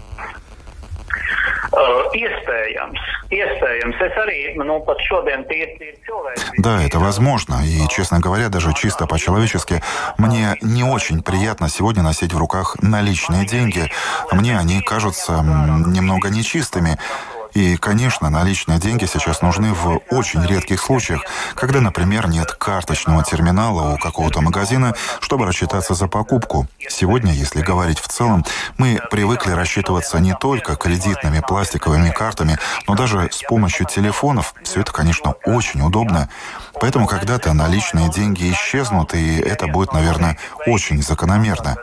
Да, 6.58 6.82
это 6.82 6.98
возможно. 6.98 7.60
И, 7.64 7.88
честно 7.88 8.20
говоря, 8.20 8.48
даже 8.48 8.72
чисто 8.74 9.06
по-человечески, 9.06 9.82
мне 10.18 10.56
не 10.60 10.84
очень 10.84 11.22
приятно 11.22 11.68
сегодня 11.68 12.02
носить 12.02 12.32
в 12.32 12.38
руках 12.38 12.76
наличные 12.82 13.46
деньги. 13.46 13.90
Мне 14.32 14.58
они 14.58 14.80
кажутся 14.80 15.32
немного 15.86 16.28
нечистыми. 16.28 16.98
И, 17.54 17.76
конечно, 17.76 18.30
наличные 18.30 18.78
деньги 18.78 19.04
сейчас 19.04 19.42
нужны 19.42 19.74
в 19.74 20.00
очень 20.10 20.44
редких 20.46 20.80
случаях, 20.80 21.22
когда, 21.54 21.80
например, 21.80 22.28
нет 22.28 22.52
карточного 22.52 23.22
терминала 23.24 23.94
у 23.94 23.98
какого-то 23.98 24.40
магазина, 24.40 24.94
чтобы 25.20 25.46
рассчитаться 25.46 25.94
за 25.94 26.08
покупку. 26.08 26.66
Сегодня, 26.88 27.32
если 27.32 27.60
говорить 27.60 27.98
в 27.98 28.08
целом, 28.08 28.44
мы 28.78 29.00
привыкли 29.10 29.52
рассчитываться 29.52 30.18
не 30.18 30.34
только 30.34 30.76
кредитными 30.76 31.40
пластиковыми 31.46 32.10
картами, 32.10 32.58
но 32.86 32.94
даже 32.94 33.28
с 33.30 33.42
помощью 33.42 33.86
телефонов. 33.86 34.54
Все 34.62 34.80
это, 34.80 34.92
конечно, 34.92 35.34
очень 35.44 35.82
удобно. 35.82 36.28
Поэтому 36.82 37.06
когда-то 37.06 37.52
наличные 37.52 38.10
деньги 38.10 38.50
исчезнут, 38.50 39.14
и 39.14 39.36
это 39.36 39.68
будет, 39.68 39.92
наверное, 39.92 40.36
очень 40.66 41.00
закономерно. 41.00 41.76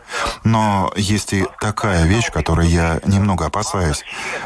Но 0.44 0.92
есть 0.98 1.32
и 1.32 1.48
такая 1.62 2.04
вещь, 2.04 2.30
которой 2.30 2.68
я 2.68 3.00
немного 3.06 3.46
опасаюсь. 3.46 4.04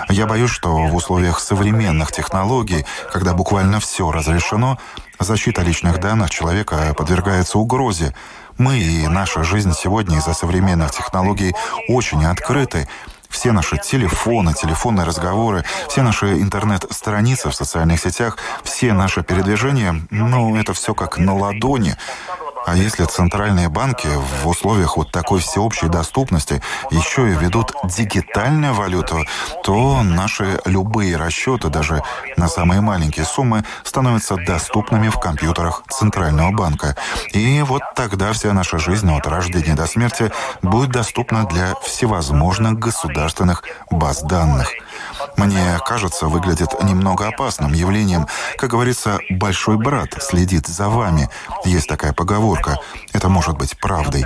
Я 0.10 0.28
боюсь, 0.28 0.52
что 0.52 0.86
в 0.86 0.96
условиях 0.96 1.40
современных 1.40 2.12
технологий, 2.12 2.86
когда 3.12 3.34
буквально 3.34 3.80
все 3.80 4.12
разрешено, 4.12 4.78
защита 5.18 5.64
личных 5.64 6.00
данных 6.00 6.30
человека 6.30 6.94
подвергается 6.96 7.58
угрозе. 7.58 8.14
Мы 8.60 8.78
и 8.78 9.08
наша 9.08 9.44
жизнь 9.44 9.74
сегодня 9.74 10.20
из-за 10.20 10.36
современных 10.36 10.92
технологий 10.92 11.56
очень 11.88 12.24
открыты, 12.26 12.88
все 13.34 13.52
наши 13.52 13.78
телефоны, 13.78 14.54
телефонные 14.54 15.06
разговоры, 15.06 15.66
все 15.90 16.04
наши 16.04 16.42
интернет-страницы 16.42 17.50
в 17.50 17.56
социальных 17.56 18.00
сетях, 18.00 18.38
все 18.64 18.94
наши 18.94 19.24
передвижения, 19.24 20.02
ну, 20.12 20.56
это 20.56 20.74
все 20.74 20.94
как 20.94 21.18
на 21.18 21.36
ладони. 21.36 21.98
А 22.66 22.76
если 22.76 23.04
центральные 23.04 23.70
банки 23.70 24.08
в 24.08 24.48
условиях 24.48 24.98
вот 24.98 25.12
такой 25.12 25.40
всеобщей 25.42 25.88
доступности 25.90 26.62
еще 26.92 27.30
и 27.30 27.36
ведут 27.36 27.74
дигитальную 27.84 28.74
валюту, 28.74 29.20
то 29.64 30.02
наши 30.04 30.60
любые 30.66 31.18
расчеты, 31.18 31.70
даже 31.70 32.02
на 32.38 32.48
самые 32.48 32.82
маленькие 32.82 33.26
суммы, 33.26 33.64
становятся 33.84 34.36
доступными 34.36 35.10
в 35.10 35.20
компьютерах 35.20 35.84
Центрального 35.90 36.52
банка. 36.52 36.96
И 37.34 37.62
вот 37.64 37.82
тогда 37.96 38.32
вся 38.32 38.54
наша 38.54 38.78
жизнь 38.80 39.12
от 39.12 39.28
рождения 39.28 39.76
до 39.76 39.86
смерти 39.86 40.32
будет 40.62 40.92
доступна 40.92 41.46
для 41.46 41.76
всевозможных 41.84 42.80
государственных 42.80 43.64
баз 43.92 44.22
данных. 44.24 44.70
Мне 45.36 45.80
кажется, 45.86 46.28
выглядит 46.28 46.82
немного 46.84 47.28
опасным 47.28 47.74
явлением. 47.74 48.28
Как 48.58 48.70
говорится, 48.70 49.20
большой 49.30 49.78
брат 49.78 50.10
следит 50.22 50.68
за 50.68 50.88
вами. 50.88 51.30
Есть 51.66 51.88
такая 51.88 52.14
поговорка. 52.14 52.53
Это 53.12 53.30
может 53.30 53.58
быть 53.58 53.78
правдой. 53.80 54.26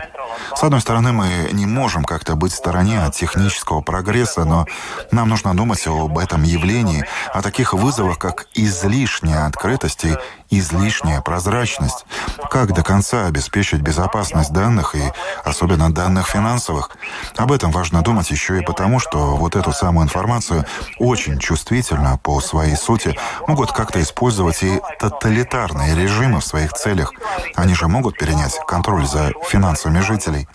С 0.55 0.63
одной 0.63 0.81
стороны, 0.81 1.11
мы 1.11 1.49
не 1.51 1.65
можем 1.65 2.03
как-то 2.03 2.35
быть 2.35 2.51
в 2.51 2.55
стороне 2.55 3.03
от 3.03 3.15
технического 3.15 3.81
прогресса, 3.81 4.43
но 4.43 4.65
нам 5.11 5.29
нужно 5.29 5.55
думать 5.55 5.85
об 5.87 6.17
этом 6.17 6.43
явлении, 6.43 7.05
о 7.33 7.41
таких 7.41 7.73
вызовах, 7.73 8.17
как 8.17 8.47
излишняя 8.53 9.45
открытость 9.45 10.05
излишняя 10.49 11.21
прозрачность. 11.21 12.05
Как 12.49 12.73
до 12.73 12.83
конца 12.83 13.25
обеспечить 13.25 13.81
безопасность 13.81 14.53
данных 14.53 14.95
и 14.95 15.11
особенно 15.43 15.93
данных 15.93 16.27
финансовых? 16.27 16.91
Об 17.35 17.51
этом 17.51 17.71
важно 17.71 18.01
думать 18.01 18.29
еще 18.31 18.59
и 18.59 18.63
потому, 18.63 18.99
что 18.99 19.35
вот 19.35 19.55
эту 19.55 19.73
самую 19.73 20.05
информацию 20.05 20.65
очень 20.99 21.39
чувствительно 21.39 22.17
по 22.17 22.39
своей 22.39 22.75
сути 22.75 23.17
могут 23.47 23.71
как-то 23.71 24.01
использовать 24.01 24.63
и 24.63 24.79
тоталитарные 24.99 25.95
режимы 25.95 26.39
в 26.39 26.45
своих 26.45 26.73
целях. 26.73 27.11
Они 27.55 27.73
же 27.73 27.87
могут 27.87 28.17
перенять 28.17 28.57
контроль 28.67 29.05
за 29.05 29.33
финансами 29.49 29.99
жителей. 29.99 30.47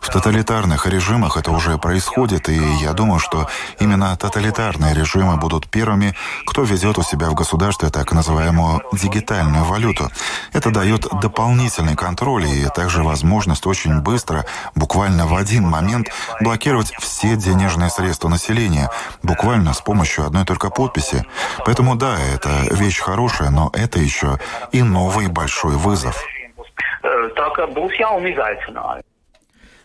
В 0.00 0.08
тоталитарных 0.10 0.86
режимах 0.86 1.36
это 1.36 1.50
уже 1.50 1.78
происходит, 1.78 2.48
и 2.48 2.60
я 2.80 2.92
думаю, 2.92 3.18
что 3.18 3.48
именно 3.78 4.16
тоталитарные 4.16 4.94
режимы 4.94 5.36
будут 5.36 5.68
первыми, 5.68 6.14
кто 6.46 6.62
ведет 6.62 6.98
у 6.98 7.02
себя 7.02 7.30
в 7.30 7.34
государстве 7.34 7.88
так 7.90 8.12
называемую 8.12 8.82
дигитальную 8.92 9.31
валюту. 9.64 10.10
Это 10.52 10.70
дает 10.70 11.06
дополнительный 11.20 11.96
контроль 11.96 12.44
и 12.44 12.66
также 12.74 13.02
возможность 13.02 13.66
очень 13.66 14.00
быстро, 14.00 14.44
буквально 14.74 15.26
в 15.26 15.34
один 15.34 15.64
момент, 15.64 16.08
блокировать 16.40 16.92
все 17.00 17.36
денежные 17.36 17.90
средства 17.90 18.28
населения, 18.28 18.90
буквально 19.22 19.72
с 19.72 19.80
помощью 19.80 20.26
одной 20.26 20.44
только 20.44 20.70
подписи. 20.70 21.24
Поэтому 21.64 21.96
да, 21.96 22.16
это 22.34 22.74
вещь 22.74 23.00
хорошая, 23.00 23.50
но 23.50 23.70
это 23.72 23.98
еще 23.98 24.38
и 24.72 24.82
новый 24.82 25.28
большой 25.28 25.76
вызов. 25.76 26.22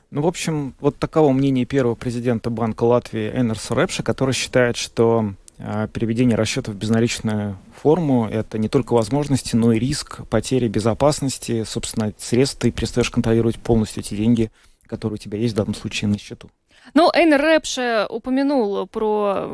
Ну, 0.10 0.22
в 0.22 0.28
общем, 0.28 0.74
вот 0.80 0.98
таково 1.00 1.32
мнение 1.34 1.66
первого 1.66 1.96
президента 1.96 2.50
Банка 2.50 2.84
Латвии 2.84 3.30
Энерса 3.30 3.76
Рэпша, 3.76 4.04
который 4.04 4.34
считает, 4.34 4.78
что 4.78 5.34
переведение 5.58 6.36
расчетов 6.36 6.76
в 6.76 6.78
безналичную 6.78 7.58
форму— 7.76 8.28
это 8.32 8.58
не 8.58 8.70
только 8.70 8.94
возможности, 8.94 9.56
но 9.56 9.74
и 9.74 9.80
риск 9.80 10.28
потери 10.28 10.68
безопасности, 10.68 11.64
собственно, 11.64 12.14
средств. 12.18 12.60
Ты 12.60 12.72
перестаешь 12.72 13.10
контролировать 13.10 13.58
полностью 13.58 14.04
эти 14.04 14.16
деньги, 14.16 14.52
которые 14.86 15.16
у 15.16 15.18
тебя 15.18 15.38
есть 15.38 15.54
в 15.54 15.58
данном 15.58 15.76
случае 15.76 16.10
на 16.10 16.20
счету. 16.20 16.50
Ну, 16.94 17.12
Эйнер 17.14 17.42
Рэпше 17.42 18.08
упомянул 18.10 18.88
про 18.88 19.50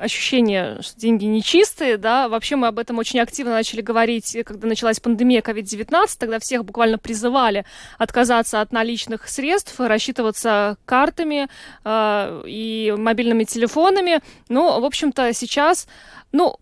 ощущение, 0.00 0.80
что 0.82 0.98
деньги 0.98 1.24
нечистые, 1.24 1.96
да, 1.96 2.28
вообще 2.28 2.56
мы 2.56 2.68
об 2.68 2.78
этом 2.78 2.98
очень 2.98 3.20
активно 3.20 3.52
начали 3.52 3.80
говорить, 3.80 4.36
когда 4.44 4.66
началась 4.68 5.00
пандемия 5.00 5.40
COVID-19, 5.40 6.06
тогда 6.18 6.38
всех 6.38 6.64
буквально 6.64 6.98
призывали 6.98 7.64
отказаться 7.98 8.60
от 8.60 8.72
наличных 8.72 9.28
средств, 9.28 9.78
рассчитываться 9.78 10.76
картами 10.84 11.48
э, 11.84 12.42
и 12.46 12.94
мобильными 12.96 13.44
телефонами. 13.44 14.20
Ну, 14.48 14.80
в 14.80 14.84
общем-то, 14.84 15.32
сейчас, 15.32 15.86
ну, 16.32 16.56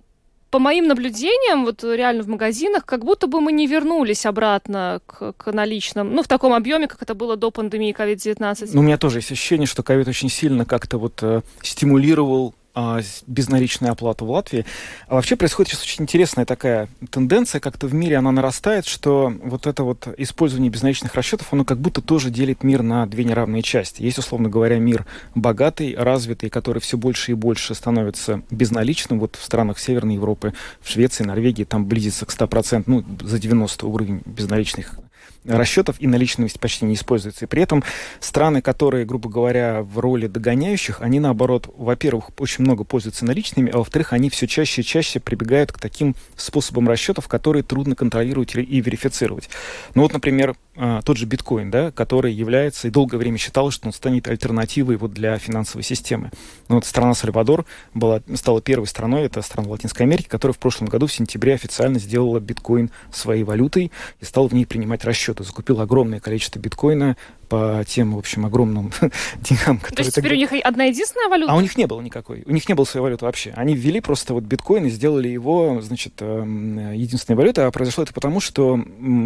по 0.51 0.59
моим 0.59 0.87
наблюдениям, 0.87 1.65
вот 1.65 1.83
реально 1.83 2.23
в 2.23 2.29
магазинах, 2.29 2.85
как 2.87 3.05
будто 3.05 3.27
бы 3.27 3.41
мы 3.41 3.53
не 3.53 3.67
вернулись 3.67 4.27
обратно 4.27 5.01
к, 5.07 5.33
к 5.33 5.53
наличным, 5.53 6.15
ну, 6.15 6.23
в 6.23 6.29
таком 6.29 6.53
объеме, 6.53 6.87
как 6.87 7.03
это 7.03 7.15
было 7.15 7.37
до 7.37 7.51
пандемии 7.51 7.95
COVID-19. 7.97 8.71
Ну, 8.73 8.81
у 8.81 8.83
меня 8.83 8.99
тоже 8.99 9.19
есть 9.19 9.33
ощущение, 9.33 9.67
что 9.67 9.83
ковид 9.83 10.09
очень 10.09 10.29
сильно 10.29 10.65
как-то 10.65 10.99
вот 10.99 11.23
э, 11.23 11.43
стимулировал 11.63 12.55
а, 12.79 13.01
безналичную 13.27 13.91
оплату 13.91 14.27
в 14.27 14.31
Латвии. 14.31 14.67
А 15.09 15.15
вообще 15.15 15.35
происходит 15.35 15.73
сейчас 15.73 15.83
очень 15.83 16.03
интересная 16.03 16.45
такая 16.45 16.89
тенденция, 17.11 17.59
как-то 17.59 17.87
в 17.87 17.95
мире 17.95 18.19
она 18.19 18.31
нарастает, 18.33 18.87
что 18.87 19.33
вот 19.43 19.67
это 19.67 19.83
вот 19.83 20.07
использование 20.19 20.71
безналичных 20.71 21.15
расчетов, 21.15 21.55
оно 21.55 21.65
как 21.65 21.79
будто 21.79 22.03
тоже 22.03 22.29
делит 22.29 22.63
мир 22.63 22.83
на 22.83 23.07
две 23.07 23.25
неравные 23.25 23.63
части. 23.63 24.03
Есть, 24.03 24.19
условно 24.19 24.51
говоря, 24.51 24.79
мир 24.79 25.07
богатый, 25.35 25.95
развитый, 25.97 26.51
который 26.51 26.81
все 26.81 26.99
больше 26.99 27.31
и 27.31 27.35
больше 27.35 27.75
становится 27.75 28.43
безналичным. 28.51 29.21
Вот 29.21 29.37
в 29.37 29.43
странах 29.43 29.79
Северной 29.79 30.17
Европы, 30.17 30.53
в 30.83 30.91
Швеции, 30.91 31.25
Норвегии, 31.25 31.65
там 31.65 31.87
близится 31.87 32.27
к 32.27 32.31
100%, 32.31 32.83
ну, 32.85 33.03
за 33.23 33.39
90 33.39 33.87
уровень 33.87 34.21
безналичных 34.27 34.99
расчетов 35.45 35.97
и 36.01 36.07
наличность 36.07 36.61
почти 36.61 36.85
не 36.85 36.95
используется. 36.95 37.45
И 37.45 37.49
при 37.49 37.63
этом 37.63 37.83
страны, 38.21 38.63
которые, 38.63 39.05
грубо 39.05 39.29
говоря, 39.29 39.83
в 39.83 39.99
роли 39.99 40.27
догоняющих, 40.27 41.01
они, 41.01 41.21
наоборот, 41.21 41.73
во-первых, 41.77 42.31
очень 42.39 42.65
много 42.65 42.85
пользуются 42.85 43.25
наличными, 43.25 43.71
а 43.73 43.79
во-вторых, 43.79 44.13
они 44.13 44.31
все 44.31 44.47
чаще 44.47 44.83
и 44.83 44.85
чаще 44.85 45.21
прибегают 45.21 45.73
к 45.73 45.79
таким 45.79 46.15
способам 46.37 46.89
расчетов, 46.89 47.29
которые 47.29 47.63
трудно 47.63 47.95
контролировать 47.95 48.55
и 48.55 48.81
верифицировать. 48.81 49.49
Ну 49.95 50.03
вот, 50.03 50.13
например, 50.13 50.57
а, 50.79 51.01
тот 51.03 51.17
же 51.17 51.25
биткоин, 51.27 51.71
да, 51.71 51.91
который 51.91 52.33
является 52.33 52.89
и 52.89 52.91
долгое 52.91 53.17
время 53.17 53.39
считалось, 53.39 53.75
что 53.75 53.87
он 53.87 53.93
станет 53.93 54.29
альтернативой 54.29 54.97
вот 54.97 55.13
для 55.13 55.39
финансовой 55.39 55.83
системы. 55.83 56.31
Ну, 56.69 56.77
вот 56.77 56.85
страна 56.85 57.15
Сальвадор 57.15 57.65
была, 57.95 58.21
стала 58.35 58.61
первой 58.61 58.87
страной, 58.87 59.25
это 59.25 59.41
страна 59.41 59.71
Латинской 59.71 60.05
Америки, 60.05 60.29
которая 60.29 60.53
в 60.53 60.59
прошлом 60.59 60.89
году 60.89 61.07
в 61.07 61.13
сентябре 61.13 61.55
официально 61.55 61.99
сделала 61.99 62.41
биткоин 62.41 62.91
своей 63.11 63.43
валютой 63.43 63.91
и 64.21 64.25
стала 64.25 64.49
в 64.49 64.53
ней 64.55 64.67
принимать 64.67 65.05
расчеты. 65.05 65.16
Закупила 65.45 65.83
огромное 65.83 66.21
количество 66.21 66.59
биткоина, 66.59 67.17
по 67.49 67.85
тем, 67.87 68.15
в 68.15 68.19
общем, 68.19 68.47
огромным 68.47 68.93
деньгам, 69.41 69.79
которые... 69.79 69.97
То 69.97 70.03
есть 70.03 70.11
теперь 70.13 70.31
тогда... 70.31 70.35
у 70.35 70.57
них 70.57 70.65
одна 70.65 70.85
единственная 70.85 71.29
валюта? 71.29 71.53
А 71.53 71.57
у 71.57 71.61
них 71.61 71.77
не 71.77 71.87
было 71.87 72.01
никакой. 72.01 72.43
У 72.47 72.53
них 72.53 72.69
не 72.69 72.75
было 72.75 72.85
своей 72.85 73.03
валюты 73.03 73.25
вообще. 73.25 73.53
Они 73.57 73.75
ввели 73.75 74.01
просто 74.01 74.35
вот 74.35 74.45
биткоин 74.45 74.87
и 74.87 74.91
сделали 74.91 75.29
его, 75.29 75.81
значит, 75.81 76.15
эм, 76.21 76.93
единственной 76.93 77.37
валютой. 77.37 77.67
А 77.67 77.71
произошло 77.71 78.05
это 78.05 78.13
потому, 78.13 78.41
что 78.41 78.79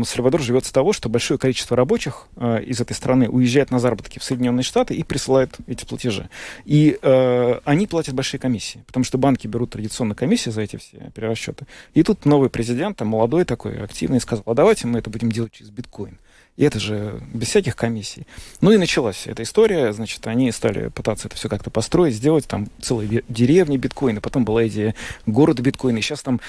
Сальвадор 0.05 0.41
живет 0.41 0.67
с 0.67 0.73
того, 0.73 0.93
что 0.93 1.09
большое 1.09 1.39
количество 1.39 1.77
рабочих 1.77 2.27
э, 2.37 2.63
из 2.65 2.81
этой 2.81 2.93
страны 2.95 3.29
уезжает 3.29 3.71
на 3.71 3.79
заработки 3.79 4.19
в 4.19 4.25
Соединенные 4.25 4.65
Штаты 4.65 4.95
и 4.95 5.03
присылает 5.03 5.57
эти 5.67 5.85
платежи. 5.85 6.29
И 6.65 6.99
э, 7.01 7.61
они 7.65 7.87
платят 7.87 8.15
большие 8.15 8.41
комиссии, 8.41 8.83
потому 8.87 9.05
что 9.05 9.19
банки 9.19 9.47
берут 9.47 9.71
традиционно 9.71 10.15
комиссии 10.15 10.51
за 10.51 10.63
эти 10.63 10.77
все 10.77 11.11
перерасчеты. 11.15 11.67
И 11.95 12.03
тут 12.03 12.25
новый 12.27 12.51
президент, 12.51 12.99
там, 12.99 13.09
молодой 13.09 13.45
такой, 13.45 13.83
активный, 13.83 14.21
сказал, 14.21 14.45
а 14.47 14.55
давайте 14.55 14.87
мы 14.87 14.99
это 14.99 15.11
будем 15.11 15.33
делать 15.33 15.53
через 15.53 15.71
биткоин. 15.71 16.19
И 16.57 16.65
это 16.65 16.79
же 16.79 17.21
без 17.33 17.49
всяких 17.49 17.75
комиссий. 17.75 18.27
Ну 18.61 18.73
и 18.73 18.77
началась 18.77 19.27
эта 19.27 19.43
история. 19.43 19.93
Значит, 19.93 20.27
они 20.27 20.53
стали 20.53 20.89
пытаться 20.89 21.29
это 21.29 21.37
все 21.37 21.49
как-то 21.49 21.71
построить, 21.71 22.15
сделать 22.15 22.47
там 22.47 22.69
целые 22.81 23.25
деревни 23.29 23.77
биткоина. 23.77 24.21
Потом 24.21 24.45
была 24.45 24.67
идея 24.67 24.95
города 25.27 25.63
биткоина. 25.63 25.99
И 25.99 26.03
сейчас 26.03 26.23
там 26.23 26.41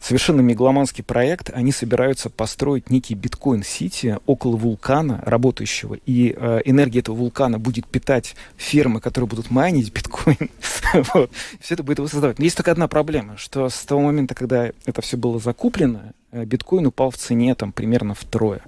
совершенно 0.00 0.40
мегаломанский 0.40 1.04
проект. 1.04 1.50
Они 1.52 1.72
собираются 1.72 2.30
построить 2.30 2.90
некий 2.90 3.14
биткоин-сити 3.14 4.18
около 4.26 4.56
вулкана 4.56 5.20
работающего. 5.24 5.98
И 6.06 6.34
э, 6.36 6.60
энергия 6.64 7.00
этого 7.00 7.16
вулкана 7.16 7.58
будет 7.58 7.86
питать 7.86 8.36
фермы, 8.56 9.00
которые 9.00 9.28
будут 9.28 9.50
майнить 9.50 9.92
биткоин. 9.92 10.50
Все 11.60 11.74
это 11.74 11.82
будет 11.82 11.98
его 11.98 12.08
создавать. 12.08 12.38
Но 12.38 12.44
есть 12.44 12.56
только 12.56 12.72
одна 12.72 12.88
проблема, 12.88 13.36
что 13.36 13.68
с 13.68 13.84
того 13.84 14.00
момента, 14.00 14.34
когда 14.34 14.70
это 14.86 15.02
все 15.02 15.16
было 15.16 15.38
закуплено, 15.38 16.14
э, 16.32 16.44
биткоин 16.44 16.86
упал 16.86 17.10
в 17.10 17.16
цене 17.16 17.54
там 17.54 17.72
примерно 17.72 18.14
втрое. 18.14 18.62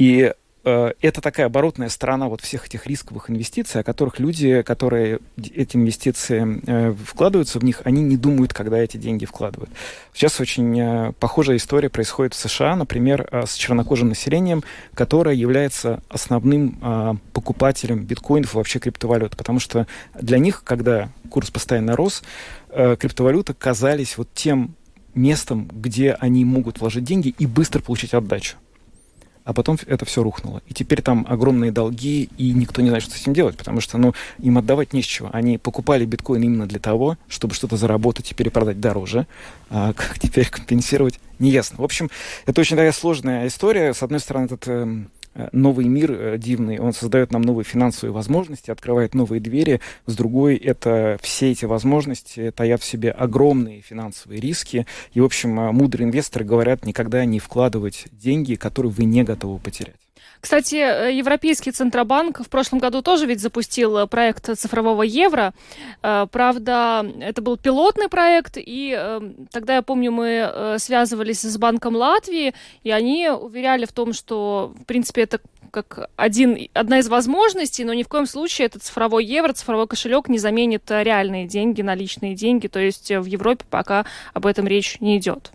И 0.00 0.32
э, 0.64 0.92
это 1.02 1.20
такая 1.20 1.44
оборотная 1.44 1.90
сторона 1.90 2.28
вот 2.28 2.40
всех 2.40 2.64
этих 2.66 2.86
рисковых 2.86 3.28
инвестиций, 3.28 3.82
о 3.82 3.84
которых 3.84 4.18
люди, 4.18 4.62
которые 4.62 5.18
эти 5.36 5.76
инвестиции 5.76 6.62
э, 6.66 6.94
вкладываются 7.06 7.58
в 7.58 7.64
них, 7.64 7.82
они 7.84 8.02
не 8.02 8.16
думают, 8.16 8.54
когда 8.54 8.78
эти 8.78 8.96
деньги 8.96 9.26
вкладывают. 9.26 9.70
Сейчас 10.14 10.40
очень 10.40 10.80
э, 10.80 11.12
похожая 11.20 11.58
история 11.58 11.90
происходит 11.90 12.32
в 12.32 12.38
США, 12.38 12.76
например, 12.76 13.28
с 13.30 13.52
чернокожим 13.56 14.08
населением, 14.08 14.64
которое 14.94 15.34
является 15.34 16.02
основным 16.08 17.20
покупателем 17.34 18.04
биткоинов 18.04 18.54
и 18.54 18.56
вообще 18.56 18.78
криптовалют, 18.78 19.36
потому 19.36 19.60
что 19.60 19.86
для 20.18 20.38
них, 20.38 20.64
когда 20.64 21.10
курс 21.28 21.50
постоянно 21.50 21.94
рос, 21.94 22.22
э, 22.70 22.96
криптовалюты 22.98 23.52
казались 23.52 24.16
вот 24.16 24.30
тем 24.32 24.74
местом, 25.14 25.68
где 25.70 26.12
они 26.12 26.46
могут 26.46 26.80
вложить 26.80 27.04
деньги 27.04 27.34
и 27.38 27.44
быстро 27.44 27.82
получить 27.82 28.14
отдачу 28.14 28.56
а 29.50 29.52
потом 29.52 29.76
это 29.88 30.04
все 30.04 30.22
рухнуло. 30.22 30.62
И 30.68 30.74
теперь 30.74 31.02
там 31.02 31.26
огромные 31.28 31.72
долги, 31.72 32.28
и 32.38 32.52
никто 32.52 32.82
не 32.82 32.88
знает, 32.88 33.02
что 33.02 33.14
с 33.14 33.20
этим 33.20 33.34
делать, 33.34 33.56
потому 33.56 33.80
что 33.80 33.98
ну, 33.98 34.14
им 34.38 34.58
отдавать 34.58 34.92
не 34.92 35.02
с 35.02 35.06
чего. 35.06 35.28
Они 35.32 35.58
покупали 35.58 36.04
биткоин 36.04 36.40
именно 36.40 36.68
для 36.68 36.78
того, 36.78 37.18
чтобы 37.26 37.54
что-то 37.54 37.76
заработать 37.76 38.30
и 38.30 38.34
перепродать 38.36 38.78
дороже. 38.78 39.26
А 39.68 39.92
как 39.96 40.20
теперь 40.20 40.48
компенсировать, 40.48 41.18
неясно. 41.40 41.78
В 41.78 41.82
общем, 41.82 42.10
это 42.46 42.60
очень 42.60 42.76
такая 42.76 42.92
сложная 42.92 43.48
история. 43.48 43.92
С 43.92 44.04
одной 44.04 44.20
стороны, 44.20 44.44
этот 44.44 44.68
э, 44.68 44.86
Э, 44.86 45.19
новый 45.52 45.86
мир 45.86 46.12
э, 46.12 46.38
дивный, 46.38 46.78
он 46.78 46.92
создает 46.92 47.32
нам 47.32 47.42
новые 47.42 47.64
финансовые 47.64 48.12
возможности, 48.12 48.70
открывает 48.70 49.14
новые 49.14 49.40
двери. 49.40 49.80
С 50.06 50.16
другой, 50.16 50.56
это 50.56 51.18
все 51.22 51.52
эти 51.52 51.64
возможности 51.64 52.50
таят 52.50 52.82
в 52.82 52.84
себе 52.84 53.10
огромные 53.10 53.80
финансовые 53.80 54.40
риски. 54.40 54.86
И, 55.12 55.20
в 55.20 55.24
общем, 55.24 55.58
э, 55.60 55.72
мудрые 55.72 56.08
инвесторы 56.08 56.44
говорят 56.44 56.84
никогда 56.84 57.24
не 57.24 57.38
вкладывать 57.38 58.06
деньги, 58.12 58.54
которые 58.56 58.92
вы 58.92 59.04
не 59.04 59.22
готовы 59.22 59.58
потерять. 59.58 60.09
Кстати, 60.40 60.76
э, 60.76 61.12
Европейский 61.12 61.70
Центробанк 61.70 62.40
в 62.40 62.48
прошлом 62.48 62.78
году 62.78 63.02
тоже 63.02 63.26
ведь 63.26 63.40
запустил 63.40 63.98
э, 63.98 64.06
проект 64.06 64.58
цифрового 64.58 65.02
евро. 65.02 65.52
Э, 66.02 66.26
правда, 66.30 67.06
это 67.20 67.42
был 67.42 67.58
пилотный 67.58 68.08
проект, 68.08 68.54
и 68.56 69.20
тогда, 69.52 69.76
я 69.76 69.82
помню, 69.82 70.10
мы 70.12 70.76
связывались 70.78 71.42
с 71.42 71.58
Банком 71.58 71.94
Латвии, 71.94 72.54
и 72.82 72.90
они 72.90 73.28
уверяли 73.28 73.84
в 73.84 73.92
том, 73.92 74.12
что, 74.12 74.72
в 74.80 74.84
принципе, 74.84 75.22
это 75.22 75.40
как 75.70 76.10
один, 76.16 76.68
одна 76.72 76.98
из 76.98 77.08
возможностей, 77.08 77.84
но 77.84 77.94
ни 77.94 78.02
в 78.02 78.08
коем 78.08 78.26
случае 78.26 78.66
этот 78.66 78.82
цифровой 78.82 79.24
евро, 79.24 79.52
цифровой 79.52 79.86
кошелек 79.86 80.28
не 80.28 80.38
заменит 80.38 80.90
реальные 80.90 81.46
деньги, 81.46 81.82
наличные 81.82 82.34
деньги. 82.34 82.66
То 82.66 82.80
есть 82.80 83.10
в 83.10 83.24
Европе 83.24 83.64
пока 83.70 84.04
об 84.34 84.46
этом 84.46 84.66
речь 84.66 85.00
не 85.00 85.18
идет. 85.18 85.52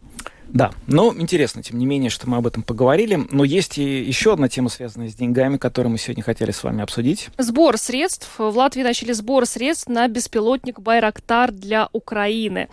Да, 0.50 0.72
но 0.88 1.14
интересно, 1.18 1.62
тем 1.64 1.78
не 1.80 1.86
менее, 1.86 2.10
что 2.10 2.30
мы 2.30 2.38
об 2.38 2.48
этом 2.48 2.64
поговорили. 2.64 3.20
Но 3.32 3.44
есть 3.44 3.78
и 3.78 4.02
еще 4.02 4.34
одна 4.34 4.48
тема, 4.48 4.70
связанная 4.70 5.10
с 5.10 5.16
деньгами, 5.16 5.58
которую 5.58 5.92
мы 5.92 5.98
сегодня 5.98 6.24
хотели 6.24 6.52
с 6.52 6.64
вами 6.64 6.82
обсудить. 6.82 7.30
Сбор 7.38 7.78
средств. 7.78 8.30
В 8.38 8.56
Латвии 8.56 8.84
начали 8.84 9.12
сбор 9.12 9.46
средств 9.46 9.88
на 9.88 10.08
беспилотник 10.08 10.80
«Байрактар» 10.80 11.52
для 11.52 11.90
Украины. 11.92 12.70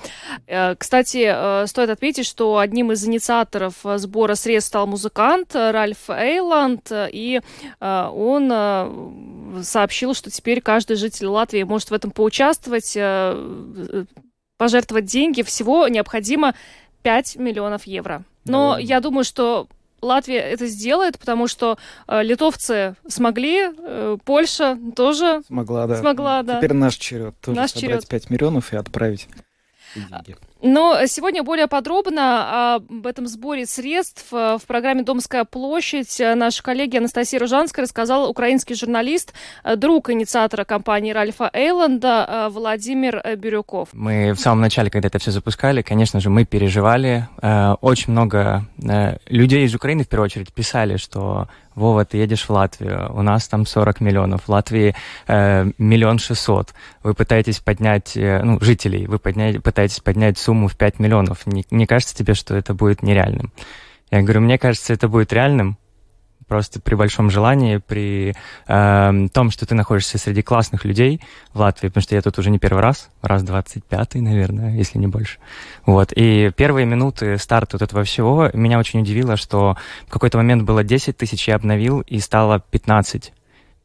Э, 0.47 0.75
кстати, 0.77 1.25
э, 1.27 1.67
стоит 1.67 1.91
отметить, 1.91 2.27
что 2.27 2.59
одним 2.59 2.93
из 2.93 3.05
инициаторов 3.05 3.75
сбора 3.97 4.35
средств 4.35 4.69
стал 4.69 4.87
музыкант 4.87 5.55
Ральф 5.55 6.09
Эйланд, 6.09 6.91
и 6.93 7.41
э, 7.81 8.09
он 8.13 9.63
сообщил, 9.63 10.15
что 10.15 10.31
теперь 10.31 10.61
каждый 10.61 10.97
житель 10.97 11.27
Латвии 11.27 11.63
может 11.63 11.91
в 11.91 11.95
этом 11.95 12.11
поучаствовать, 12.11 12.97
пожертвовать 14.57 15.05
деньги. 15.05 15.43
Всего 15.43 15.89
необходимо 15.89 16.55
5 17.03 17.37
миллионов 17.37 17.85
евро. 17.87 18.23
Но 18.45 18.73
ну, 18.73 18.79
я 18.79 19.01
думаю, 19.01 19.25
что 19.25 19.69
Латвия 20.01 20.41
это 20.41 20.67
сделает, 20.67 21.19
потому 21.19 21.47
что 21.47 21.79
э, 22.09 22.23
литовцы 22.23 22.97
смогли, 23.07 23.71
э, 23.77 24.19
Польша 24.25 24.77
тоже 24.97 25.43
смогла, 25.47 25.87
да. 25.87 25.97
Смогла, 25.97 26.43
да. 26.43 26.59
Теперь 26.59 26.73
наш 26.73 26.97
черед 26.97 27.35
тоже 27.41 27.57
наш 27.57 27.71
собрать 27.73 28.01
черед. 28.03 28.09
5 28.09 28.31
миллионов 28.31 28.73
и 28.73 28.77
отправить 28.77 29.29
деньги. 29.95 30.37
Но 30.63 31.07
сегодня 31.07 31.43
более 31.43 31.67
подробно 31.67 32.77
об 32.77 33.07
этом 33.07 33.27
сборе 33.27 33.67
средств 33.67 34.27
в 34.31 34.61
программе 34.67 35.03
«Домская 35.03 35.45
площадь» 35.45 36.21
наша 36.21 36.63
коллега 36.63 36.99
Анастасия 36.99 37.41
Ружанская 37.41 37.85
рассказала 37.85 38.29
украинский 38.29 38.75
журналист, 38.75 39.35
друг 39.77 40.11
инициатора 40.11 40.65
компании 40.65 41.13
Ральфа 41.13 41.51
Эйланда 41.53 42.49
Владимир 42.51 43.23
Бирюков. 43.37 43.89
Мы 43.93 44.33
в 44.33 44.39
самом 44.39 44.61
начале, 44.61 44.91
когда 44.91 45.09
это 45.09 45.19
все 45.19 45.31
запускали, 45.31 45.83
конечно 45.83 46.21
же, 46.21 46.31
мы 46.31 46.45
переживали. 46.45 47.29
Э, 47.43 47.75
очень 47.81 48.13
много 48.13 48.65
э, 48.83 49.17
людей 49.27 49.65
из 49.65 49.75
Украины, 49.75 50.05
в 50.05 50.09
первую 50.09 50.27
очередь, 50.27 50.53
писали, 50.53 50.97
что 50.97 51.49
Вова, 51.75 52.05
ты 52.05 52.19
едешь 52.19 52.45
в 52.45 52.51
Латвию, 52.51 53.11
у 53.15 53.23
нас 53.23 53.49
там 53.49 53.67
40 53.67 54.01
миллионов, 54.01 54.43
в 54.45 54.49
Латвии 54.49 54.95
э, 55.27 55.67
миллион 55.79 56.19
шестьсот. 56.19 56.75
Вы 57.03 57.15
пытаетесь 57.15 57.61
поднять, 57.61 58.17
э, 58.17 58.43
ну, 58.43 58.59
жителей, 58.61 59.07
вы 59.07 59.19
поднять, 59.19 59.63
пытаетесь 59.63 60.01
поднять 60.01 60.39
сумму 60.39 60.69
в 60.69 60.77
5 60.77 60.99
миллионов. 60.99 61.47
Не, 61.47 61.65
не 61.71 61.87
кажется 61.87 62.17
тебе, 62.17 62.35
что 62.35 62.55
это 62.55 62.75
будет 62.75 63.03
нереальным? 63.03 63.53
Я 64.11 64.23
говорю, 64.23 64.43
мне 64.43 64.59
кажется, 64.59 64.93
это 64.93 65.09
будет 65.09 65.33
реальным, 65.33 65.79
просто 66.53 66.81
при 66.81 66.95
большом 66.95 67.31
желании, 67.31 67.79
при 67.79 68.35
э, 68.69 69.29
том, 69.33 69.51
что 69.51 69.65
ты 69.65 69.75
находишься 69.75 70.19
среди 70.19 70.43
классных 70.43 70.85
людей 70.85 71.23
в 71.55 71.61
Латвии, 71.61 71.89
потому 71.89 72.03
что 72.03 72.15
я 72.15 72.21
тут 72.21 72.39
уже 72.39 72.51
не 72.51 72.59
первый 72.59 72.83
раз, 72.83 73.09
раз 73.23 73.43
25-й, 73.43 74.21
наверное, 74.21 74.77
если 74.77 74.99
не 74.99 75.07
больше. 75.07 75.39
Вот. 75.87 76.13
И 76.15 76.51
первые 76.55 76.85
минуты 76.85 77.39
старта 77.39 77.79
вот 77.79 77.83
этого 77.83 78.05
всего 78.05 78.51
меня 78.53 78.79
очень 78.79 79.01
удивило, 79.01 79.39
что 79.39 79.79
в 80.07 80.11
какой-то 80.11 80.37
момент 80.37 80.65
было 80.65 80.85
10 80.85 81.17
тысяч, 81.17 81.49
я 81.49 81.55
обновил, 81.55 82.01
и 82.01 82.19
стало 82.19 82.63
15. 82.71 83.33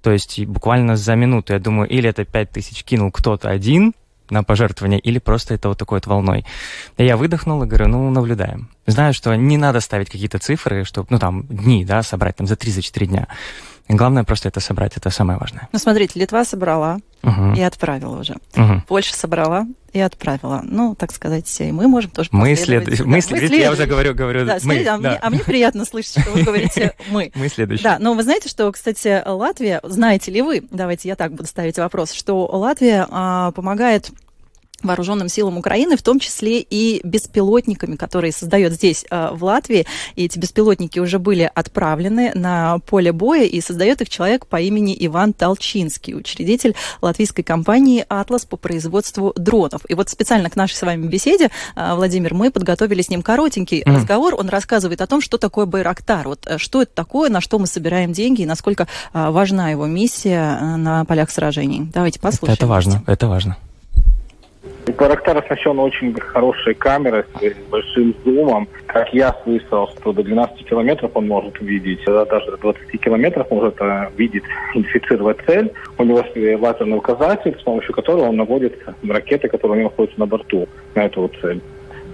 То 0.02 0.12
есть 0.12 0.46
буквально 0.46 0.98
за 0.98 1.16
минуту, 1.16 1.54
я 1.54 1.60
думаю, 1.60 1.88
или 1.88 2.10
это 2.10 2.26
5 2.26 2.52
тысяч 2.52 2.84
кинул 2.84 3.12
кто-то 3.12 3.50
один, 3.50 3.94
на 4.30 4.44
пожертвование, 4.44 5.00
или 5.00 5.20
просто 5.20 5.54
это 5.54 5.70
вот 5.70 5.78
такой 5.78 5.98
вот 5.98 6.08
волной. 6.08 6.46
И 6.98 7.06
я 7.06 7.18
выдохнул 7.18 7.64
и 7.64 7.68
говорю, 7.68 7.88
ну, 7.88 8.10
наблюдаем. 8.10 8.70
Знаю, 8.86 9.14
что 9.14 9.36
не 9.36 9.58
надо 9.58 9.80
ставить 9.80 10.10
какие-то 10.10 10.40
цифры, 10.40 10.84
чтобы, 10.84 11.08
ну, 11.10 11.20
там, 11.20 11.44
дни, 11.48 11.86
да, 11.86 12.04
собрать, 12.04 12.38
там, 12.38 12.48
за 12.48 12.56
3 12.56 12.72
за 12.72 12.82
4 12.82 13.08
дня. 13.08 13.28
Главное 13.90 14.24
просто 14.24 14.50
это 14.50 14.60
собрать, 14.60 14.98
это 14.98 15.10
самое 15.10 15.40
важное. 15.40 15.70
Ну, 15.72 15.80
смотрите, 15.80 16.20
Литва 16.20 16.44
собрала 16.44 17.00
угу. 17.24 17.54
и 17.54 17.62
отправила 17.62 18.20
уже. 18.20 18.36
Угу. 18.56 18.84
Польша 18.88 19.16
собрала 19.16 19.66
и 19.94 20.00
отправила. 20.00 20.62
Ну, 20.64 20.94
так 20.96 21.12
сказать, 21.14 21.62
и 21.62 21.72
мы 21.72 21.88
можем 21.88 22.12
тоже 22.12 22.30
Мы 22.32 22.56
следуем. 22.56 22.98
Да, 22.98 23.06
мы 23.06 23.22
следуем. 23.22 23.62
Я 23.62 23.72
уже 23.72 23.86
говорю, 23.86 24.14
говорю. 24.14 24.46
Да, 24.46 24.56
мы, 24.56 24.60
смотрите, 24.60 24.90
а, 24.90 24.98
да. 24.98 25.10
Мне, 25.10 25.20
а 25.22 25.30
мне 25.30 25.40
приятно 25.40 25.86
слышать, 25.86 26.22
что 26.22 26.32
вы 26.32 26.44
говорите 26.44 26.94
«мы». 27.10 27.32
Мы 27.34 27.48
следующие. 27.48 27.84
Да, 27.84 27.98
но 28.00 28.14
вы 28.14 28.24
знаете, 28.24 28.50
что, 28.50 28.72
кстати, 28.72 29.24
Латвия, 29.26 29.80
знаете 29.84 30.32
ли 30.32 30.42
вы, 30.42 30.64
давайте 30.70 31.08
я 31.08 31.16
так 31.16 31.32
буду 31.32 31.48
ставить 31.48 31.78
вопрос, 31.78 32.12
что 32.12 32.46
Латвия 32.46 33.08
а, 33.10 33.52
помогает 33.52 34.12
вооруженным 34.84 35.28
силам 35.28 35.58
Украины, 35.58 35.98
в 35.98 36.04
том 36.04 36.20
числе 36.20 36.60
и 36.60 37.02
беспилотниками, 37.04 37.96
которые 37.96 38.32
создает 38.32 38.74
здесь, 38.74 39.06
э, 39.10 39.30
в 39.34 39.44
Латвии. 39.44 39.86
И 40.16 40.26
эти 40.26 40.38
беспилотники 40.38 41.00
уже 41.00 41.20
были 41.20 41.50
отправлены 41.54 42.32
на 42.36 42.80
поле 42.80 43.12
боя, 43.12 43.44
и 43.44 43.60
создает 43.62 44.02
их 44.02 44.10
человек 44.10 44.46
по 44.46 44.60
имени 44.62 44.96
Иван 45.00 45.34
Толчинский, 45.34 46.16
учредитель 46.16 46.76
латвийской 47.02 47.44
компании 47.44 48.06
«Атлас» 48.08 48.46
по 48.46 48.58
производству 48.58 49.34
дронов. 49.36 49.82
И 49.88 49.96
вот 49.96 50.10
специально 50.10 50.50
к 50.50 50.56
нашей 50.56 50.76
с 50.76 50.82
вами 50.84 51.08
беседе, 51.08 51.50
э, 51.76 51.96
Владимир, 51.96 52.34
мы 52.34 52.52
подготовили 52.52 53.02
с 53.02 53.10
ним 53.10 53.24
коротенький 53.24 53.82
mm. 53.82 53.96
разговор. 53.96 54.36
Он 54.36 54.50
рассказывает 54.50 55.02
о 55.02 55.08
том, 55.08 55.22
что 55.22 55.38
такое 55.38 55.66
Байрактар, 55.66 56.28
вот 56.28 56.46
э, 56.46 56.58
что 56.58 56.84
это 56.84 56.94
такое, 56.94 57.30
на 57.30 57.42
что 57.42 57.58
мы 57.58 57.68
собираем 57.68 58.14
деньги 58.14 58.44
и 58.44 58.46
насколько 58.46 58.88
важна 59.14 59.72
его 59.72 59.86
миссия 59.86 60.60
на 60.78 61.06
полях 61.06 61.32
сражений. 61.32 61.90
Давайте 61.94 62.20
послушаем. 62.20 62.54
Это, 62.54 62.66
это 62.66 62.68
важно, 62.68 63.04
это 63.08 63.28
важно. 63.28 63.58
Байрактар 64.94 65.38
оснащен 65.38 65.80
очень 65.80 66.14
хорошей 66.14 66.74
камерой 66.74 67.24
с 67.42 67.70
большим 67.70 68.16
зумом. 68.24 68.68
Как 68.86 69.14
я 69.14 69.36
слышал, 69.44 69.90
что 69.90 70.14
до 70.14 70.24
12 70.24 70.66
километров 70.66 71.12
он 71.14 71.28
может 71.28 71.60
увидеть, 71.60 72.04
даже 72.06 72.52
до 72.52 72.58
20 72.58 73.02
километров 73.02 73.50
может 73.52 73.76
э, 73.82 74.10
видеть, 74.16 74.44
идентифицировать 74.74 75.38
цель. 75.46 75.72
У 75.98 76.04
него 76.04 76.20
есть 76.20 76.62
лазерный 76.62 76.98
указатель, 76.98 77.56
с 77.60 77.64
помощью 77.64 77.94
которого 77.94 78.30
он 78.30 78.38
наводит 78.38 78.80
ракеты, 79.08 79.50
которые 79.50 79.78
у 79.78 79.80
него 79.80 79.90
находятся 79.90 80.20
на 80.20 80.26
борту, 80.26 80.68
на 80.96 81.06
эту 81.06 81.30
цель. 81.42 81.62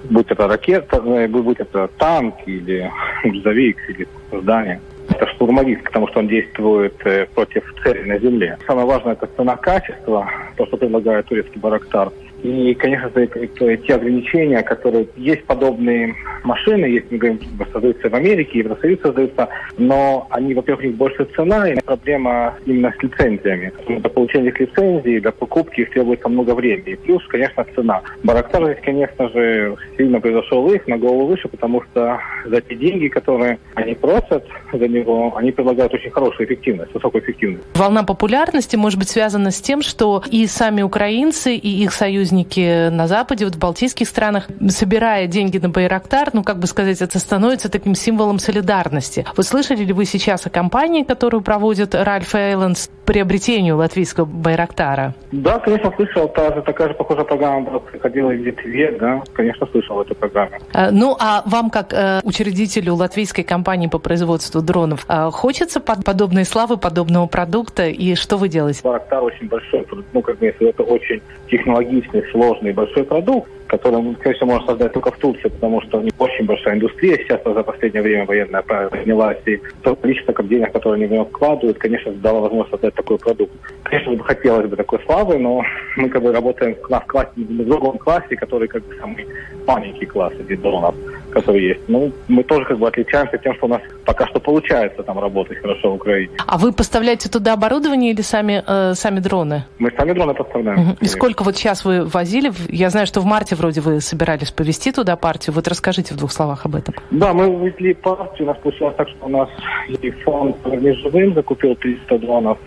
Будь 0.10 0.30
это 0.30 0.48
ракета, 0.48 1.02
э, 1.06 1.28
будь 1.28 1.60
это 1.60 1.90
танк 1.98 2.36
или 2.46 2.92
грузовик 3.24 3.78
или 3.90 4.08
здание. 4.32 4.82
Это 5.10 5.28
штурмовик, 5.28 5.84
потому 5.84 6.08
что 6.08 6.20
он 6.20 6.28
действует 6.28 6.96
э, 7.06 7.28
против 7.36 7.64
цели 7.84 8.04
на 8.04 8.18
земле. 8.20 8.58
Самое 8.66 8.88
важное 8.88 9.14
это 9.14 9.28
цена-качество, 9.36 10.30
то, 10.56 10.66
что 10.66 10.78
предлагает 10.78 11.26
турецкий 11.26 11.60
Барактар. 11.60 12.12
И, 12.44 12.74
конечно, 12.76 13.10
те 13.10 13.96
ограничения, 13.96 14.62
которые 14.64 15.08
есть 15.16 15.46
подобные 15.46 16.14
машины, 16.44 16.86
есть, 16.86 17.10
мы 17.10 17.18
говорим, 17.18 17.40
создаются 17.72 18.10
в 18.10 18.14
Америке, 18.14 18.60
Евросоюз 18.60 19.00
создаются, 19.00 19.48
но 19.78 20.28
они, 20.30 20.54
во-первых, 20.54 20.84
у 20.84 20.88
них 20.88 20.96
больше 20.98 21.26
цена, 21.36 21.70
и 21.70 21.80
проблема 21.80 22.56
именно 22.66 22.94
с 23.00 23.02
лицензиями. 23.02 23.72
Для 23.88 24.10
получения 24.10 24.50
их 24.50 24.60
лицензий, 24.60 25.22
для 25.22 25.32
покупки 25.32 25.82
их 25.82 25.92
требуется 25.92 26.28
много 26.28 26.54
времени. 26.54 26.96
Плюс, 26.96 27.26
конечно, 27.28 27.66
цена. 27.76 28.02
Барактар 28.24 28.66
здесь, 28.66 28.84
конечно 28.84 29.30
же, 29.30 29.78
сильно 29.98 30.20
произошел 30.20 30.70
их 30.74 30.86
на 30.88 30.98
голову 30.98 31.28
выше, 31.28 31.48
потому 31.48 31.82
что 31.84 32.20
за 32.46 32.60
те 32.60 32.76
деньги, 32.76 33.08
которые 33.08 33.58
они 33.76 33.96
просят 33.96 34.46
за 34.74 34.88
него, 34.90 35.34
они 35.38 35.52
предлагают 35.52 35.94
очень 35.94 36.12
хорошую 36.12 36.46
эффективность, 36.48 36.94
высокую 36.94 37.24
эффективность. 37.24 37.64
Волна 37.76 38.04
популярности 38.04 38.76
может 38.76 39.00
быть 39.00 39.08
связана 39.08 39.52
с 39.52 39.62
тем, 39.62 39.82
что 39.82 40.22
и 40.30 40.46
сами 40.46 40.82
украинцы, 40.82 41.56
и 41.56 41.84
их 41.84 41.94
союзники 41.94 42.33
союзники 42.34 42.90
на 42.90 43.08
Западе, 43.08 43.46
вот 43.46 43.56
в 43.56 43.60
балтийских 43.60 44.08
странах, 44.08 44.48
собирая 44.70 45.28
деньги 45.28 45.58
на 45.58 45.70
Байрактар, 45.70 46.30
ну, 46.34 46.44
как 46.44 46.58
бы 46.58 46.68
сказать, 46.68 47.02
это 47.02 47.20
становится 47.20 47.70
таким 47.70 47.96
символом 47.96 48.40
солидарности. 48.40 49.26
Вы 49.38 49.44
слышали 49.44 49.84
ли 49.84 49.94
вы 49.94 50.06
сейчас 50.06 50.46
о 50.46 50.50
кампании, 50.50 51.04
которую 51.04 51.42
проводит 51.42 51.96
Ральф 51.96 52.36
Эйландс 52.36 52.90
приобретению 53.06 53.78
латвийского 53.78 54.26
Байрактара? 54.26 55.14
Да, 55.32 55.60
конечно, 55.60 55.92
слышал. 55.96 56.28
Та 56.30 56.54
же, 56.56 56.62
такая 56.62 56.88
же 56.90 56.94
похожая 56.94 57.26
программа 57.26 57.80
приходила 57.80 58.30
в 58.30 58.34
Литве, 58.34 58.98
да, 59.00 59.22
конечно, 59.34 59.68
слышал 59.68 60.02
эту 60.02 60.16
программу. 60.16 60.52
Э, 60.74 60.90
ну, 60.92 61.16
а 61.20 61.44
вам, 61.46 61.70
как 61.70 61.94
э, 61.94 62.22
учредителю 62.24 62.96
латвийской 62.96 63.44
компании 63.44 63.88
по 63.88 64.00
производству 64.00 64.62
дронов, 64.62 65.06
э, 65.08 65.30
хочется 65.32 65.80
под 65.80 66.04
подобной 66.06 66.46
славы, 66.46 66.78
подобного 66.78 67.28
продукта, 67.28 67.88
и 67.88 68.16
что 68.16 68.38
вы 68.38 68.48
делаете? 68.48 68.82
Байрактар 68.84 69.24
очень 69.24 69.48
большой, 69.48 69.86
ну, 70.14 70.22
как 70.22 70.40
бы, 70.40 70.48
это 70.48 70.84
очень 70.84 71.22
технологичный 71.50 72.23
сложный 72.32 72.74
большой 72.74 73.04
продукт, 73.04 73.50
который, 73.68 74.16
конечно, 74.16 74.46
можно 74.46 74.68
создать 74.68 74.94
только 74.94 75.12
в 75.12 75.18
Турции, 75.18 75.48
потому 75.50 75.82
что 75.82 75.98
у 76.00 76.04
очень 76.20 76.46
большая 76.46 76.76
индустрия 76.76 77.18
сейчас 77.18 77.42
за 77.44 77.64
последнее 77.64 78.04
время 78.04 78.26
военная 78.26 78.62
поднялась, 78.62 79.40
и 79.46 79.60
то 79.82 79.96
количество 79.96 80.34
денег, 80.44 80.72
которые 80.72 80.96
они 80.96 81.06
в 81.08 81.12
него 81.12 81.26
вкладывают, 81.26 81.78
конечно, 81.80 82.12
дало 82.12 82.42
возможность 82.42 82.72
создать 82.72 82.94
такой 82.94 83.18
продукт. 83.18 83.52
Конечно, 83.84 84.12
бы 84.14 84.24
хотелось 84.24 84.70
бы 84.70 84.76
такой 84.76 85.00
славы, 85.06 85.38
но 85.40 85.64
мы 85.98 86.10
как 86.10 86.22
бы 86.22 86.32
работаем 86.32 86.76
в 86.76 87.06
классе, 87.08 87.32
в 87.36 87.66
другом 87.66 87.98
классе, 87.98 88.36
который 88.36 88.68
как 88.68 88.84
бы 88.86 88.96
самый 88.96 89.26
маленький 89.66 90.06
класс 90.06 90.34
среди 90.38 90.56
дронов, 90.56 90.96
который 91.34 91.64
есть. 91.64 91.82
Ну, 91.88 92.12
мы 92.28 92.44
тоже 92.44 92.66
как 92.66 92.78
бы 92.78 92.88
отличаемся 92.88 93.38
тем, 93.38 93.56
что 93.56 93.66
у 93.66 93.70
нас 93.70 93.82
пока 94.06 94.28
что 94.28 94.40
получается 94.40 95.04
там 95.04 95.20
работать 95.20 95.58
хорошо 95.58 95.92
в 95.92 95.96
Украине. 95.96 96.32
А 96.48 96.58
вы 96.58 96.72
поставляете 96.72 97.30
туда 97.30 97.54
оборудование 97.54 98.12
или 98.12 98.22
сами, 98.22 98.64
э, 98.66 98.94
сами 98.94 99.20
дроны? 99.20 99.66
Мы 99.80 99.92
сами 99.98 100.14
дроны 100.14 100.34
поставляем. 100.34 100.80
Угу. 100.80 100.98
И 101.02 101.06
сколько 101.06 101.44
вот 101.44 101.58
сейчас 101.58 101.86
вы 101.86 102.06
возили? 102.06 102.52
Я 102.70 102.90
знаю, 102.90 103.08
что 103.08 103.22
в 103.22 103.26
марте 103.26 103.56
вроде 103.56 103.82
вы 103.82 104.02
собирались 104.02 104.52
повезти 104.52 104.92
туда 104.92 105.16
партию. 105.16 105.54
Вот 105.56 105.68
расскажите 105.68 106.14
в 106.14 106.18
двух 106.18 106.32
словах 106.32 106.66
об 106.66 106.76
этом. 106.76 106.96
Да, 107.12 107.34
мы 107.34 107.68
везли 107.68 107.94
партию. 107.94 108.48
У 108.48 108.52
нас 108.52 108.58
получилось 108.58 108.96
так, 108.96 109.10
что 109.10 109.26
у 109.26 109.30
нас 109.30 109.50
и 109.88 110.12
фонд 110.12 110.56
«Верни 110.66 110.92
живым» 110.92 111.34
закупил 111.34 111.76
300 111.76 112.20
дронов. 112.20 112.58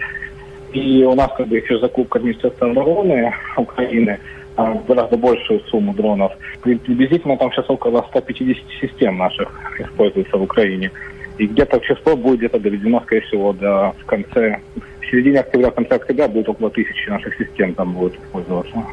И 0.72 1.04
у 1.04 1.14
нас 1.14 1.30
как 1.36 1.46
бы 1.48 1.56
еще 1.56 1.78
закупка 1.78 2.18
Министерства 2.18 2.70
обороны 2.70 3.32
Украины 3.56 4.18
гораздо 4.56 5.16
большую 5.16 5.60
сумму 5.68 5.94
дронов. 5.94 6.32
Приблизительно 6.62 7.36
там 7.36 7.52
сейчас 7.52 7.68
около 7.68 8.04
150 8.08 8.64
систем 8.80 9.18
наших 9.18 9.48
используется 9.78 10.36
в 10.36 10.42
Украине. 10.42 10.90
И 11.38 11.46
где-то 11.46 11.80
число 11.80 12.16
будет 12.16 12.38
где-то 12.38 12.58
доведено, 12.58 13.00
скорее 13.02 13.20
всего, 13.22 13.52
до 13.52 13.94
в 14.00 14.06
конце, 14.06 14.60
в 15.00 15.06
середине 15.10 15.40
октября, 15.40 15.70
в 15.70 15.74
конце 15.74 15.96
октября 15.96 16.28
будет 16.28 16.48
около 16.48 16.70
тысячи 16.70 17.08
наших 17.08 17.36
систем 17.36 17.74
там 17.74 17.92
будет 17.92 18.14
использоваться. 18.14 18.84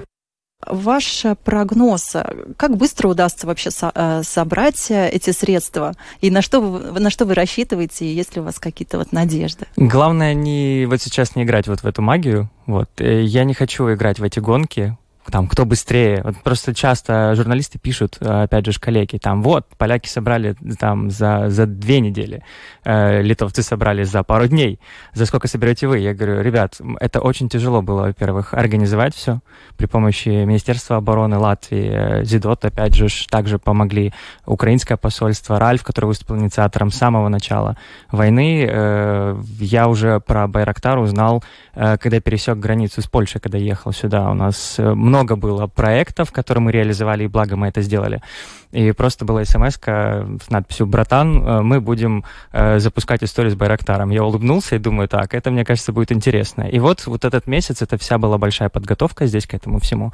Ваш 0.65 1.25
прогноз, 1.43 2.15
как 2.57 2.77
быстро 2.77 3.09
удастся 3.09 3.47
вообще 3.47 3.69
со- 3.69 3.91
э, 3.93 4.23
собрать 4.23 4.89
эти 4.91 5.31
средства? 5.31 5.93
И 6.21 6.31
на 6.31 6.41
что, 6.41 6.61
вы, 6.61 6.99
на 6.99 7.09
что 7.09 7.25
вы 7.25 7.33
рассчитываете, 7.33 8.11
есть 8.13 8.35
ли 8.35 8.41
у 8.41 8.45
вас 8.45 8.59
какие-то 8.59 8.97
вот 8.97 9.11
надежды? 9.11 9.65
Главное 9.75 10.33
не 10.33 10.85
вот 10.89 11.01
сейчас 11.01 11.35
не 11.35 11.43
играть 11.43 11.67
вот 11.67 11.81
в 11.81 11.85
эту 11.85 12.01
магию. 12.01 12.49
Вот. 12.65 12.89
Э, 12.99 13.21
я 13.23 13.43
не 13.43 13.53
хочу 13.53 13.91
играть 13.93 14.19
в 14.19 14.23
эти 14.23 14.39
гонки, 14.39 14.97
там, 15.31 15.47
кто 15.47 15.65
быстрее. 15.65 16.21
Вот 16.23 16.35
просто 16.43 16.73
часто 16.73 17.33
журналисты 17.35 17.79
пишут, 17.79 18.17
э, 18.19 18.43
опять 18.43 18.65
же, 18.65 18.79
коллеги, 18.79 19.17
там, 19.17 19.41
вот, 19.41 19.67
поляки 19.77 20.07
собрали 20.07 20.55
там 20.79 21.09
за, 21.09 21.49
за 21.49 21.65
две 21.65 21.99
недели, 21.99 22.43
э, 22.83 23.21
литовцы 23.21 23.63
собрали 23.63 24.03
за 24.03 24.23
пару 24.23 24.47
дней. 24.47 24.79
За 25.13 25.25
сколько 25.25 25.47
соберете 25.47 25.87
вы? 25.87 25.99
Я 25.99 26.13
говорю, 26.13 26.41
ребят, 26.41 26.79
это 26.99 27.21
очень 27.21 27.49
тяжело 27.49 27.81
было, 27.81 28.01
во-первых, 28.03 28.53
организовать 28.53 29.15
все 29.15 29.39
при 29.77 29.85
помощи 29.85 30.29
Министерства 30.29 30.97
обороны 30.97 31.37
Латвии, 31.37 31.91
э, 31.93 32.23
Зидот, 32.25 32.65
опять 32.65 32.95
же, 32.95 33.07
также 33.29 33.59
помогли 33.59 34.13
украинское 34.45 34.97
посольство, 34.97 35.59
Ральф, 35.59 35.83
который 35.83 36.05
выступил 36.05 36.37
инициатором 36.37 36.91
с 36.91 36.97
самого 36.97 37.29
начала 37.29 37.77
войны. 38.11 38.67
Э, 38.69 39.41
я 39.59 39.87
уже 39.87 40.19
про 40.19 40.47
Байрактар 40.47 40.99
узнал, 40.99 41.43
э, 41.75 41.97
когда 41.97 42.19
пересек 42.19 42.57
границу 42.57 43.01
с 43.01 43.07
Польшей, 43.07 43.41
когда 43.41 43.57
ехал 43.57 43.93
сюда. 43.93 44.29
У 44.29 44.33
нас 44.33 44.75
много 44.77 45.12
э, 45.12 45.12
много 45.13 45.35
было 45.35 45.67
проектов, 45.67 46.31
которые 46.31 46.63
мы 46.63 46.71
реализовали, 46.71 47.25
и 47.25 47.27
благо 47.27 47.55
мы 47.55 47.67
это 47.67 47.83
сделали. 47.83 48.23
И 48.71 48.91
просто 48.93 49.25
была 49.25 49.45
смс 49.45 49.77
с 49.77 50.49
надписью 50.49 50.87
«Братан, 50.87 51.45
э, 51.45 51.61
мы 51.61 51.79
будем 51.79 52.23
э, 52.51 52.79
запускать 52.79 53.23
историю 53.23 53.51
с 53.51 53.55
Байрактаром». 53.55 54.09
Я 54.09 54.23
улыбнулся 54.23 54.75
и 54.75 54.79
думаю, 54.79 55.07
так, 55.07 55.35
это, 55.35 55.51
мне 55.51 55.63
кажется, 55.63 55.93
будет 55.93 56.11
интересно. 56.11 56.63
И 56.63 56.79
вот, 56.79 57.05
вот 57.05 57.25
этот 57.25 57.45
месяц, 57.45 57.83
это 57.83 57.99
вся 57.99 58.17
была 58.17 58.39
большая 58.39 58.69
подготовка 58.69 59.27
здесь 59.27 59.45
к 59.45 59.53
этому 59.53 59.79
всему. 59.79 60.13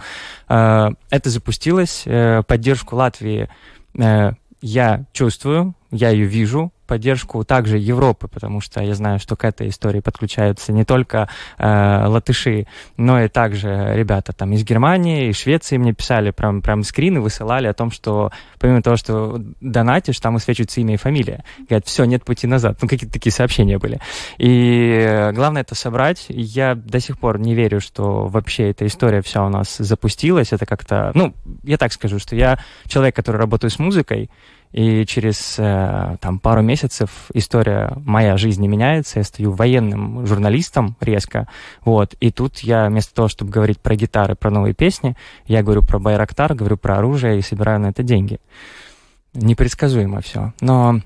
Э, 0.49 0.89
это 1.09 1.29
запустилось. 1.29 2.05
Поддержку 2.47 2.97
Латвии 2.97 3.47
я 4.61 5.05
чувствую, 5.13 5.75
я 5.91 6.09
ее 6.09 6.25
вижу, 6.25 6.71
поддержку 6.89 7.43
также 7.45 7.77
Европы, 7.77 8.27
потому 8.27 8.61
что 8.61 8.81
я 8.81 8.95
знаю, 8.95 9.19
что 9.19 9.35
к 9.35 9.45
этой 9.45 9.69
истории 9.69 9.99
подключаются 9.99 10.73
не 10.73 10.85
только 10.85 11.29
э, 11.59 12.05
латыши, 12.07 12.65
но 12.97 13.21
и 13.21 13.27
также 13.27 13.91
ребята 13.93 14.33
там 14.33 14.53
из 14.53 14.63
Германии, 14.63 15.29
из 15.29 15.37
Швеции 15.37 15.77
мне 15.77 15.93
писали, 15.93 16.31
прям, 16.31 16.63
прям 16.63 16.83
скрины 16.83 17.21
высылали 17.21 17.67
о 17.67 17.73
том, 17.73 17.91
что 17.91 18.31
помимо 18.59 18.81
того, 18.81 18.95
что 18.95 19.39
донатишь, 19.61 20.19
там 20.19 20.33
высвечивается 20.33 20.81
имя 20.81 20.95
и 20.95 20.97
фамилия. 20.97 21.43
Говорят, 21.59 21.85
все, 21.85 22.05
нет 22.05 22.25
пути 22.25 22.47
назад. 22.47 22.79
Ну, 22.81 22.87
какие-то 22.87 23.13
такие 23.13 23.31
сообщения 23.31 23.77
были. 23.77 23.99
И 24.39 25.29
главное 25.33 25.61
это 25.61 25.75
собрать. 25.75 26.25
Я 26.29 26.73
до 26.73 26.99
сих 26.99 27.19
пор 27.19 27.39
не 27.39 27.53
верю, 27.53 27.81
что 27.81 28.25
вообще 28.25 28.71
эта 28.71 28.87
история 28.87 29.21
вся 29.21 29.45
у 29.45 29.49
нас 29.49 29.77
запустилась. 29.77 30.53
Это 30.53 30.65
как-то, 30.65 31.11
ну, 31.13 31.35
я 31.63 31.77
так 31.77 31.93
скажу, 31.93 32.17
что 32.17 32.35
я 32.35 32.59
человек, 32.87 33.15
который 33.15 33.37
работает 33.37 33.73
с 33.73 33.79
музыкой, 33.79 34.31
и 34.72 35.05
через 35.05 35.55
э, 35.57 36.17
там, 36.20 36.39
пару 36.39 36.61
месяцев 36.61 37.30
история 37.34 37.93
моя 38.05 38.38
жизни 38.38 38.67
меняется, 38.67 39.20
я 39.20 39.24
стаю 39.24 39.51
военным 39.51 40.26
журналистом 40.26 40.95
резко, 40.99 41.47
вот, 41.84 42.13
и 42.20 42.32
тут 42.32 42.59
я 42.59 42.88
вместо 42.88 43.13
того, 43.13 43.28
чтобы 43.28 43.51
говорить 43.51 43.80
про 43.80 43.95
гитары, 43.95 44.36
про 44.36 44.51
новые 44.51 44.74
песни, 44.74 45.15
я 45.45 45.63
говорю 45.63 45.82
про 45.82 45.99
Байрактар, 45.99 46.53
говорю 46.53 46.78
про 46.78 46.97
оружие 46.97 47.39
и 47.39 47.41
собираю 47.41 47.80
на 47.80 47.88
это 47.88 48.03
деньги. 48.03 48.39
Непредсказуемо 49.34 50.22
все. 50.22 50.53
Но 50.59 51.01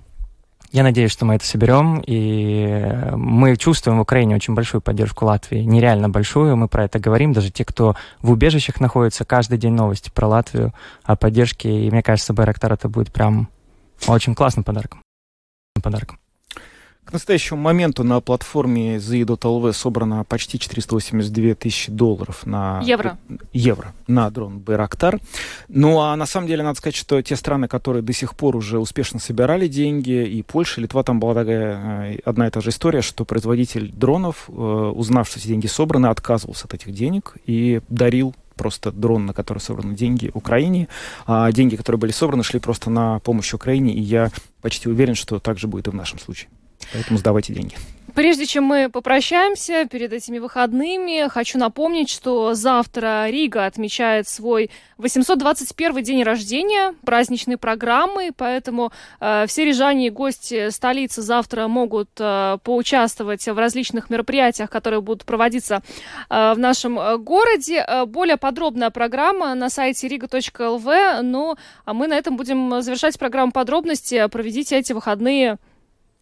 я 0.73 0.81
надеюсь, 0.81 1.11
что 1.11 1.23
мы 1.23 1.35
это 1.35 1.45
соберем, 1.45 2.01
и 2.05 3.11
мы 3.15 3.55
чувствуем 3.57 3.99
в 3.99 4.01
Украине 4.01 4.35
очень 4.35 4.55
большую 4.55 4.81
поддержку 4.81 5.25
Латвии, 5.25 5.59
нереально 5.59 6.09
большую, 6.09 6.57
мы 6.57 6.67
про 6.67 6.85
это 6.85 6.97
говорим, 6.97 7.31
даже 7.31 7.51
те, 7.51 7.63
кто 7.63 7.95
в 8.21 8.31
убежищах 8.31 8.79
находится, 8.79 9.23
каждый 9.23 9.59
день 9.59 9.73
новости 9.73 10.09
про 10.09 10.27
Латвию, 10.27 10.73
о 11.03 11.15
поддержке, 11.15 11.69
и 11.69 11.91
мне 11.91 12.01
кажется, 12.01 12.33
Байрактар 12.33 12.73
это 12.73 12.89
будет 12.89 13.13
прям 13.13 13.49
очень 14.07 14.33
классным 14.33 14.63
подарком. 14.63 15.03
подарком. 15.81 16.17
К 17.05 17.11
настоящему 17.11 17.59
моменту 17.59 18.03
на 18.03 18.21
платформе 18.21 18.95
ZI.LV 18.95 19.73
собрано 19.73 20.23
почти 20.23 20.57
482 20.57 21.55
тысячи 21.55 21.91
долларов 21.91 22.45
на... 22.45 22.81
Евро. 22.83 23.17
Евро 23.51 23.93
на 24.07 24.29
дрон 24.29 24.59
Байрактар. 24.59 25.19
Ну, 25.67 25.99
а 25.99 26.15
на 26.15 26.25
самом 26.25 26.47
деле, 26.47 26.63
надо 26.63 26.77
сказать, 26.77 26.95
что 26.95 27.21
те 27.21 27.35
страны, 27.35 27.67
которые 27.67 28.01
до 28.01 28.13
сих 28.13 28.35
пор 28.35 28.55
уже 28.55 28.79
успешно 28.79 29.19
собирали 29.19 29.67
деньги, 29.67 30.25
и 30.25 30.41
Польша, 30.43 30.79
и 30.79 30.83
Литва, 30.83 31.03
там 31.03 31.19
была 31.19 31.33
такая 31.33 32.13
э, 32.13 32.19
одна 32.25 32.47
и 32.47 32.49
та 32.49 32.61
же 32.61 32.69
история, 32.69 33.01
что 33.01 33.25
производитель 33.25 33.91
дронов, 33.91 34.45
э, 34.47 34.51
узнав, 34.51 35.27
что 35.27 35.39
эти 35.39 35.47
деньги 35.47 35.67
собраны, 35.67 36.07
отказывался 36.07 36.65
от 36.65 36.73
этих 36.73 36.93
денег 36.93 37.35
и 37.45 37.81
дарил 37.89 38.33
просто 38.55 38.91
дрон, 38.91 39.25
на 39.25 39.33
который 39.33 39.59
собраны 39.59 39.95
деньги 39.95 40.31
Украине, 40.33 40.87
а 41.25 41.51
деньги, 41.51 41.75
которые 41.75 41.99
были 41.99 42.11
собраны, 42.11 42.43
шли 42.43 42.59
просто 42.59 42.89
на 42.89 43.19
помощь 43.19 43.53
Украине, 43.53 43.93
и 43.93 43.99
я 43.99 44.31
почти 44.61 44.89
уверен, 44.89 45.15
что 45.15 45.39
так 45.39 45.57
же 45.59 45.67
будет 45.67 45.87
и 45.87 45.91
в 45.91 45.95
нашем 45.95 46.19
случае. 46.19 46.49
Поэтому 46.91 47.17
сдавайте 47.17 47.53
деньги. 47.53 47.75
Прежде 48.15 48.45
чем 48.45 48.65
мы 48.65 48.89
попрощаемся 48.89 49.85
перед 49.85 50.13
этими 50.13 50.37
выходными, 50.37 51.27
хочу 51.29 51.57
напомнить, 51.57 52.09
что 52.11 52.53
завтра 52.53 53.27
Рига 53.27 53.65
отмечает 53.65 54.27
свой 54.27 54.69
821 54.99 56.03
день 56.03 56.21
рождения, 56.21 56.93
праздничной 57.03 57.57
программы, 57.57 58.29
поэтому 58.37 58.91
э, 59.19 59.45
все 59.47 59.65
рижане 59.65 60.07
и 60.07 60.09
гости 60.11 60.69
столицы 60.69 61.23
завтра 61.23 61.67
могут 61.67 62.09
э, 62.19 62.59
поучаствовать 62.63 63.47
в 63.47 63.57
различных 63.57 64.11
мероприятиях, 64.11 64.69
которые 64.69 65.01
будут 65.01 65.25
проводиться 65.25 65.81
э, 66.29 66.53
в 66.53 66.59
нашем 66.59 66.99
э, 66.99 67.17
городе. 67.17 67.83
Э, 67.85 68.05
более 68.05 68.37
подробная 68.37 68.91
программа 68.91 69.55
на 69.55 69.71
сайте 69.71 70.07
riga.lv, 70.07 71.21
ну 71.23 71.55
а 71.83 71.93
мы 71.95 72.07
на 72.07 72.13
этом 72.13 72.37
будем 72.37 72.79
завершать 72.83 73.17
программу 73.17 73.51
подробности. 73.51 74.27
Проведите 74.27 74.77
эти 74.77 74.93
выходные 74.93 75.57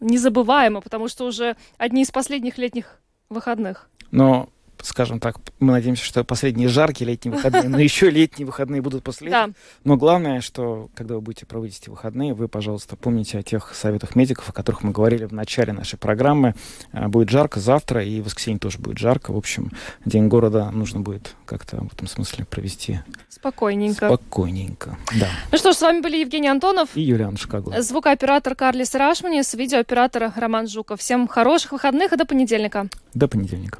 незабываемо, 0.02 0.82
потому 0.82 1.08
что 1.08 1.26
уже 1.26 1.56
одни 1.78 2.02
из 2.02 2.12
последних 2.12 2.58
летних 2.58 3.00
выходных. 3.30 3.90
Но 4.12 4.50
скажем 4.84 5.20
так, 5.20 5.38
мы 5.60 5.74
надеемся, 5.74 6.04
что 6.04 6.24
последние 6.24 6.68
жаркие 6.68 7.10
летние 7.10 7.36
выходные, 7.36 7.70
но 7.70 7.80
еще 7.80 8.10
летние 8.10 8.46
выходные 8.46 8.82
будут 8.82 9.04
после 9.04 9.30
да. 9.30 9.50
Но 9.84 9.98
главное, 9.98 10.42
что 10.42 10.90
когда 10.96 11.16
вы 11.16 11.22
будете 11.22 11.46
проводить 11.46 11.80
эти 11.80 11.90
выходные, 11.90 12.34
вы, 12.34 12.48
пожалуйста, 12.48 12.96
помните 12.96 13.40
о 13.40 13.44
тех 13.44 13.74
советах 13.74 14.16
медиков, 14.16 14.50
о 14.50 14.54
которых 14.54 14.84
мы 14.84 14.92
говорили 14.92 15.26
в 15.26 15.34
начале 15.34 15.74
нашей 15.74 15.98
программы. 15.98 16.56
А, 16.92 17.08
будет 17.08 17.30
жарко 17.30 17.60
завтра, 17.60 18.04
и 18.04 18.22
в 18.22 18.26
воскресенье 18.26 18.60
тоже 18.60 18.80
будет 18.80 18.98
жарко. 18.98 19.32
В 19.32 19.38
общем, 19.38 19.72
День 20.06 20.28
города 20.28 20.70
нужно 20.72 21.00
будет 21.00 21.36
как-то 21.46 21.78
в 21.78 21.94
этом 21.94 22.08
смысле 22.08 22.46
провести 22.46 23.00
спокойненько. 23.30 24.08
Спокойненько, 24.08 24.98
да. 25.20 25.30
Ну 25.52 25.58
что 25.58 25.72
ж, 25.74 25.76
с 25.76 25.82
вами 25.82 26.02
были 26.02 26.18
Евгений 26.18 26.48
Антонов 26.48 26.90
и 26.96 27.02
Юлиан 27.02 27.38
Шкагло. 27.38 27.82
Звукооператор 27.82 28.56
Карлис 28.56 28.94
Рашманис, 28.96 29.54
видеооператор 29.54 30.32
Роман 30.36 30.68
Жуков. 30.68 31.00
Всем 31.00 31.28
хороших 31.28 31.72
выходных 31.72 32.14
и 32.14 32.18
до 32.18 32.26
понедельника. 32.26 32.88
До 33.14 33.28
понедельника. 33.28 33.80